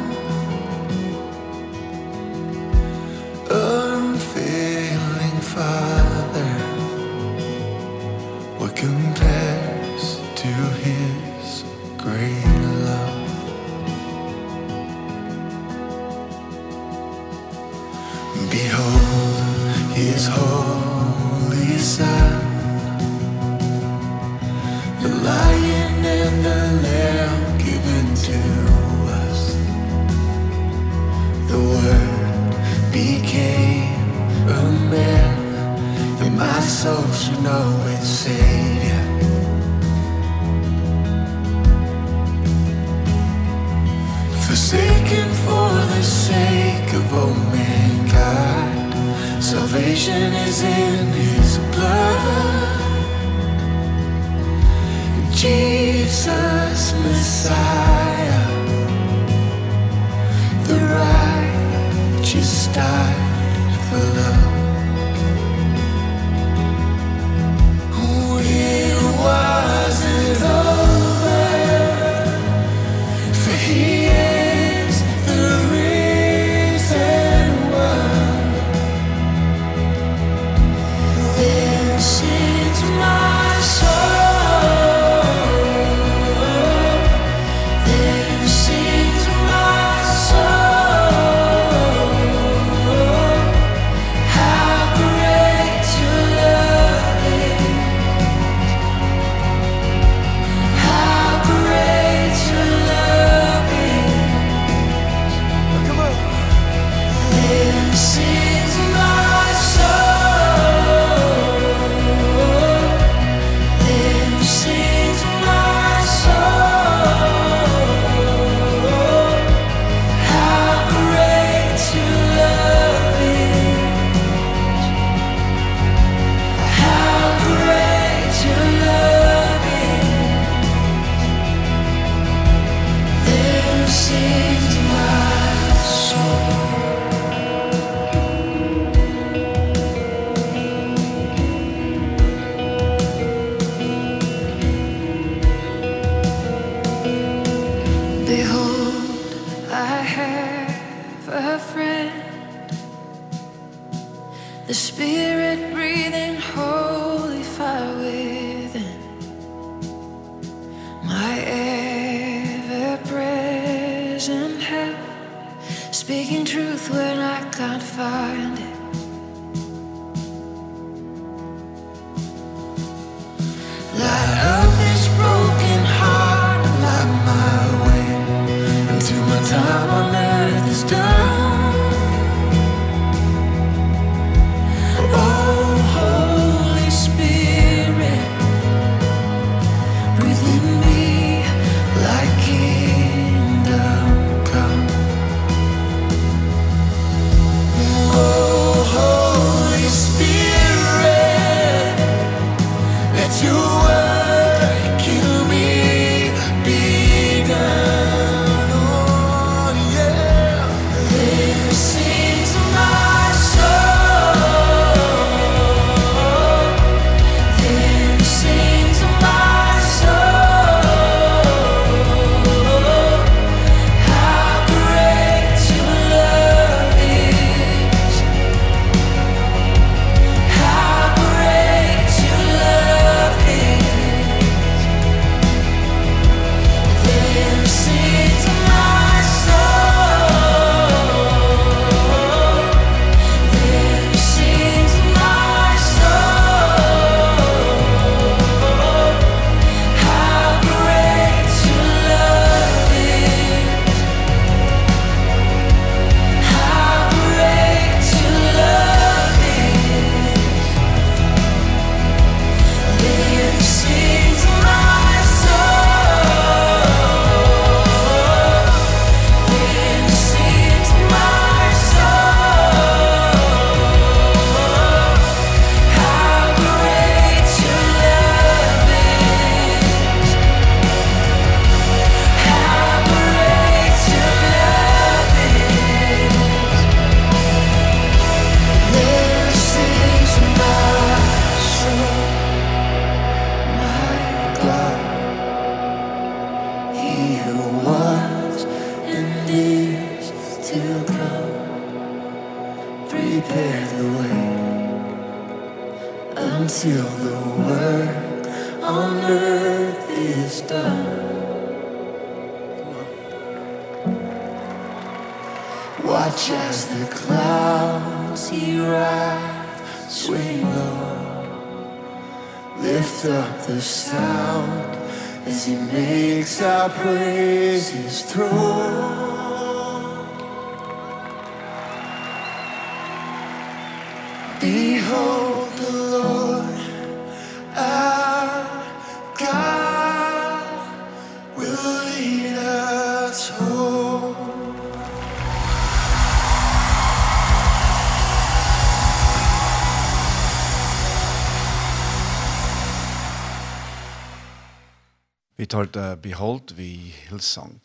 Behold 356.21 356.71
vi 356.77 357.15
Hillsong. 357.27 357.79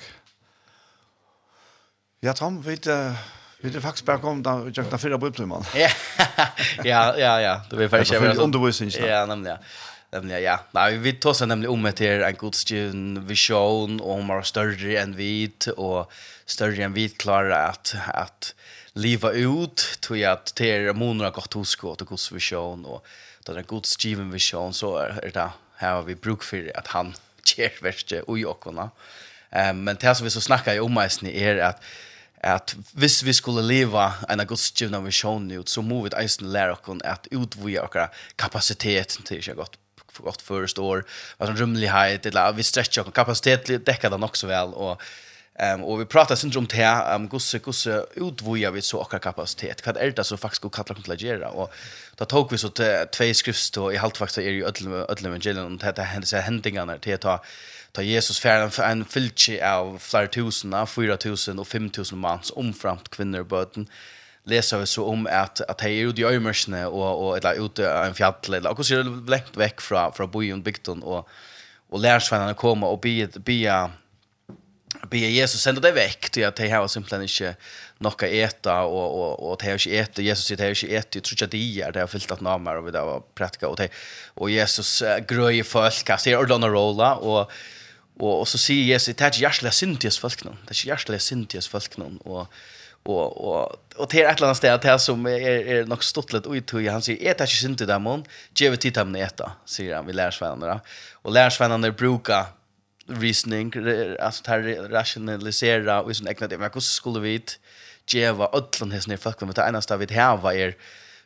Ja, 2.21 2.33
Tom, 2.33 2.61
vi 2.63 2.77
uh, 2.91 3.17
vi 3.61 3.71
det 3.71 3.81
faktisk 3.81 4.07
bare 4.07 4.21
kom 4.21 4.43
da 4.45 4.59
vi 4.61 4.73
tjekk 4.77 4.91
da 4.93 4.99
fyra 5.01 5.19
bøypløyman. 5.21 5.65
Ja, 5.77 5.91
ja, 7.17 7.33
ja. 7.41 7.55
Det 7.71 7.79
blir 7.79 7.89
faktisk 7.93 8.19
ikke. 8.19 8.37
Undervisning. 8.45 8.93
Ja, 9.01 9.25
nemlig, 9.29 9.55
ja. 9.55 9.59
Nemlig, 10.13 10.41
ja. 10.45 10.57
Nei, 10.77 10.91
vi 11.03 11.15
tar 11.21 11.35
seg 11.37 11.51
nemlig 11.51 11.71
om 11.73 11.89
etter 11.89 12.23
en 12.27 12.39
godstjen 12.39 13.05
visjon, 13.27 13.99
og 13.99 14.21
hun 14.21 14.31
var 14.31 14.47
større 14.47 15.01
enn 15.01 15.17
vi, 15.19 15.49
og 15.75 16.13
større 16.47 16.87
enn 16.87 16.95
vi 16.97 17.09
klarer 17.11 17.57
at, 17.73 17.97
at 18.13 18.53
liva 18.97 19.33
ut, 19.35 19.83
tog 20.05 20.21
jeg 20.21 20.31
at 20.31 20.55
det 20.61 20.73
er 20.77 20.97
måneder 20.97 21.35
godt 21.37 21.57
husk, 21.59 21.89
og 21.89 21.99
til 22.01 22.13
godsvisjon, 22.13 22.87
og 22.87 23.03
det 23.45 23.55
er 23.55 23.63
en 23.65 23.71
godstjen 23.73 24.31
visjon, 24.33 24.77
så 24.77 24.95
er 25.09 25.33
det 25.33 25.51
her 25.81 25.99
har 25.99 26.07
vi 26.07 26.15
bruk 26.17 26.45
for 26.47 26.71
at 26.77 26.95
han 26.95 27.17
kjærverste 27.47 28.25
ui 28.29 28.45
okkona. 28.49 28.91
Um, 29.53 29.87
men 29.87 29.97
det 30.03 30.17
som 30.17 30.27
vi 30.27 30.35
så 30.35 30.43
snackar 30.43 30.83
om 30.83 30.95
meisen 30.97 31.31
er 31.31 31.63
at 31.71 31.89
at 32.47 32.77
hvis 32.95 33.25
vi 33.25 33.33
skulle 33.33 33.65
leva 33.65 34.13
en 34.31 34.41
av 34.41 34.47
Guds 34.47 34.69
givna 34.71 35.01
vision 35.03 35.49
ut, 35.51 35.71
så 35.71 35.83
må 35.83 36.03
vi 36.05 36.13
eisen 36.21 36.47
lære 36.53 36.77
oss 36.77 37.01
at 37.05 37.27
utvoja 37.33 37.83
okkara 37.83 38.11
kapasitet 38.39 39.19
til 39.25 39.41
ikke 39.41 39.57
godt 39.57 39.79
godt 40.17 40.43
förstår, 40.43 41.03
vad 41.39 41.49
som 41.49 41.57
rymlighet 41.57 42.27
eller 42.27 42.53
vi 42.53 42.63
stretcher 42.63 43.11
kapasitet 43.11 43.85
täcker 43.87 44.11
den 44.11 44.23
också 44.23 44.47
väl 44.47 44.75
och 44.75 45.03
Ehm 45.59 45.81
um, 45.81 45.85
och 45.85 46.01
vi 46.01 46.05
pratar 46.05 46.37
syndrom 46.37 46.65
om 46.65 46.69
det 46.69 46.77
här, 46.77 47.15
um, 47.15 47.29
gosse 47.29 47.59
gosse 47.59 48.07
utvoja 48.15 48.71
vi 48.71 48.83
så 48.83 48.99
och 48.99 49.23
kapacitet. 49.23 49.87
Vad 49.87 49.97
är 49.97 50.11
det 50.11 50.25
så 50.25 50.37
faktiskt 50.37 50.63
går 50.63 50.71
kalla 50.71 51.01
kunna 51.03 51.17
göra 51.17 51.49
och 51.49 51.73
då 52.17 52.25
tog 52.25 52.51
vi 52.51 52.59
så 52.59 52.69
till 52.69 53.07
två 53.13 53.35
skrifter 53.35 53.81
och 53.81 53.95
i 53.95 53.97
halt 53.97 54.17
faktiskt 54.17 54.39
är 54.39 54.51
ju 54.51 54.67
ödlem 54.67 54.93
ödlem 54.93 55.33
evangelion 55.33 55.73
och 55.73 55.79
det 55.79 56.03
här 56.03 56.05
händer 56.05 56.41
händingarna 56.41 56.99
till 56.99 57.15
att 57.15 57.21
ta 57.21 57.45
ta 57.93 58.03
Jesus 58.03 58.41
färden 58.41 58.71
för 58.71 58.83
en 58.83 59.05
filchi 59.05 59.61
av 59.63 59.99
flera 59.99 60.27
tusen, 60.27 60.75
av 60.75 60.87
4000 60.87 61.59
och 61.59 61.69
5000 61.69 62.19
mans 62.19 62.53
omframt 62.57 63.09
kvinnor 63.09 63.41
och 63.41 63.47
böten 63.47 63.87
läser 64.45 64.79
vi 64.79 64.87
så 64.87 65.05
om 65.05 65.29
att 65.31 65.61
att 65.61 65.81
hej 65.81 65.99
ut 65.99 66.19
i 66.19 66.25
ömörsne 66.25 66.87
och 66.87 67.29
och 67.29 67.37
eller 67.37 67.67
ute 67.67 67.91
en 67.91 68.15
fjäll 68.15 68.55
eller 68.55 68.71
och 68.71 68.87
så 68.87 69.03
långt 69.03 69.57
veck 69.57 69.81
från 69.81 70.13
från 70.13 70.31
bojen 70.31 70.63
bygden 70.63 71.03
och 71.03 71.29
och 71.89 72.01
lärsvännerna 72.01 72.55
komma 72.55 72.87
och 72.87 73.01
be 73.01 73.29
be 73.35 73.91
be 75.11 75.19
Jesus 75.19 75.63
sända 75.63 75.81
det 75.81 75.93
vekk, 75.97 76.31
til 76.33 76.47
at 76.47 76.57
de 76.59 76.69
har 76.71 76.87
simpelthen 76.89 77.25
ikke 77.27 77.55
något 78.05 78.23
å 78.27 78.29
ete, 78.29 78.73
og, 78.87 79.05
og, 79.17 79.43
og 79.43 79.59
de 79.61 79.71
har 79.71 79.81
ikke 79.81 80.03
ete, 80.03 80.25
Jesus 80.25 80.49
sier 80.49 80.61
de 80.61 80.69
har 80.69 80.77
ikke 80.77 80.99
ete, 80.99 81.19
jeg 81.19 81.27
tror 81.29 81.43
jag 81.43 81.53
de 81.55 81.63
er, 81.81 81.95
de 81.95 82.03
har 82.03 82.11
fyllt 82.13 82.35
at 82.35 82.45
namer, 82.45 82.81
og 82.81 82.87
vi 82.87 82.95
där 82.97 83.05
var 83.05 83.23
praktika 83.35 83.69
och 83.69 83.77
det 83.77 83.91
och 84.35 84.51
Jesus 84.51 85.03
grøy 85.29 85.63
folk 85.65 86.09
han 86.09 86.19
sier 86.19 86.39
ordene 86.39 86.69
rolla 86.69 87.15
og, 87.17 87.53
og, 88.21 88.33
og 88.41 88.47
så 88.49 88.59
sier 88.59 88.93
Jesus 88.93 89.15
det 89.15 89.21
er 89.21 89.31
är 89.31 89.43
järsla 89.49 89.71
syntias 89.71 90.19
folk 90.19 90.45
nå, 90.45 90.57
det 90.67 90.77
er 90.77 90.83
är 90.85 90.93
järsla 90.95 91.19
syntias 91.19 91.69
folk 91.69 91.99
nå, 91.99 92.11
og, 92.25 92.47
og, 93.05 93.45
og, 93.45 93.79
och 93.97 94.03
och 94.03 94.11
till 94.11 94.27
ett 94.27 94.43
annat 94.43 94.57
ställe 94.57 94.79
till 94.79 94.99
som 94.99 95.27
er 95.27 95.41
är 95.41 95.87
nog 95.87 96.05
stottlet 96.05 96.47
och 96.47 96.57
i 96.57 96.89
han 96.89 97.03
säger 97.03 97.31
äta 97.31 97.47
inte 97.65 97.87
dem 97.87 98.25
ge 98.55 98.71
vi 98.71 98.77
titta 98.77 99.05
dem 99.05 99.17
äta 99.17 99.53
säger 99.65 99.97
han 99.97 100.07
vi 100.07 100.13
lärsvännerna 100.13 100.81
og 101.23 101.33
lärsvännerna 101.33 101.91
brukar 101.91 102.47
reasoning, 103.09 103.73
alltså 104.21 104.43
tar 104.43 104.89
rationalisera 104.89 106.03
och 106.03 106.17
sån 106.17 106.27
äckna 106.27 106.47
det. 106.47 106.59
Men 106.59 106.71
hur 106.75 106.81
skulle 106.81 107.21
vi 107.21 107.43
geva 108.07 108.47
allan 108.47 108.93
hesn 108.93 109.13
i 109.13 109.19
med 109.41 109.55
Det 109.55 109.63
enda 109.63 109.97
vi 109.97 110.15
har 110.15 110.53
är 110.53 110.75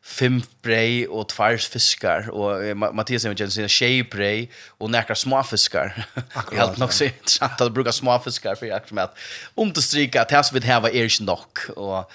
fem 0.02 0.42
brei 0.62 1.06
och 1.06 1.28
tvars 1.28 1.68
fiskar 1.68 2.30
och 2.30 2.76
Mattias 2.76 3.24
har 3.24 3.34
ju 3.34 3.50
sina 3.50 3.68
tjej 3.68 4.02
brei 4.02 4.48
och 4.68 4.90
några 4.90 5.14
små 5.14 5.42
fiskar. 5.42 6.06
Helt 6.52 6.78
nog 6.78 6.92
så 6.92 7.04
intressant 7.04 7.60
att 7.60 7.72
bruka 7.72 7.92
små 7.92 8.18
fiskar 8.18 8.54
för 8.54 8.70
att 8.70 8.90
med 8.90 9.08
om 9.54 9.72
det 9.72 9.82
stryka 9.82 10.22
att 10.22 10.28
det 10.28 10.44
som 10.44 10.60
vi 10.60 10.66
har 10.66 10.88
är 10.88 11.04
inte 11.04 11.24
nog 11.24 11.76
och 11.76 12.12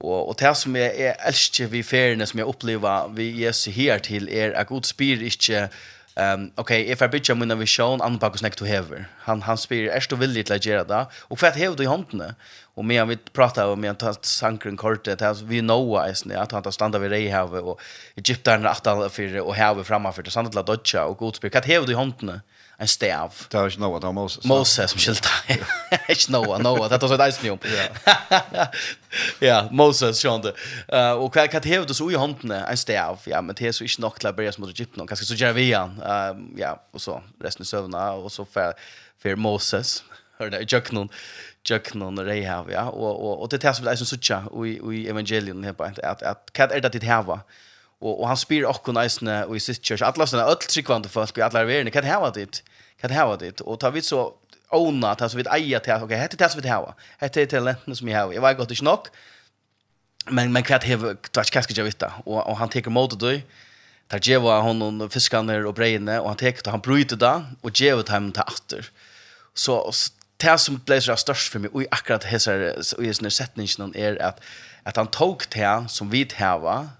Och 0.00 0.28
och 0.28 0.36
det 0.38 0.54
som 0.54 0.76
jag 0.76 0.94
är 0.94 1.16
älskar 1.28 1.66
vi 1.66 1.82
färden 1.82 2.26
som 2.26 2.38
jag 2.38 2.48
upplever 2.48 3.08
vi 3.08 3.44
är 3.44 3.70
her 3.70 3.98
til 3.98 4.28
er 4.28 4.50
är 4.50 4.60
att 4.60 4.68
Gud 4.68 4.84
spyr 4.84 5.22
inte 5.22 5.68
Ehm 6.16 6.50
okej, 6.54 6.90
if 6.90 7.02
I 7.02 7.08
bitch 7.08 7.30
mina 7.38 7.54
vision 7.54 8.02
an 8.02 8.18
pakus 8.18 8.42
neck 8.42 8.56
to 8.56 8.64
have. 8.64 9.04
Han 9.18 9.42
han 9.42 9.58
spyr 9.58 9.88
är 9.88 10.06
du 10.08 10.16
villig 10.16 10.46
till 10.46 10.54
att 10.54 10.66
göra 10.66 10.84
det? 10.84 11.06
Och 11.20 11.38
för 11.38 11.46
att 11.46 11.56
du 11.76 11.82
i 11.82 11.86
handen. 11.86 12.34
Och 12.74 12.84
medan 12.84 13.08
vi 13.08 13.16
pratar 13.16 13.66
om 13.66 13.80
medan 13.80 13.96
tant 13.96 14.24
sankren 14.24 14.76
kortet 14.76 15.20
här 15.20 15.34
vi 15.44 15.60
know 15.60 16.10
is 16.10 16.24
när 16.24 16.36
att 16.36 16.52
han 16.52 16.62
tar 16.62 16.70
stanna 16.70 16.98
vid 16.98 17.10
dig 17.10 17.28
här 17.28 17.64
och 17.64 17.80
Egypten 18.16 18.66
att 18.66 18.86
alla 18.86 19.08
för 19.08 19.40
och 19.40 19.54
här 19.54 19.82
framför 19.82 20.22
det 20.22 20.30
sannolikt 20.30 20.66
dotcha 20.66 21.04
och 21.04 21.16
god 21.16 21.36
spyr. 21.36 21.50
Vad 21.52 21.86
du 21.86 21.92
i 21.92 21.96
handen? 21.96 22.40
en 22.80 22.88
stav. 22.88 23.34
Det 23.52 23.60
var 23.60 23.68
ikke 23.68 23.80
Noah, 23.80 24.00
det 24.00 24.06
var 24.06 24.12
Moses. 24.16 24.44
Moses 24.48 24.90
som 24.90 25.00
skilte. 25.00 25.28
ikke 26.12 26.32
Noah, 26.32 26.60
Noah, 26.62 26.88
det 26.90 27.02
var 27.02 27.08
så 27.08 27.18
et 27.18 27.24
eisen 27.26 27.50
jo. 27.50 27.58
Ja, 29.42 29.66
Moses, 29.70 30.20
skjønne 30.22 30.48
det. 30.48 30.54
Uh, 30.86 31.20
og 31.20 31.34
hva, 31.34 31.44
hva 31.50 31.60
hever 31.64 31.84
du 31.88 31.92
så 31.96 32.08
i 32.08 32.16
håndene? 32.16 32.62
En 32.70 32.80
stav, 32.80 33.26
ja, 33.28 33.42
men 33.44 33.58
det 33.58 33.68
er 33.68 33.76
så 33.76 33.84
ikke 33.84 34.04
nok 34.06 34.20
til 34.22 34.30
å 34.30 34.34
bære 34.38 34.54
som 34.56 34.64
mot 34.64 34.72
Egypten. 34.72 35.04
Hva 35.04 35.18
skal 35.18 35.28
så 35.28 35.38
gjør 35.40 35.56
vi 35.58 35.68
igjen? 35.68 35.96
Uh, 36.00 36.40
ja, 36.60 36.76
og 36.94 37.04
så 37.04 37.20
resten 37.44 37.66
i 37.66 37.70
søvnene, 37.70 38.06
og 38.22 38.32
så 38.32 38.48
for 38.48 38.76
for 39.20 39.36
Moses, 39.36 39.98
hør 40.38 40.48
det, 40.54 40.62
jøkken 40.72 41.10
jøkken 41.68 42.06
og 42.06 42.22
reihav, 42.24 42.70
ja. 42.72 42.86
Og, 42.88 43.10
og, 43.10 43.42
og 43.42 43.50
det 43.52 43.58
er 43.58 43.66
det 43.66 43.74
som 43.76 43.84
det 43.84 43.92
er 43.92 43.98
som 44.00 44.08
suttja 44.08 44.38
i, 44.64 44.78
i 44.80 45.02
evangelien, 45.12 45.60
her 45.66 45.76
på 45.76 45.84
at, 45.84 46.00
at, 46.00 46.22
at 46.24 46.54
hva 46.56 46.70
er 46.72 46.80
det 46.80 46.94
ditt 46.96 47.04
hava? 47.04 47.42
Ja 47.44 47.68
og, 48.00 48.20
og 48.20 48.28
han 48.28 48.38
spyr 48.40 48.68
okkur 48.68 48.96
næsne 48.96 49.42
og 49.46 49.56
i 49.56 49.62
sitt 49.62 49.82
kjørs, 49.84 50.04
alla 50.06 50.26
sånne 50.28 50.48
öll 50.48 50.60
tryggvande 50.64 51.10
folk 51.12 51.38
i 51.38 51.44
alla 51.44 51.64
världen 51.68 51.92
kan 51.92 52.04
ha 52.08 52.30
det 52.30 52.62
kan 53.00 53.10
ha 53.10 53.36
det 53.36 53.60
Og 53.60 53.80
tar 53.80 53.90
vi 53.90 54.02
så 54.02 54.34
ona, 54.70 55.10
att 55.10 55.30
så 55.30 55.36
vi 55.36 55.44
eia 55.50 55.78
til, 55.78 56.02
ok, 56.02 56.12
hette 56.14 56.36
det 56.36 56.50
som 56.50 56.60
vi 56.62 56.68
hava, 56.68 56.94
hette 57.18 57.40
det 57.40 57.50
talentene 57.50 57.96
som 57.96 58.06
vi 58.06 58.12
har 58.12 58.32
jeg 58.32 58.42
var 58.42 58.54
godt 58.54 58.70
ikke 58.70 58.84
nok, 58.84 59.10
men 60.30 60.52
men 60.52 60.62
kvart 60.62 60.84
hev 60.84 61.16
touch 61.32 61.50
kaska 61.50 61.74
jag 61.76 61.84
vita 61.84 62.12
och 62.26 62.46
og 62.48 62.58
han 62.58 62.68
teker 62.68 62.90
mot 62.90 63.20
det 63.20 63.42
tar 64.10 64.18
djeva 64.18 64.44
var 64.44 64.62
hon 64.62 65.02
og 65.02 65.12
fiskarna 65.12 65.66
og 65.66 65.74
brejne 65.74 66.20
och 66.20 66.28
han 66.28 66.36
tar 66.36 66.70
han 66.70 66.80
bryter 66.80 67.16
det, 67.16 67.44
og 67.62 67.72
djeva 67.72 68.00
åt 68.00 68.08
hem 68.08 68.32
till 68.32 68.42
atter. 68.46 68.90
så 69.54 69.92
det 70.40 70.60
som 70.60 70.80
ble 70.86 71.00
så 71.00 71.34
for 71.34 71.58
meg 71.58 71.70
og 71.74 71.82
och 71.82 71.88
akkurat 71.92 72.24
hesar 72.24 72.74
og 72.98 73.04
i 73.04 73.12
sånne 73.12 73.30
sättningen 73.30 73.96
er 73.96 74.16
at, 74.20 74.38
at 74.84 74.96
han 74.96 75.08
tok 75.08 75.46
det 75.54 75.90
som 75.90 76.10
vi 76.10 76.28
hava, 76.34 76.90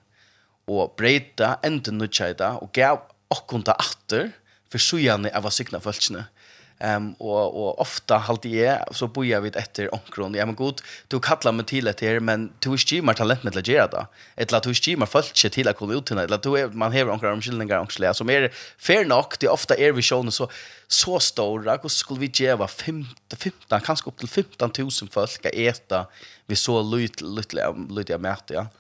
og 0.70 0.94
breita 0.98 1.56
enda 1.66 1.94
nutjaida 1.94 2.54
og 2.62 2.70
gav 2.76 3.02
okkunta 3.30 3.74
atter 3.78 4.30
for 4.70 4.82
sujane 4.82 5.32
av 5.34 5.46
å 5.46 5.54
sykna 5.54 5.82
Ehm 5.82 6.26
Um, 6.80 7.10
og, 7.20 7.56
og 7.60 7.80
ofta 7.82 8.16
halte 8.24 8.48
jeg, 8.48 8.78
så 8.96 9.04
boja 9.12 9.42
vi 9.44 9.50
etter 9.52 9.90
omkron. 9.92 10.32
Ja, 10.38 10.46
men 10.48 10.56
god, 10.56 10.78
du 11.12 11.18
kallar 11.20 11.52
meg 11.52 11.66
til 11.68 11.90
etter, 11.90 12.22
men 12.24 12.46
du 12.64 12.70
er 12.70 12.80
ikke 12.80 13.02
mer 13.04 13.18
talent 13.18 13.44
med 13.44 13.58
å 13.60 13.60
gjøre 13.60 13.90
det. 13.92 14.04
Eller 14.40 14.64
du 14.64 14.70
er 14.70 14.78
ikke 14.78 15.02
mer 15.02 15.10
følt 15.12 15.34
til 15.36 15.68
å 15.68 15.74
komme 15.76 15.98
ut 15.98 16.08
til. 16.08 16.22
Eller 16.22 16.40
du 16.40 16.54
er, 16.56 16.72
man 16.72 16.94
hever 16.96 17.12
omkron 17.12 17.36
omkyldninger 17.36 17.84
omkyldninger, 17.84 18.16
som 18.16 18.32
er 18.32 18.48
fair 18.80 19.04
nok, 19.04 19.36
det 19.42 19.52
ofta 19.52 19.76
er 19.76 19.92
visjonen 19.92 20.32
så, 20.32 20.48
så 20.88 21.20
stora, 21.20 21.76
og 21.76 21.92
skulle 21.92 22.24
vi 22.24 22.32
gjøre 22.46 22.64
15, 22.64 23.12
15, 23.36 23.76
kanskje 23.84 24.08
opp 24.08 24.24
til 24.24 24.32
15 24.32 24.72
000 24.80 25.12
folk 25.12 25.50
å 25.52 25.52
eta 25.52 26.06
vi 26.48 26.56
så 26.56 26.80
lytlig 26.80 28.16
av 28.16 28.24
mæte, 28.24 28.56
ja. 28.56 28.70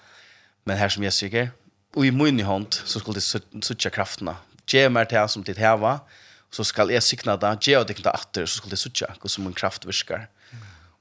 Men 0.64 0.80
her 0.80 0.88
som 0.92 1.04
jeg 1.04 1.18
sikker, 1.18 1.52
Og 1.98 2.06
i 2.06 2.12
min 2.14 2.38
hånd 2.46 2.82
så 2.86 3.02
skal 3.02 3.16
de 3.16 3.22
suttje 3.24 3.90
kraftene. 3.90 4.36
Gje 4.70 4.86
meg 4.92 5.08
til 5.10 5.26
som 5.30 5.42
ditt 5.46 5.58
heva, 5.58 5.98
så 6.54 6.66
skal 6.66 6.90
jeg 6.90 7.02
sikna 7.06 7.36
det, 7.38 7.56
gje 7.66 7.80
og 7.80 7.88
dikna 7.88 8.12
atter, 8.14 8.46
så 8.46 8.60
skal 8.60 8.74
de 8.74 8.78
suttje 8.78 9.08
hvordan 9.16 9.46
min 9.46 9.56
kraft 9.56 9.86
virker. 9.86 10.28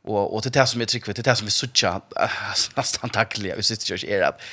Og, 0.10 0.34
og 0.34 0.44
til 0.44 0.54
det 0.56 0.66
som 0.70 0.82
jeg 0.82 0.90
trykker, 0.94 1.14
til 1.14 1.26
det 1.26 1.36
som 1.38 1.50
vi 1.50 1.54
suttje, 1.54 1.92
nesten 2.78 3.14
takkelig, 3.14 3.54
vi 3.58 3.66
sitter 3.68 3.98
ikke 4.00 4.14
er 4.18 4.30
at 4.32 4.46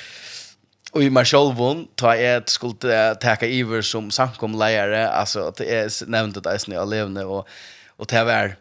Og 0.95 1.03
i 1.03 1.09
meg 1.11 1.27
selv, 1.27 1.57
da 1.99 2.13
jeg 2.15 2.43
skulle 2.47 2.99
teka 3.21 3.45
iver 3.45 3.81
som 3.83 4.07
samkomleiere, 4.11 5.09
altså, 5.11 5.49
at 5.51 5.59
jeg 5.59 5.91
nevnte 6.07 6.41
det 6.41 6.53
i 6.55 6.61
snø 6.63 6.77
og 6.79 6.87
levende, 6.87 7.25
og, 7.25 7.47
og 7.97 8.07
til 8.07 8.23
å 8.23 8.29
være, 8.29 8.55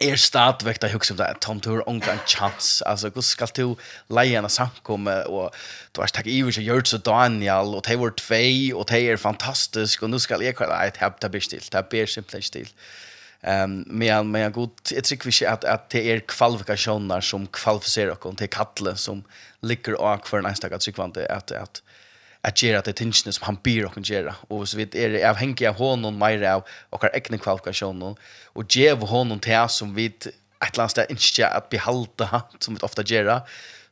är 0.00 0.16
startväckt 0.16 0.84
att 0.84 0.92
huxa 0.92 1.14
det 1.14 1.34
Tom 1.40 1.60
Tour 1.60 1.88
onka 1.88 2.12
en 2.12 2.18
chans 2.26 2.82
alltså 2.82 3.10
hur 3.14 3.22
ska 3.22 3.46
du 3.54 3.76
lejarna 4.08 4.48
samkomma 4.48 5.22
och 5.22 5.54
du 5.92 6.00
har 6.00 6.08
tagit 6.08 6.26
iver 6.26 6.50
så 6.50 6.60
Jörts 6.60 6.94
och 6.94 7.00
Daniel 7.00 7.74
och 7.74 7.90
var 7.90 8.10
Tvei 8.10 8.72
och 8.72 8.86
Taylor 8.86 9.12
är 9.12 9.16
fantastisk 9.16 10.02
och 10.02 10.10
nu 10.10 10.18
ska 10.18 10.42
jag 10.42 10.56
kalla 10.56 10.86
ett 10.86 10.96
häpp 10.96 11.20
ta 11.20 11.28
bestil 11.28 11.62
det 11.70 11.90
ber 11.90 12.06
simpelt 12.06 12.44
stil 12.44 12.68
ehm 13.40 13.84
men 13.86 14.30
men 14.30 14.40
jag 14.40 14.52
god 14.52 14.70
jag 14.90 15.04
tycker 15.04 15.40
vi 15.40 15.46
att 15.46 15.64
att 15.64 15.90
det 15.90 16.12
är 16.12 16.20
kvalifikationer 16.20 17.20
som 17.20 17.46
kvalificerar 17.46 18.26
och 18.26 18.38
till 18.38 18.48
kattle 18.48 18.96
som 18.96 19.24
ligger 19.60 20.00
och 20.00 20.28
för 20.28 20.42
nästa 20.42 20.66
att 20.66 20.80
tycker 20.80 21.02
att 21.32 21.52
att 21.52 21.82
att 22.46 22.62
göra 22.62 22.80
det 22.80 22.92
tingene 22.92 23.32
som 23.32 23.44
han 23.44 23.58
ber 23.62 23.84
och 23.84 24.10
göra. 24.10 24.34
Och 24.48 24.68
så 24.68 24.76
vet 24.76 24.94
är 24.94 25.08
det 25.10 25.30
avhängig 25.30 25.66
av 25.66 25.74
honom 25.74 26.18
mer 26.18 26.42
av 26.42 26.62
och 26.90 27.02
har 27.02 27.10
egna 27.16 27.38
kvalifikationer 27.38 28.16
och 28.44 28.76
ge 28.76 28.92
honom 28.92 29.38
till 29.38 29.66
som 29.68 29.94
vi 29.94 30.06
ett 30.66 30.76
last 30.76 30.96
där 30.96 31.06
inte 31.10 31.48
att 31.48 31.68
behålla 31.68 32.42
som 32.58 32.74
vi 32.74 32.80
ofta 32.82 33.02
gör 33.02 33.40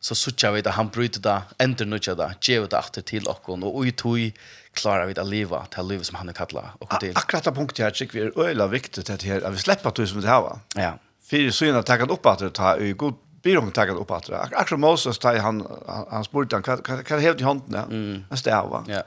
så 0.00 0.14
sucha 0.14 0.50
vi 0.50 0.60
att 0.60 0.74
han 0.74 0.88
bryter 0.88 1.20
det 1.20 1.42
ändrar 1.58 1.86
nu 1.86 1.98
det 1.98 2.34
ge 2.40 2.60
det 2.60 2.78
åter 2.78 3.02
till 3.02 3.26
och 3.26 3.48
och 3.48 3.82
ut 3.82 3.96
tog 3.96 4.32
klarar 4.72 5.06
vi 5.06 5.20
att 5.20 5.26
leva 5.26 5.66
till 5.66 5.86
livet 5.86 6.06
som 6.06 6.16
han 6.16 6.28
är 6.28 6.32
kallar 6.32 6.70
och 6.78 7.00
till 7.00 7.12
akkurat 7.14 7.44
det 7.44 7.52
punktet 7.52 7.78
her, 7.78 7.90
tycker 7.90 8.20
vi 8.20 8.26
är 8.26 8.40
öla 8.40 8.66
viktigt 8.66 9.10
att 9.10 9.24
at 9.26 9.54
vi 9.54 9.58
slipper 9.58 9.88
att 9.88 9.94
du 9.94 10.06
som 10.06 10.20
det 10.20 10.28
her 10.28 10.40
var. 10.40 10.58
Ja. 10.74 10.98
För 11.26 11.50
så 11.50 11.64
innan 11.64 11.80
att 11.80 11.90
at 11.90 12.38
det 12.38 12.46
att 12.46 12.54
ta 12.54 12.78
i 12.78 12.92
god 12.92 13.14
blir 13.44 13.56
hon 13.56 13.70
taget 13.70 13.94
upp 13.94 14.10
att 14.10 14.30
Akkurat 14.30 14.80
Moses 14.80 15.18
tar 15.18 15.36
han 15.38 15.66
han 16.10 16.24
spurte 16.24 16.56
han 16.56 16.62
kan 16.62 17.04
kan 17.04 17.20
helt 17.20 17.40
i 17.40 17.44
handen 17.44 17.84
mm. 17.90 18.24
en 18.30 18.36
stäva. 18.36 18.84
Ja. 18.88 19.02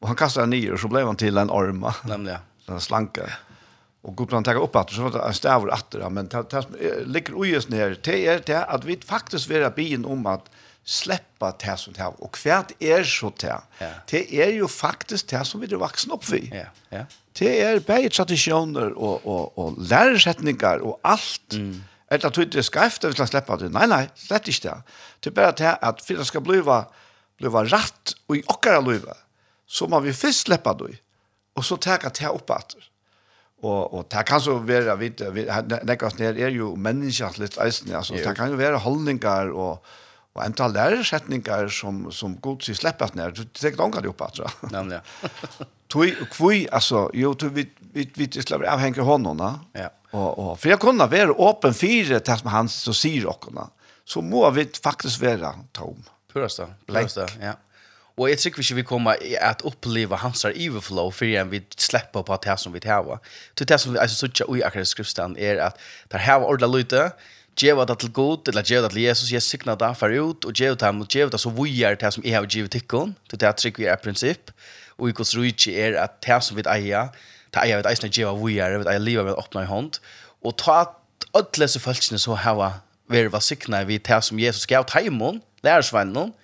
Och 0.00 0.08
han 0.08 0.16
kastade 0.16 0.46
ner 0.46 0.72
och 0.72 0.80
så 0.80 0.88
blev 0.88 1.06
han 1.06 1.16
till 1.16 1.36
en 1.36 1.50
orm. 1.50 1.86
Nämligen. 2.04 2.38
Den 2.66 2.80
slanka. 2.80 3.22
Och 4.02 4.16
Gud 4.16 4.28
plan 4.28 4.44
tagit 4.44 4.62
upp 4.62 4.76
att 4.76 4.90
så 4.90 5.02
var 5.02 5.10
det 5.10 5.18
en 5.18 5.34
stäva 5.34 5.74
åter 5.74 6.10
men 6.10 6.28
det 6.28 7.06
ligger 7.06 7.34
ojes 7.34 7.68
ner 7.68 7.98
det 8.02 8.26
är 8.26 8.42
det 8.46 8.64
att 8.64 8.84
vi 8.84 8.96
faktiskt 8.96 9.50
vara 9.50 9.70
bin 9.70 10.04
om 10.04 10.26
att 10.26 10.50
släppa 10.84 11.54
det 11.58 11.76
som 11.76 11.92
det 11.92 12.02
här. 12.02 12.22
Och 12.22 12.34
kvärt 12.34 12.72
är 12.78 13.04
så 13.04 13.32
det. 13.40 13.60
Ja. 13.78 13.90
Det 14.06 14.42
är 14.42 14.52
ju 14.52 14.68
faktiskt 14.68 15.28
det 15.28 15.44
som 15.44 15.60
vi 15.60 15.66
är 15.72 15.76
vuxna 15.76 16.14
upp 16.14 16.28
vi 16.28 16.50
Ja. 16.54 16.64
Ja. 16.88 17.04
Det 17.38 17.62
är 17.62 17.80
bäge 17.80 18.08
traditioner 18.08 18.92
och, 18.92 19.26
och, 19.26 19.58
och 19.58 19.74
lärsättningar 19.78 20.78
och 20.78 21.00
allt. 21.02 21.52
Mm 21.52 21.82
Eller 22.10 22.30
tog 22.30 22.50
det 22.52 22.62
skreft, 22.64 23.02
det 23.02 23.10
vil 23.10 23.22
jeg 23.24 23.32
slippe 23.32 23.56
det. 23.58 23.70
Nei, 23.74 23.86
nei, 23.90 24.04
slett 24.20 24.48
ikke 24.50 24.68
det. 24.68 24.98
Det 25.24 25.32
er 25.32 25.38
bare 25.38 25.54
til 25.58 25.72
at 25.74 26.02
for 26.04 26.20
det 26.20 26.26
skal 26.28 26.44
bli, 26.46 26.60
bli 26.62 27.54
rett 27.72 28.14
og 28.28 28.36
i 28.38 28.44
okkara 28.46 28.82
liv, 28.86 29.08
så 29.66 29.88
må 29.90 30.00
vi 30.04 30.14
først 30.14 30.46
slippe 30.46 30.74
det, 30.84 31.00
og 31.58 31.66
så 31.66 31.78
tar 31.82 32.04
jeg 32.04 32.14
det 32.20 32.30
opp 32.30 32.52
etter. 32.54 32.86
Og, 33.64 33.94
og 33.94 34.02
det 34.12 34.22
kan 34.28 34.40
så 34.40 34.58
være, 34.60 34.94
vi, 35.00 35.08
vi, 35.32 35.46
nekkast 35.88 36.20
ned 36.20 36.38
er 36.38 36.52
jo 36.54 36.74
menneskelig 36.76 37.54
eisen, 37.64 37.94
altså, 37.96 38.18
det 38.20 38.34
kan 38.36 38.52
jo 38.52 38.60
være 38.60 38.82
holdninger 38.84 39.50
og, 39.50 39.80
Og 40.36 40.42
enda 40.44 40.68
læresetninger 40.68 41.70
som, 41.72 42.06
som 42.12 42.36
god 42.44 42.64
sier 42.66 42.76
slipper 42.76 43.14
ned, 43.16 43.36
du 43.38 43.46
tenker 43.56 43.88
ikke 43.88 44.04
det 44.04 44.12
opp 44.12 44.24
at 44.26 44.40
det. 44.42 44.52
Nemlig, 44.74 45.00
ja. 45.00 45.30
Tui, 45.92 46.10
kvui, 46.32 46.64
altså, 46.74 47.06
jo, 47.14 47.30
tu, 47.38 47.46
vi, 47.54 47.62
vi, 47.94 48.08
vi 48.18 48.26
slipper 48.34 48.66
avhengig 48.68 49.06
hånden, 49.06 49.40
ja. 49.78 49.92
Og, 50.12 50.28
og, 50.32 50.50
for 50.58 50.70
jeg 50.70 50.80
kunne 50.82 51.06
være 51.10 51.34
åpen 51.34 51.74
fire 51.76 52.20
til 52.24 52.40
som 52.40 52.52
han 52.52 52.70
så 52.72 52.94
sier 52.96 53.28
åkene, 53.30 53.68
så 54.06 54.22
må 54.22 54.44
vi 54.54 54.66
faktisk 54.82 55.22
være 55.22 55.52
tom. 55.76 55.98
Purasta, 56.32 56.70
purasta, 56.86 57.26
ja. 57.42 57.56
Og 58.16 58.30
jeg 58.30 58.38
tror 58.40 58.62
ikke 58.62 58.76
vi 58.78 58.84
kommer 58.88 59.18
at 59.44 59.62
oppleve 59.68 60.16
hans 60.16 60.46
her 60.46 60.54
overflow 60.56 61.10
for 61.12 61.28
igjen 61.28 61.50
vi 61.52 61.60
slipper 61.76 62.24
på 62.24 62.38
det 62.46 62.54
som 62.62 62.72
vi 62.72 62.80
tar. 62.80 63.18
Det 63.60 63.80
som 63.80 63.92
vi, 63.92 64.00
altså, 64.00 64.16
så 64.16 64.46
i 64.56 64.62
akkurat 64.64 64.88
skriftstand 64.88 65.36
er 65.36 65.60
at 65.66 65.76
det 66.12 66.22
her 66.24 66.40
var 66.40 66.48
ordentlig 66.48 66.80
lytte, 66.80 67.10
Geva 67.56 67.86
det 67.88 67.96
til 68.02 68.10
god, 68.12 68.50
eller 68.50 68.64
geva 68.68 68.84
det 68.84 68.92
til 68.92 69.06
Jesus, 69.06 69.30
jeg 69.32 69.40
signa 69.40 69.74
det 69.80 69.88
for 69.96 70.12
ut, 70.12 70.44
og 70.44 70.52
geva 70.52 70.76
det, 70.76 70.90
og 70.92 71.08
geva 71.08 71.32
det 71.32 71.40
så 71.40 71.52
vi 71.56 71.78
er 71.88 71.96
det 71.96 72.10
som 72.12 72.24
jeg 72.26 72.36
har 72.36 72.44
givet 72.52 72.74
tikkun, 72.74 73.14
det 73.32 73.40
er 73.42 73.56
trygg 73.56 73.80
vi 73.80 73.88
er 73.88 73.96
prinsipp, 73.96 74.52
og 75.00 75.08
i 75.08 75.16
hos 75.16 75.32
rujtje 75.36 75.72
er 75.72 75.96
at 76.02 76.18
det 76.26 76.36
som 76.44 76.58
vi 76.58 76.66
eier, 76.68 77.08
det 77.56 77.62
eier 77.62 77.80
vi 77.80 77.88
eisne 77.88 78.12
geva 78.12 78.36
er, 78.52 78.76
vi 78.82 78.90
eier 78.92 79.00
livet 79.00 79.24
med 79.24 79.40
åpna 79.40 79.64
i 79.64 79.70
hånd, 79.70 79.96
og 80.44 80.56
ta 80.60 80.82
at 80.84 81.28
alle 81.32 81.64
disse 81.64 81.80
følelsene 81.80 82.20
så 82.20 82.36
hava 82.36 82.74
veri 83.08 83.32
var 83.32 83.40
signa 83.40 83.84
vi 83.88 83.96
det 83.96 84.22
som 84.24 84.38
Jesus 84.38 84.68
gav 84.68 84.84
taimon, 84.84 85.40
lærersvennen, 85.64 86.34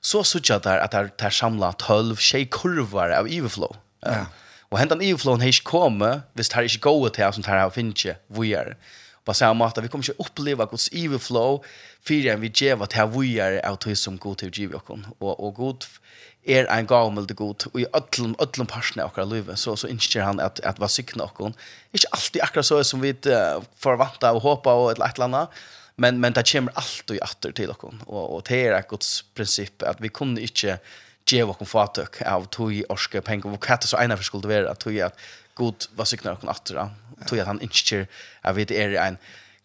så 0.00 0.24
sutja 0.24 0.56
der 0.62 0.80
at 0.80 0.92
det 0.96 1.18
der 1.20 1.34
samla 1.34 1.74
tølv 1.82 2.16
tjej 2.16 2.46
kurvar 2.48 3.12
av 3.12 3.28
iverflå. 3.28 3.74
Ja. 4.06 4.28
Og 4.70 4.78
hentan 4.80 5.02
iverflåen 5.04 5.42
har 5.42 5.52
ikke 5.52 5.68
kommet, 5.68 6.24
hvis 6.32 6.48
det 6.48 6.56
er 6.56 6.68
ikke 6.68 6.88
gode 6.88 7.10
til 7.12 7.28
som 7.34 7.44
det 7.44 7.52
har 7.52 7.74
finnet 7.74 8.16
vujar. 8.32 8.72
Ja 8.72 9.04
på 9.26 9.34
samma 9.34 9.54
måte. 9.54 9.80
Vi 9.80 9.88
kommer 9.88 10.10
inte 10.10 10.22
uppleva 10.22 10.66
Guds 10.66 10.88
evil 10.92 11.18
flow 11.18 11.64
förrän 12.02 12.40
vi 12.40 12.52
ger 12.54 12.76
vad 12.76 12.92
här 12.92 13.06
vi 13.06 13.38
är 13.40 13.66
av 13.66 13.78
det 13.84 13.96
som 13.96 14.16
Gud 14.16 14.42
har 14.42 14.48
givit 14.48 14.90
oss. 14.90 15.00
Och, 15.18 15.46
och 15.46 15.54
god 15.54 15.84
er 16.46 16.66
en 16.70 16.86
gammel 16.86 17.26
god 17.26 17.66
Og 17.72 17.80
i 17.80 17.86
öllum 17.94 18.36
öllum 18.38 18.66
parsen 18.66 19.00
av 19.00 19.10
våra 19.16 19.24
liv 19.24 19.54
så 19.54 19.76
så 19.76 19.88
inser 19.88 20.22
han 20.22 20.40
at, 20.40 20.60
at 20.60 20.78
vara 20.78 20.88
sykna 20.88 21.24
och 21.24 21.38
hon 21.38 21.54
alltid 22.10 22.42
akkurat 22.42 22.66
så 22.66 22.84
som 22.84 23.00
vi 23.00 23.10
uh, 23.10 23.62
förväntar 23.76 24.32
och 24.32 24.42
hoppa 24.42 24.70
og 24.70 24.90
et 24.90 24.98
eller 24.98 25.24
annet. 25.24 25.48
men 25.96 26.20
men 26.20 26.32
det 26.32 26.52
kommer 26.52 26.72
alltid 26.74 27.20
åter 27.22 27.52
till 27.52 27.70
och 27.70 27.82
hon 27.82 28.02
Og, 28.06 28.34
och 28.34 28.42
det 28.48 28.66
er 28.66 28.78
et 28.78 28.88
Guds 28.88 29.24
prinsipp 29.34 29.82
at 29.82 30.00
vi 30.00 30.08
kunne 30.08 30.40
inte 30.40 30.78
ge 31.30 31.42
och 31.42 31.58
kon 31.58 31.66
fatök 31.66 32.22
av 32.22 32.44
tog 32.44 32.82
orske 32.88 33.20
pengar 33.20 33.46
och 33.46 33.66
det 33.68 33.86
så 33.86 33.98
ena 33.98 34.16
for 34.16 34.24
skulle 34.24 34.48
være 34.48 34.70
at 34.70 34.78
tog 34.78 34.98
at 34.98 35.14
god 35.54 35.86
var 35.96 36.04
cyklar 36.04 36.36
kon 36.36 36.48
atter, 36.48 36.90
tog 37.26 37.38
at 37.38 37.46
han 37.46 37.60
inte 37.60 38.06
jag 38.44 38.54
vet 38.54 38.70
är 38.70 38.94
en 38.94 39.18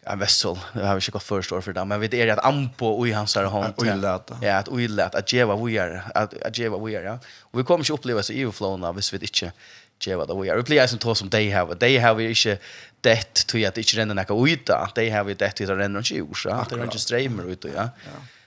en 0.06 0.18
vessel. 0.18 0.58
Det 0.74 0.86
har 0.86 0.94
vi 0.94 0.98
ikke 0.98 1.12
gått 1.12 1.22
först 1.22 1.52
år 1.52 1.60
för 1.60 1.72
det 1.72 1.84
men 1.84 2.00
vet 2.00 2.14
er 2.14 2.32
att 2.32 2.44
ampo 2.44 2.86
och 2.86 3.08
i 3.08 3.12
hans 3.12 3.36
her 3.36 3.44
hånd, 3.44 3.64
hand 3.64 3.74
oilat 3.78 4.30
ja. 4.42 4.56
Att 4.56 4.68
oilat 4.68 5.14
at 5.14 5.32
ge 5.32 5.44
vad 5.44 5.60
vi 5.66 5.76
er, 5.78 6.02
at 6.14 6.58
ge 6.58 6.68
vad 6.68 6.82
vi 6.82 6.94
er, 6.94 7.04
ja. 7.04 7.18
Og 7.52 7.58
vi 7.58 7.64
kommer 7.64 7.84
inte 7.84 7.92
uppleva 7.92 8.22
så 8.22 8.32
överflow 8.32 8.92
hvis 8.92 9.12
vi 9.12 9.18
ikke 9.22 9.46
inte 9.46 10.10
ge 10.10 10.16
vad 10.16 10.42
vi 10.42 10.48
är 10.48 10.56
vi 10.56 10.62
blir 10.62 10.86
som 10.86 10.98
tog 10.98 11.16
som 11.16 11.28
de 11.28 11.50
har, 11.50 11.74
de 11.74 11.98
har 11.98 12.14
vi 12.14 12.28
ikke 12.28 12.58
det 13.00 13.46
tror 13.46 13.60
jag 13.60 13.78
ikke 13.78 13.96
renner 13.96 14.14
nekka 14.14 14.34
några 14.34 14.52
uta 14.52 14.88
they 14.94 15.10
have 15.10 15.34
det 15.34 15.50
till 15.56 15.70
att 15.70 15.78
renna 15.78 15.98
inte 15.98 16.14
ur 16.14 16.34
så 16.34 16.50
att 16.50 16.68
det 16.68 16.76
är 16.76 16.84
inte 16.84 16.98
strömmar 16.98 17.44
ut 17.44 17.64
ja 17.74 17.88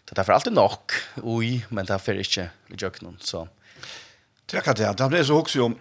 det 0.10 0.22
er 0.22 0.28
for 0.28 0.38
alltid 0.38 0.54
nok, 0.54 0.94
ui, 1.24 1.64
men 1.74 1.88
det 1.88 1.96
er 1.96 2.02
for 2.02 2.22
ikke 2.22 2.50
vi 2.70 2.78
gjør 2.78 3.02
noen, 3.02 3.18
så. 3.24 3.48
Det 4.46 4.62
er 4.62 4.78
det, 4.78 4.92
det 5.02 5.20
er 5.20 5.26
så 5.26 5.40
også 5.42 5.66
om, 5.66 5.78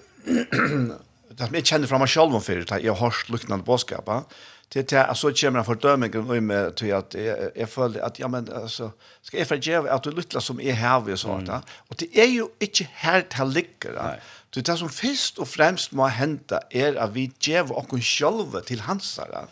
det 1.35 1.47
som 1.47 1.59
jeg 1.59 1.69
kjenner 1.69 1.91
fra 1.91 2.01
meg 2.01 2.09
selv 2.09 2.37
om 2.37 2.45
fyrir, 2.45 2.65
før, 2.69 2.81
jeg 2.81 2.95
har 2.95 3.03
hørt 3.03 3.33
lukkende 3.33 3.65
bådskapet, 3.67 4.37
det 4.75 4.93
er 4.93 5.11
at 5.11 5.19
så 5.19 5.31
kommer 5.37 5.61
en 5.61 5.67
fordøming 5.67 6.17
og 6.17 6.31
med 6.43 6.73
til 6.81 6.95
at 6.97 7.15
jeg, 7.15 7.51
jeg 7.57 7.69
føler 7.69 8.03
at, 8.03 8.19
ja, 8.19 8.27
men 8.27 8.49
altså, 8.53 8.89
skal 9.23 9.39
jeg 9.39 9.47
forgjøre 9.47 9.91
at 9.93 10.05
du 10.05 10.11
lytter 10.11 10.41
som 10.41 10.61
jeg 10.61 10.77
har 10.79 11.05
og 11.05 11.19
sånt, 11.19 11.49
mm. 11.49 11.77
og 11.91 12.01
det 12.01 12.09
er 12.15 12.31
jo 12.33 12.49
ikke 12.61 12.89
her 13.05 13.21
det 13.21 13.49
ligger, 13.53 13.93
da. 13.95 14.15
Så 14.55 14.63
det 14.63 14.79
som 14.79 14.89
først 14.89 15.39
og 15.43 15.49
fremst 15.51 15.93
må 15.93 16.07
hente 16.09 16.59
er 16.71 16.99
at 17.03 17.15
vi 17.15 17.27
gjør 17.43 17.73
oss 17.75 18.07
selv 18.07 18.55
til 18.67 18.81
hans 18.87 19.17
her, 19.19 19.49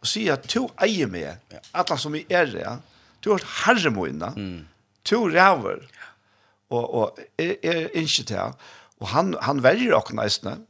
og 0.00 0.06
sier 0.06 0.34
at 0.34 0.46
du 0.50 0.68
eier 0.82 1.06
meg, 1.06 1.38
alle 1.72 1.98
som 1.98 2.12
vi 2.12 2.24
er, 2.28 2.50
ja, 2.58 2.78
Du 3.24 3.32
har 3.34 3.44
herre 3.64 3.92
moina. 3.92 4.32
Mm. 4.36 4.66
Du 5.10 5.16
ræver. 5.28 5.84
Og, 6.70 6.94
og 6.94 7.18
er, 7.38 7.54
er 7.62 7.86
ikke 7.98 8.26
til. 8.30 8.52
Og 9.00 9.08
han, 9.14 9.34
han 9.42 9.62
velger 9.64 9.96
okken 9.96 10.20
næstene. 10.20 10.60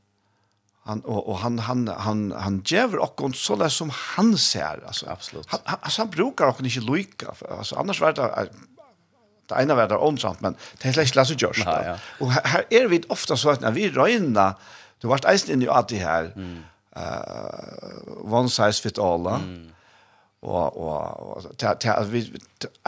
Han, 0.89 1.03
og, 1.05 1.29
og 1.29 1.39
han, 1.43 1.59
han, 1.67 1.85
han, 2.07 2.23
han 2.33 2.61
djever 2.67 3.03
okken 3.05 3.35
så 3.37 3.55
det 3.61 3.69
som 3.75 3.93
han 3.93 4.33
ser. 4.41 4.81
Altså. 4.87 5.07
Absolutt. 5.13 5.51
Han, 5.53 5.61
han, 5.67 5.79
altså, 5.83 6.03
han 6.03 6.11
brukar 6.11 6.55
okken 6.55 6.67
ikke 6.71 6.85
loika. 6.87 7.35
Altså, 7.51 7.79
annars 7.79 8.01
var 8.01 8.17
det 8.19 8.31
det 9.51 9.59
ene 9.59 9.75
var 9.75 9.89
det 9.91 9.97
åndsamt, 9.99 10.39
men 10.45 10.55
det 10.79 10.87
er 10.87 10.93
slett 10.95 11.17
Lasse 11.19 11.35
Gjørs. 11.35 11.59
Ja. 11.67 11.97
Og 12.23 12.31
her, 12.31 12.45
her 12.53 12.67
er 12.71 12.85
vi 12.87 13.01
ofte 13.11 13.35
så 13.37 13.57
at 13.57 13.65
når 13.65 13.75
vi 13.75 13.89
røyner, 13.91 14.55
du 15.03 15.09
har 15.09 15.17
vært 15.17 15.27
eisen 15.33 15.57
inn 15.57 15.65
i 15.65 15.67
alt 15.67 15.89
det 15.91 15.99
her, 15.99 16.29
mm. 16.39 16.61
uh, 16.95 18.13
one 18.31 18.47
size 18.47 18.79
fit 18.79 19.01
all, 19.03 19.27
mm 19.43 19.73
og 20.43 20.77
og 20.77 21.37
alltså 21.37 21.53
ta 21.59 21.75
ta 21.75 21.93
alltså 21.93 22.13
vi 22.13 22.33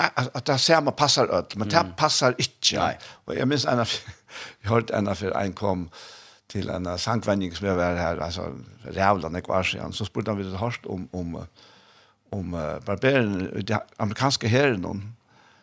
at 0.07 0.47
där 0.47 0.57
ser 0.57 0.81
man 0.81 0.95
passar 0.95 1.27
öll 1.27 1.47
men 1.57 1.69
det 1.69 1.95
passar 1.97 2.35
inte. 2.39 2.77
nei. 2.77 2.97
Og 3.27 3.37
jag 3.37 3.49
minns 3.49 3.65
en 3.65 3.87
vi 4.63 4.69
hörde 4.69 4.95
en 4.95 5.17
for 5.17 5.37
en 5.37 5.53
kom 5.53 5.91
til 6.49 6.71
en 6.71 6.99
sankvänning 6.99 7.55
som 7.55 7.67
jag 7.67 7.77
var 7.77 7.97
här 7.97 8.19
alltså 8.19 8.43
rävlan 8.85 9.37
i 9.37 9.41
kvarsen 9.41 9.93
så 9.93 10.05
spurte 10.05 10.31
han 10.31 10.39
vi 10.39 10.45
det 10.45 10.57
hårt 10.57 10.87
om 10.87 11.09
om 11.13 11.47
om 12.31 12.55
uh, 12.55 12.81
barberen 12.87 13.59
i 13.59 13.63
den 13.63 13.79
amerikanska 13.97 14.49
herren 14.49 15.15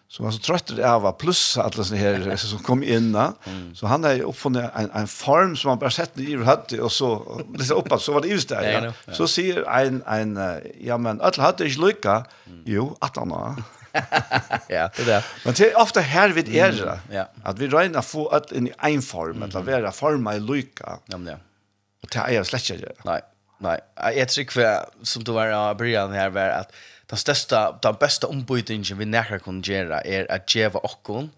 som 0.10 0.26
var 0.26 0.32
så 0.32 0.40
trött 0.40 0.80
av 0.80 1.02
var 1.02 1.12
plus 1.12 1.58
alla 1.58 1.84
såna 1.84 2.00
här 2.00 2.36
som 2.36 2.60
kom 2.60 2.84
in. 2.84 3.16
Mm. 3.16 3.76
Så 3.76 3.88
han 3.88 4.04
har 4.04 4.14
ju 4.14 4.24
uppfunnit 4.24 4.66
en 4.76 4.92
en 4.92 5.08
form 5.08 5.56
som 5.56 5.70
man 5.70 5.80
bara 5.80 5.90
sett 5.90 6.20
i 6.20 6.36
hade 6.36 6.82
och 6.82 6.92
så 6.92 7.42
lite 7.58 7.74
uppåt 7.74 8.02
så 8.02 8.14
var 8.14 8.22
det 8.22 8.28
just 8.28 8.50
där. 8.50 8.72
Ja. 8.72 8.94
ja. 9.06 9.14
Så 9.14 9.28
ser 9.28 9.70
en 9.70 10.04
en 10.08 10.62
ja 10.80 10.98
men 10.98 11.22
alla 11.22 11.44
hade 11.44 11.66
ich 11.66 11.78
lucka. 11.78 12.26
Jo, 12.66 12.98
att 13.00 13.18
han 13.18 13.30
ja, 14.68 14.90
det 14.96 15.04
där. 15.04 15.26
Men 15.46 15.54
det 15.54 15.72
är 15.72 15.82
ofta 15.82 16.00
här 16.00 16.30
vid 16.30 16.56
er 16.56 16.84
mm. 16.84 16.98
ja. 17.12 17.30
att 17.44 17.60
vi 17.60 17.68
rönar 17.68 18.02
få 18.02 18.28
att 18.28 18.52
in 18.52 18.68
i 18.68 18.74
en 18.78 19.02
form 19.02 19.44
att 19.44 19.54
vara 19.54 19.92
forma 19.92 20.36
i 20.36 20.40
lycka. 20.40 21.00
Ja 21.06 21.18
men 21.18 21.28
ja. 21.28 21.40
Och 22.04 22.10
det 22.12 22.20
är 22.20 22.32
ju 22.32 22.44
släcker. 22.44 22.92
Nej. 23.04 23.22
Nej, 23.62 23.80
jag 24.16 24.30
tror 24.30 24.46
kvar 24.46 24.86
som 25.04 25.24
du 25.24 25.32
var 25.32 25.72
i 25.72 25.76
början 25.76 26.12
här 26.12 26.30
var 26.30 26.50
att 26.50 26.72
den 27.10 27.18
största 27.18 27.80
den 27.84 27.96
bästa 28.00 28.28
ombytningen 28.28 28.98
vi 28.98 29.06
nära 29.06 29.40
kan 29.40 29.62
göra 29.62 30.02
är 30.02 30.32
att 30.32 30.56
ge 30.56 30.68
okkon 30.68 31.32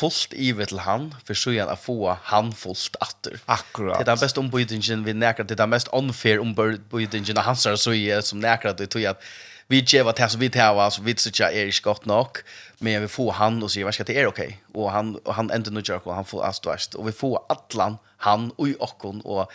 fullt 0.00 0.32
ivet 0.32 0.68
til 0.68 0.78
han, 0.78 1.10
for 1.26 1.36
så 1.36 1.52
gjerne 1.52 1.76
få 1.76 2.16
han 2.22 2.52
fullt 2.56 2.96
atter. 3.00 3.40
Akkurat. 3.46 3.98
Det 3.98 4.08
er 4.08 4.14
den 4.14 4.22
bästa 4.22 4.40
ombytningen 4.40 5.04
vi 5.04 5.12
nekker, 5.12 5.44
det 5.44 5.58
er 5.58 5.64
den 5.64 5.70
mest 5.70 5.88
unfair 5.92 6.40
ombytningen 6.40 7.38
av 7.38 7.44
hans 7.44 7.66
så 7.76 7.92
jeg 7.92 8.24
som 8.24 8.40
nekker 8.40 8.72
det, 8.72 8.90
tror 8.90 9.02
jag 9.02 9.16
at 9.16 9.30
vi 9.70 9.82
gjør 9.86 10.12
det 10.12 10.30
så 10.30 10.38
vi 10.38 10.48
tar, 10.48 10.90
så 10.90 11.02
vi 11.02 11.14
synes 11.14 11.40
ikke 11.40 11.44
er 11.44 11.68
ikke 11.70 11.82
godt 11.82 12.06
nok, 12.06 12.42
men 12.80 13.02
vi 13.02 13.08
får 13.08 13.32
han 13.32 13.62
og 13.62 13.70
säger 13.70 13.84
vad 13.84 13.94
ska 13.94 14.04
det 14.04 14.18
er 14.18 14.26
okej 14.26 14.58
Og 14.74 14.92
han, 14.92 15.16
han 15.26 15.50
ändå 15.50 15.70
nu 15.70 15.82
jerk 15.88 16.06
og 16.06 16.14
han 16.14 16.24
får 16.24 16.42
avståst, 16.42 16.94
og 16.94 17.06
vi 17.06 17.12
får 17.12 17.46
atlan, 17.50 17.98
han 18.16 18.50
og 18.58 18.68
i 18.68 18.74
okken, 18.80 19.22
og 19.24 19.52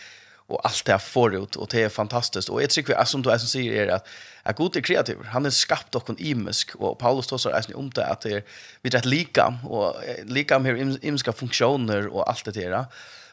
och 0.48 0.66
allt 0.66 0.86
det 0.86 0.92
här 0.92 1.00
förut 1.00 1.56
och 1.56 1.68
det 1.72 1.84
är 1.84 1.90
fantastiskt 1.90 2.50
och 2.50 2.64
jag 2.64 2.70
tycker 2.70 2.94
att 2.94 3.10
som 3.10 3.22
du 3.22 3.30
som 3.30 3.40
säger 3.40 3.72
är 3.72 3.88
att 3.88 4.08
att 4.44 4.58
Gud 4.58 4.76
är 4.76 4.82
kreativ. 4.82 5.18
Han 5.26 5.46
är 5.46 5.50
skapt 5.50 5.96
och 5.96 6.10
en 6.10 6.16
imisk 6.20 6.76
och 6.76 7.00
Paulus 7.00 7.28
tar 7.28 7.38
så 7.38 7.50
är 7.50 7.78
om 7.78 7.90
det 7.90 8.06
att 8.06 8.22
det 8.22 8.32
är 8.32 8.44
vi 8.82 8.96
ett 8.96 9.06
lika 9.06 9.60
och 9.68 9.96
lika 10.24 10.60
med 10.60 10.98
imiska 11.02 11.34
funktioner 11.34 12.08
och 12.08 12.30
allt 12.30 12.46
det 12.46 12.52
där 12.52 12.86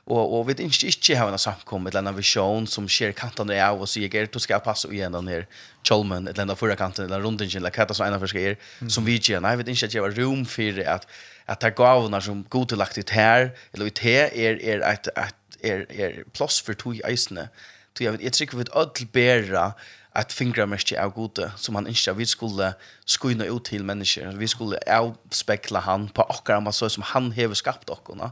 och 0.05 0.39
och 0.39 0.49
vi 0.49 0.63
inte 0.63 0.87
inte 0.87 1.17
har 1.17 1.29
en 1.33 1.39
samkom 1.39 1.83
med 1.83 1.95
en 1.95 2.17
vision 2.17 2.67
som 2.67 2.89
sker 2.89 3.13
kanten 3.13 3.47
där 3.47 3.69
av 3.69 3.81
och 3.81 3.89
så 3.89 4.01
jag 4.01 4.11
det 4.33 4.41
ska 4.41 4.59
passa 4.59 4.93
igen 4.93 5.13
den 5.13 5.29
här 5.29 5.47
Cholman 5.89 6.29
eller 6.29 6.47
den 6.47 6.57
förra 6.57 6.77
kanten 6.77 7.05
eller 7.05 7.21
runt 7.21 7.39
den 7.39 7.49
lika 7.49 7.71
katas 7.71 8.01
ena 8.01 8.19
för 8.19 8.27
sig 8.27 8.59
som 8.89 9.05
vi 9.05 9.21
ger 9.23 9.41
nej 9.41 9.57
vi 9.57 9.71
inte 9.71 9.87
att 9.87 9.95
jag 9.95 10.19
rum 10.19 10.45
för 10.47 10.89
att 10.89 11.07
att 11.47 11.61
ta 11.61 11.71
gåvorna 11.71 12.21
som 12.21 12.45
godlagt 12.49 12.99
ut 12.99 13.11
här 13.11 13.51
eller 13.73 13.87
ut 13.87 13.99
här 13.99 14.35
är 14.35 14.63
är 14.63 14.81
ett 14.93 15.07
ett 15.07 15.35
er, 15.63 15.85
er 15.89 16.23
plass 16.35 16.61
for 16.61 16.73
tog 16.73 17.01
eisene. 17.05 17.49
Så 17.97 18.05
jeg, 18.05 18.23
jeg 18.23 18.33
tror 18.33 18.47
vi 18.51 18.57
vil 18.57 18.77
ødelbære 18.77 19.73
at 20.15 20.69
mest 20.69 20.93
er 20.93 21.09
gode, 21.09 21.53
som 21.57 21.75
han 21.75 21.87
ikke 21.87 22.17
vi 22.17 22.25
skulle 22.25 22.75
skynde 23.07 23.53
ut 23.53 23.65
til 23.65 23.85
mennesker. 23.85 24.37
Vi 24.37 24.47
skulle 24.47 24.89
avspekle 24.89 25.79
han 25.79 26.09
på 26.09 26.23
akkurat 26.23 26.75
så 26.75 26.89
som 26.89 27.03
han 27.03 27.33
har 27.33 27.55
skapt 27.55 27.89
dere. 27.89 28.31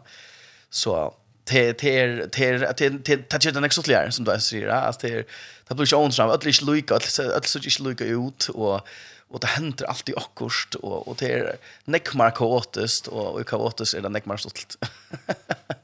Så 0.71 1.15
det 1.51 1.59
är 1.59 1.73
det 1.73 2.39
är 2.39 2.67
det 2.77 3.47
är 3.47 3.53
den 3.53 3.65
extra 3.65 4.11
som 4.11 4.25
du 4.25 4.41
ser 4.41 4.67
där 4.67 4.87
alltså 4.87 5.07
det 5.07 5.27
det 5.69 5.75
blir 5.75 5.87
ju 5.87 5.97
ons 5.97 6.19
av 6.19 6.31
att 6.31 6.45
lite 6.45 6.65
lucka 6.65 6.95
att 6.95 7.47
så 7.47 7.59
inte 7.59 7.83
lucka 7.83 8.05
ut 8.05 8.49
och 8.49 8.81
och 9.31 9.41
det 9.41 9.47
händer 9.47 9.87
alltid 9.87 10.17
akkurst 10.17 10.75
och 10.75 11.09
och 11.09 11.17
det 11.17 11.33
är 11.33 11.57
neckmark 11.85 12.41
åtest 12.41 13.09
och 13.09 13.35
och 13.35 13.47
kaotiskt 13.47 13.95
är 13.95 14.03
det 14.03 14.09
neckmark 14.09 14.41
stolt 14.41 14.77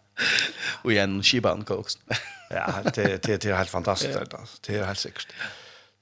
Och 0.83 0.93
igen 0.93 1.23
Shiban 1.23 1.65
koks. 1.65 1.99
ja, 2.51 2.75
det 2.95 3.23
det 3.23 3.43
det 3.43 3.45
är 3.45 3.55
helt 3.55 3.71
fantastiskt 3.71 4.19
alltså. 4.19 4.59
Det 4.67 4.77
är 4.77 4.85
helt 4.85 4.99
sikkert. 4.99 5.29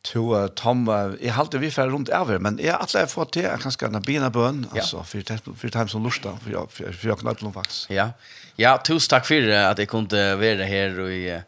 To 0.03 0.49
Tom 0.49 0.89
jag 1.21 1.35
håller 1.35 1.59
vi 1.59 1.71
för 1.71 1.89
runt 1.89 2.09
over, 2.09 2.39
men 2.39 2.61
jag 2.62 2.75
alla 2.75 3.01
jag 3.01 3.11
får 3.11 3.25
till 3.25 3.49
kanske 3.62 3.89
bøn, 3.89 4.03
bena 4.03 4.31
bön 4.31 4.67
alltså 4.71 5.03
för 5.03 5.23
för 5.57 5.69
time 5.69 5.89
som 5.89 6.05
lustar 6.05 6.37
för 6.45 6.51
jag 6.51 6.73
för 6.73 7.09
jag 7.09 7.19
knappt 7.19 7.43
noen 7.43 7.53
vax. 7.53 7.87
Ja. 7.91 8.11
Ja, 8.57 8.79
tusen 8.85 9.09
tack 9.11 9.27
för 9.27 9.49
att 9.49 9.79
jeg 9.79 9.89
kunde 9.89 10.37
vara 10.37 10.65
här 10.65 10.99
och 10.99 11.12
i 11.12 11.41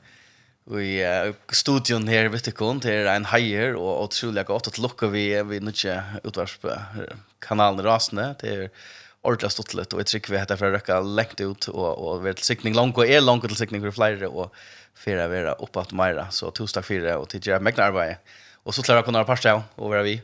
i 0.71 1.05
uh, 1.05 1.35
studion 1.53 2.09
her 2.09 2.29
vet 2.29 2.45
du 2.45 2.51
kun, 2.51 2.81
det 2.83 2.91
er 2.91 3.07
en 3.12 3.29
heier 3.31 3.77
og 3.79 4.09
utrolig 4.09 4.43
godt 4.49 4.67
at 4.67 4.79
lukker 4.83 5.12
vi 5.12 5.29
vi 5.47 5.61
nutje 5.62 5.95
utvars 6.25 6.57
på 6.59 6.75
kanalen 7.41 7.85
Det 7.87 8.39
til 8.41 8.69
ordentlig 9.27 9.53
stuttlet, 9.53 9.93
og 9.93 10.03
jeg 10.03 10.09
tror 10.11 10.33
vi 10.33 10.41
heter 10.41 10.59
for 10.61 10.70
å 10.70 10.74
røkke 10.77 10.99
lengt 11.18 11.43
ut, 11.43 11.68
og, 11.72 11.87
og 11.93 12.24
vi 12.24 12.31
er 12.31 12.39
til 12.39 12.49
sikning 12.53 12.77
langt, 12.79 12.99
og 12.99 13.11
er 13.11 13.24
langt 13.24 13.47
til 13.47 13.59
sikning 13.59 13.85
for 13.85 13.97
flere, 13.99 14.31
og 14.31 14.55
for 14.97 15.22
å 15.22 15.29
være 15.31 15.57
oppe 15.66 15.83
at 15.83 15.95
mer, 15.97 16.22
så 16.33 16.53
tusen 16.55 16.79
takk 16.79 16.89
for 16.89 17.07
det, 17.07 17.16
og 17.18 17.29
til 17.31 17.43
å 17.43 17.53
gjøre 17.53 17.66
mye 17.66 17.87
arbeid. 17.87 18.35
Og 18.66 18.74
så 18.74 18.83
klarer 18.83 19.03
jeg 19.03 19.07
å 19.07 19.09
kunne 19.11 19.22
ha 19.22 19.29
parsteg, 19.29 19.62
og 19.77 19.93
være 19.93 20.07
vi. 20.07 20.16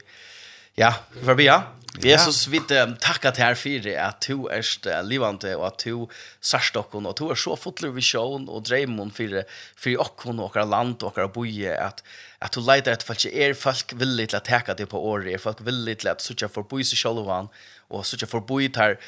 Ja, 0.75 0.95
vi 1.15 1.25
får 1.25 1.35
bia. 1.35 1.63
Jesus, 2.01 2.47
vi 2.47 2.61
tackar 3.01 3.31
till 3.31 3.45
här 3.45 3.55
för 3.55 3.79
det 3.79 3.97
att 3.97 4.21
du 4.21 4.49
är 4.49 4.65
uh, 4.87 5.09
livande 5.09 5.57
och 5.57 5.67
att 5.67 5.79
du 5.79 6.07
särst 6.41 6.77
och 6.77 7.11
att 7.11 7.17
du 7.17 7.31
är 7.31 7.35
så 7.35 7.57
fotlig 7.57 7.93
vision 7.93 8.49
och 8.49 8.63
drömmen 8.63 9.11
för 9.11 9.45
för 9.77 10.01
och 10.01 10.21
hon 10.25 10.41
och 10.41 10.57
land 10.69 11.03
och 11.03 11.17
våra 11.17 11.29
boje 11.29 11.81
att 11.81 12.05
att 12.39 12.53
du 12.53 12.61
letar 12.61 12.93
efter 12.93 13.07
folk 13.07 13.25
är 13.25 13.55
folk 13.55 13.93
villigt 13.93 14.35
att 14.35 14.45
täcka 14.45 14.75
det 14.75 14.87
på 14.87 15.09
år 15.09 15.29
är 15.29 15.39
folk 15.39 15.61
villigt 15.61 16.07
att 16.07 16.21
söka 16.21 16.49
för 16.49 16.63
boje 16.63 16.85
så 16.85 16.97
själva 16.97 17.49
och 17.89 18.07
söka 18.07 18.27
för 18.27 18.41
boje 18.41 18.69
tar 18.69 18.99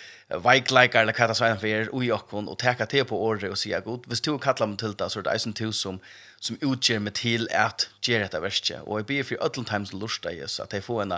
vik 0.53 0.71
like 0.71 0.99
eller 0.99 1.13
katastrofer 1.13 1.95
och 1.95 2.05
och 2.05 2.49
och 2.49 2.59
täcka 2.59 2.87
det 2.91 3.05
på 3.05 3.25
år 3.25 3.45
och 3.51 3.59
säga 3.59 3.81
god, 3.81 4.05
visst 4.07 4.25
du 4.25 4.39
kallar 4.39 4.67
mig 4.67 4.77
till 4.77 4.95
det 4.97 5.11
så 5.11 5.21
det 5.21 5.31
är 5.31 5.73
som 5.73 5.99
som 6.45 6.59
utger 6.61 7.01
meg 7.01 7.15
til 7.17 7.47
at 7.57 7.87
gjøre 8.05 8.27
dette 8.27 8.41
verset. 8.45 8.83
Og 8.85 9.01
jeg 9.01 9.07
ber 9.09 9.29
for 9.29 9.45
alle 9.47 9.65
times 9.71 9.95
lust 9.97 10.27
av 10.29 10.37
Jesus, 10.37 10.61
at 10.61 10.77
jeg 10.77 10.85
får 10.85 11.03
en 11.07 11.15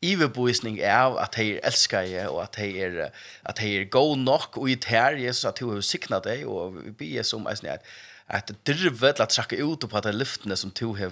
iverbevisning 0.00 0.78
av 0.80 1.18
at 1.20 1.36
jeg 1.36 1.58
elsker 1.68 2.06
jeg, 2.08 2.28
og 2.32 2.40
at 2.46 2.56
jeg 2.62 2.86
er, 2.86 3.10
at 3.44 3.60
jeg 3.60 3.82
er 3.82 3.90
god 3.92 4.16
nok, 4.22 4.56
og 4.56 4.70
i 4.72 4.78
tær 4.80 5.18
Jesus, 5.20 5.44
at 5.44 5.60
jeg 5.60 5.68
har 5.68 5.84
siknet 5.84 6.24
deg, 6.24 6.46
og 6.48 6.80
vi 6.80 6.94
ber 7.02 7.28
som 7.28 7.48
en 7.50 7.74
at 7.74 7.84
at 8.30 8.52
drivet 8.66 9.16
til 9.18 9.24
å 9.24 9.30
trakke 9.30 9.58
ut 9.58 9.86
på 9.90 10.00
de 10.04 10.12
lyftene 10.14 10.56
som 10.58 10.70
du 10.70 10.92
har 10.94 11.10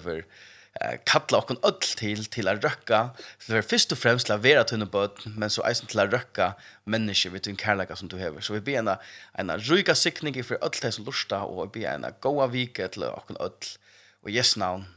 kalla 1.09 1.41
okkon 1.41 1.59
öll 1.65 1.79
til 1.99 2.23
til 2.31 2.47
að 2.47 2.63
røkka. 2.63 2.99
For 3.43 3.65
fyrst 3.65 3.91
og 3.95 3.99
fremst 3.99 4.29
til 4.29 4.35
að 4.35 4.45
vera 4.45 4.63
tunna 4.67 4.87
bøtt 4.89 5.25
men 5.35 5.51
så 5.51 5.65
eisen 5.67 5.89
til 5.89 5.99
að 6.03 6.13
røkka 6.15 6.53
menneske 6.89 7.31
við 7.33 7.47
tun 7.47 7.59
kærleika 7.59 7.97
som 7.99 8.11
du 8.11 8.17
hever 8.21 8.45
så 8.45 8.55
vi 8.55 8.63
ber 8.69 8.79
en 8.83 8.93
en 8.93 9.55
ruika 9.65 9.95
sikning 9.95 10.37
for 10.43 10.61
öll 10.61 10.77
þeir 10.77 10.95
som 10.95 11.05
lusta 11.05 11.43
og 11.43 11.73
vi 11.73 11.81
ber 11.81 11.91
en 11.95 12.07
goa 12.21 12.47
vike 12.47 12.87
til 12.87 13.09
okkon 13.09 13.41
öll. 13.41 13.75
Og 14.23 14.31
yes 14.31 14.55
navn. 14.57 14.87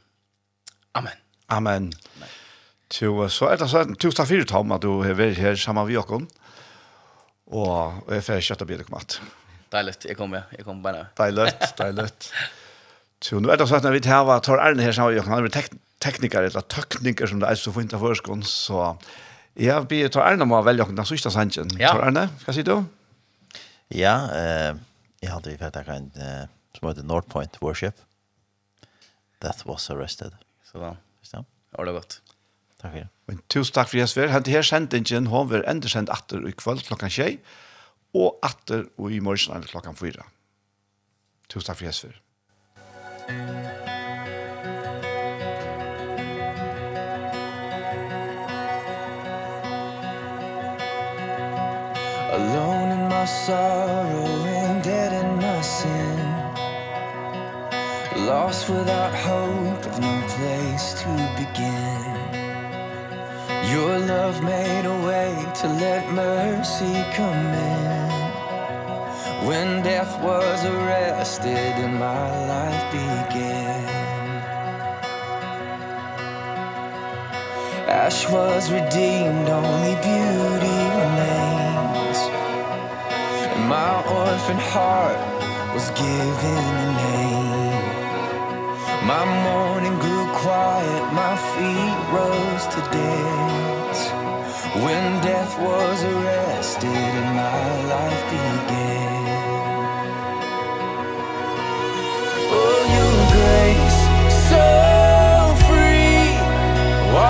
Amen. 0.94 1.18
Amen, 1.48 1.92
Amen. 2.16 2.28
Så, 2.92 3.28
så 3.28 3.48
er 3.48 3.56
det 3.56 3.68
sånn, 3.72 3.94
tusen 3.96 4.18
takk 4.18 4.28
for 4.28 4.48
Tom 4.48 4.72
at 4.74 4.82
du 4.84 5.00
har 5.00 5.16
vært 5.16 5.40
her 5.40 5.56
sammen 5.56 5.86
med 5.86 5.94
Jokon 5.94 6.26
og 7.52 8.08
jeg 8.12 8.24
får 8.24 8.42
kjøtt 8.48 8.64
og 8.64 8.68
bidra 8.68 8.88
kommet 8.88 9.20
Deilig, 9.72 9.94
jeg 10.04 10.16
kommer, 10.16 10.48
jeg 10.52 10.66
kommer 10.66 10.84
bare 10.84 11.06
Deilig, 11.16 11.48
deilig 11.78 12.08
Så 13.22 13.40
nu 13.40 13.50
är 13.50 13.56
det 13.56 13.66
så 13.66 13.74
att 13.76 13.82
när 13.82 13.92
vi 13.92 14.00
tar 14.00 14.24
var 14.24 14.40
tar 14.40 14.58
Arne 14.58 14.82
här 14.82 14.92
så 14.92 15.02
har 15.02 15.10
jag 15.10 15.24
kan 15.24 15.50
tek 15.50 15.70
tekniker 15.98 16.42
eller 16.42 16.60
tekniker 16.60 17.26
som 17.26 17.40
det 17.40 17.46
är 17.46 17.54
så 17.54 17.72
fint 17.72 17.92
att 17.92 18.00
förskon 18.00 18.42
så 18.42 18.98
jag 19.54 19.86
blir 19.86 20.08
tar 20.08 20.20
Arne 20.20 20.44
må 20.44 20.62
välja 20.62 20.84
den 20.84 21.06
sista 21.06 21.30
sanchen. 21.30 21.68
Tar 21.68 22.00
Arne, 22.00 22.28
vad 22.46 22.54
säger 22.54 22.64
du? 22.64 22.84
Ja, 23.88 24.30
eh 24.34 24.74
jag 25.20 25.30
hade 25.30 25.50
ju 25.50 25.58
fått 25.58 25.76
en 25.76 26.10
eh 26.16 26.48
som 26.78 26.88
heter 26.88 27.02
North 27.02 27.28
Point 27.28 27.62
Worship. 27.62 27.94
That 29.40 29.66
was 29.66 29.90
arrested. 29.90 30.32
Så 30.72 30.78
då. 30.78 30.96
Ja. 31.32 31.44
Ja, 31.76 31.84
det 31.84 31.92
gott. 31.92 32.22
Tack 32.80 32.92
för. 32.92 32.98
det. 33.00 33.08
Men 33.26 33.38
tusen 33.48 33.72
takk 33.72 33.88
for 33.88 33.98
det, 33.98 34.06
Sver. 34.06 34.28
Hent 34.28 34.46
her 34.46 34.62
sendingen, 34.62 35.26
hun 35.26 35.50
vil 35.50 35.64
enda 35.66 35.88
sendt 35.88 36.10
atter 36.10 36.42
i 36.48 36.52
kveld 36.52 36.82
klokka 36.86 37.08
tjei, 37.08 37.38
og 38.14 38.38
atter 38.42 38.86
og 38.98 39.12
i 39.12 39.20
morgen 39.20 39.62
klokka 39.62 39.94
fyra. 39.94 40.26
Tusen 41.48 41.66
takk 41.66 41.78
for 41.78 41.86
det, 41.86 41.94
Sver. 41.94 42.21
Alone 43.28 43.38
in 52.90 53.08
my 53.08 53.24
sorrow 53.24 54.44
and 54.44 54.82
dead 54.82 55.12
in 55.12 55.36
my 55.36 55.60
sin. 55.60 56.18
Lost 58.26 58.68
without 58.68 59.14
hope 59.14 59.86
of 59.86 60.00
no 60.00 60.20
place 60.28 60.94
to 61.02 61.08
begin. 61.38 62.02
Your 63.70 64.00
love 64.00 64.42
made 64.42 64.84
a 64.84 65.06
way 65.06 65.46
to 65.60 65.68
let 65.68 66.10
mercy 66.12 67.04
come 67.14 67.54
in. 67.54 68.10
When 69.46 69.82
death 69.82 70.20
was 70.22 70.64
arrested 70.64 71.74
and 71.84 71.98
my 71.98 72.30
life 72.46 72.92
began 72.92 73.11
Ash 77.92 78.26
was 78.30 78.72
redeemed, 78.72 79.48
only 79.50 79.94
beauty 79.96 80.80
remains. 81.02 82.18
And 83.52 83.68
my 83.68 83.92
orphan 84.20 84.56
heart 84.72 85.20
was 85.74 85.90
given 85.90 86.64
a 86.84 86.90
name. 87.04 87.86
My 89.06 89.24
morning 89.44 89.96
grew 89.98 90.26
quiet, 90.40 91.04
my 91.12 91.36
feet 91.52 91.98
rose 92.16 92.64
to 92.74 92.80
dance. 92.96 94.00
When 94.84 95.20
death 95.20 95.52
was 95.60 96.02
arrested 96.02 97.10
and 97.20 97.30
my 97.36 97.64
life 97.92 98.22
began 98.30 98.81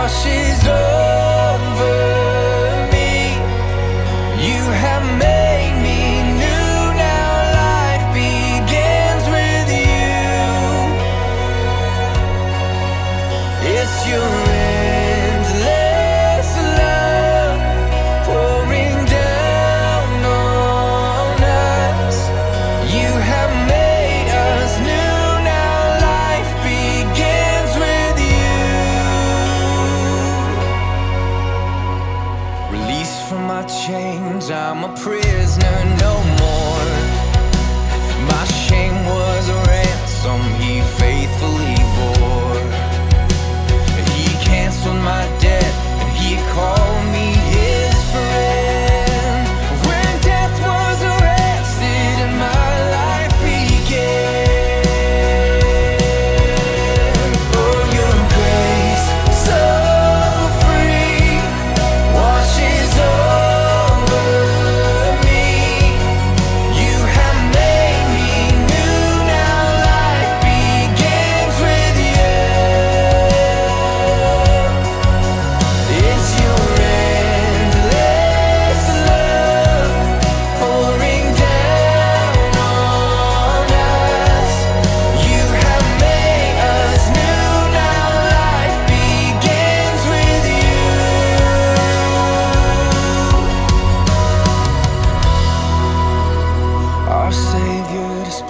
washes 0.02 0.66
over 0.66 1.11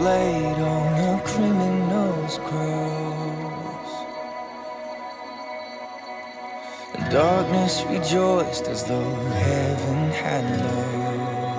displayed 0.02 0.58
on 0.58 0.92
a 0.98 1.22
criminal's 1.24 2.38
cross. 2.38 3.90
The 6.92 7.02
darkness 7.10 7.84
rejoiced 7.88 8.66
as 8.66 8.84
though 8.84 9.14
heaven 9.46 10.10
had 10.10 10.44
lost. 10.66 11.56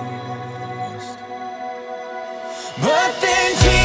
But 2.82 3.20
then 3.22 3.54
Jesus 3.62 3.83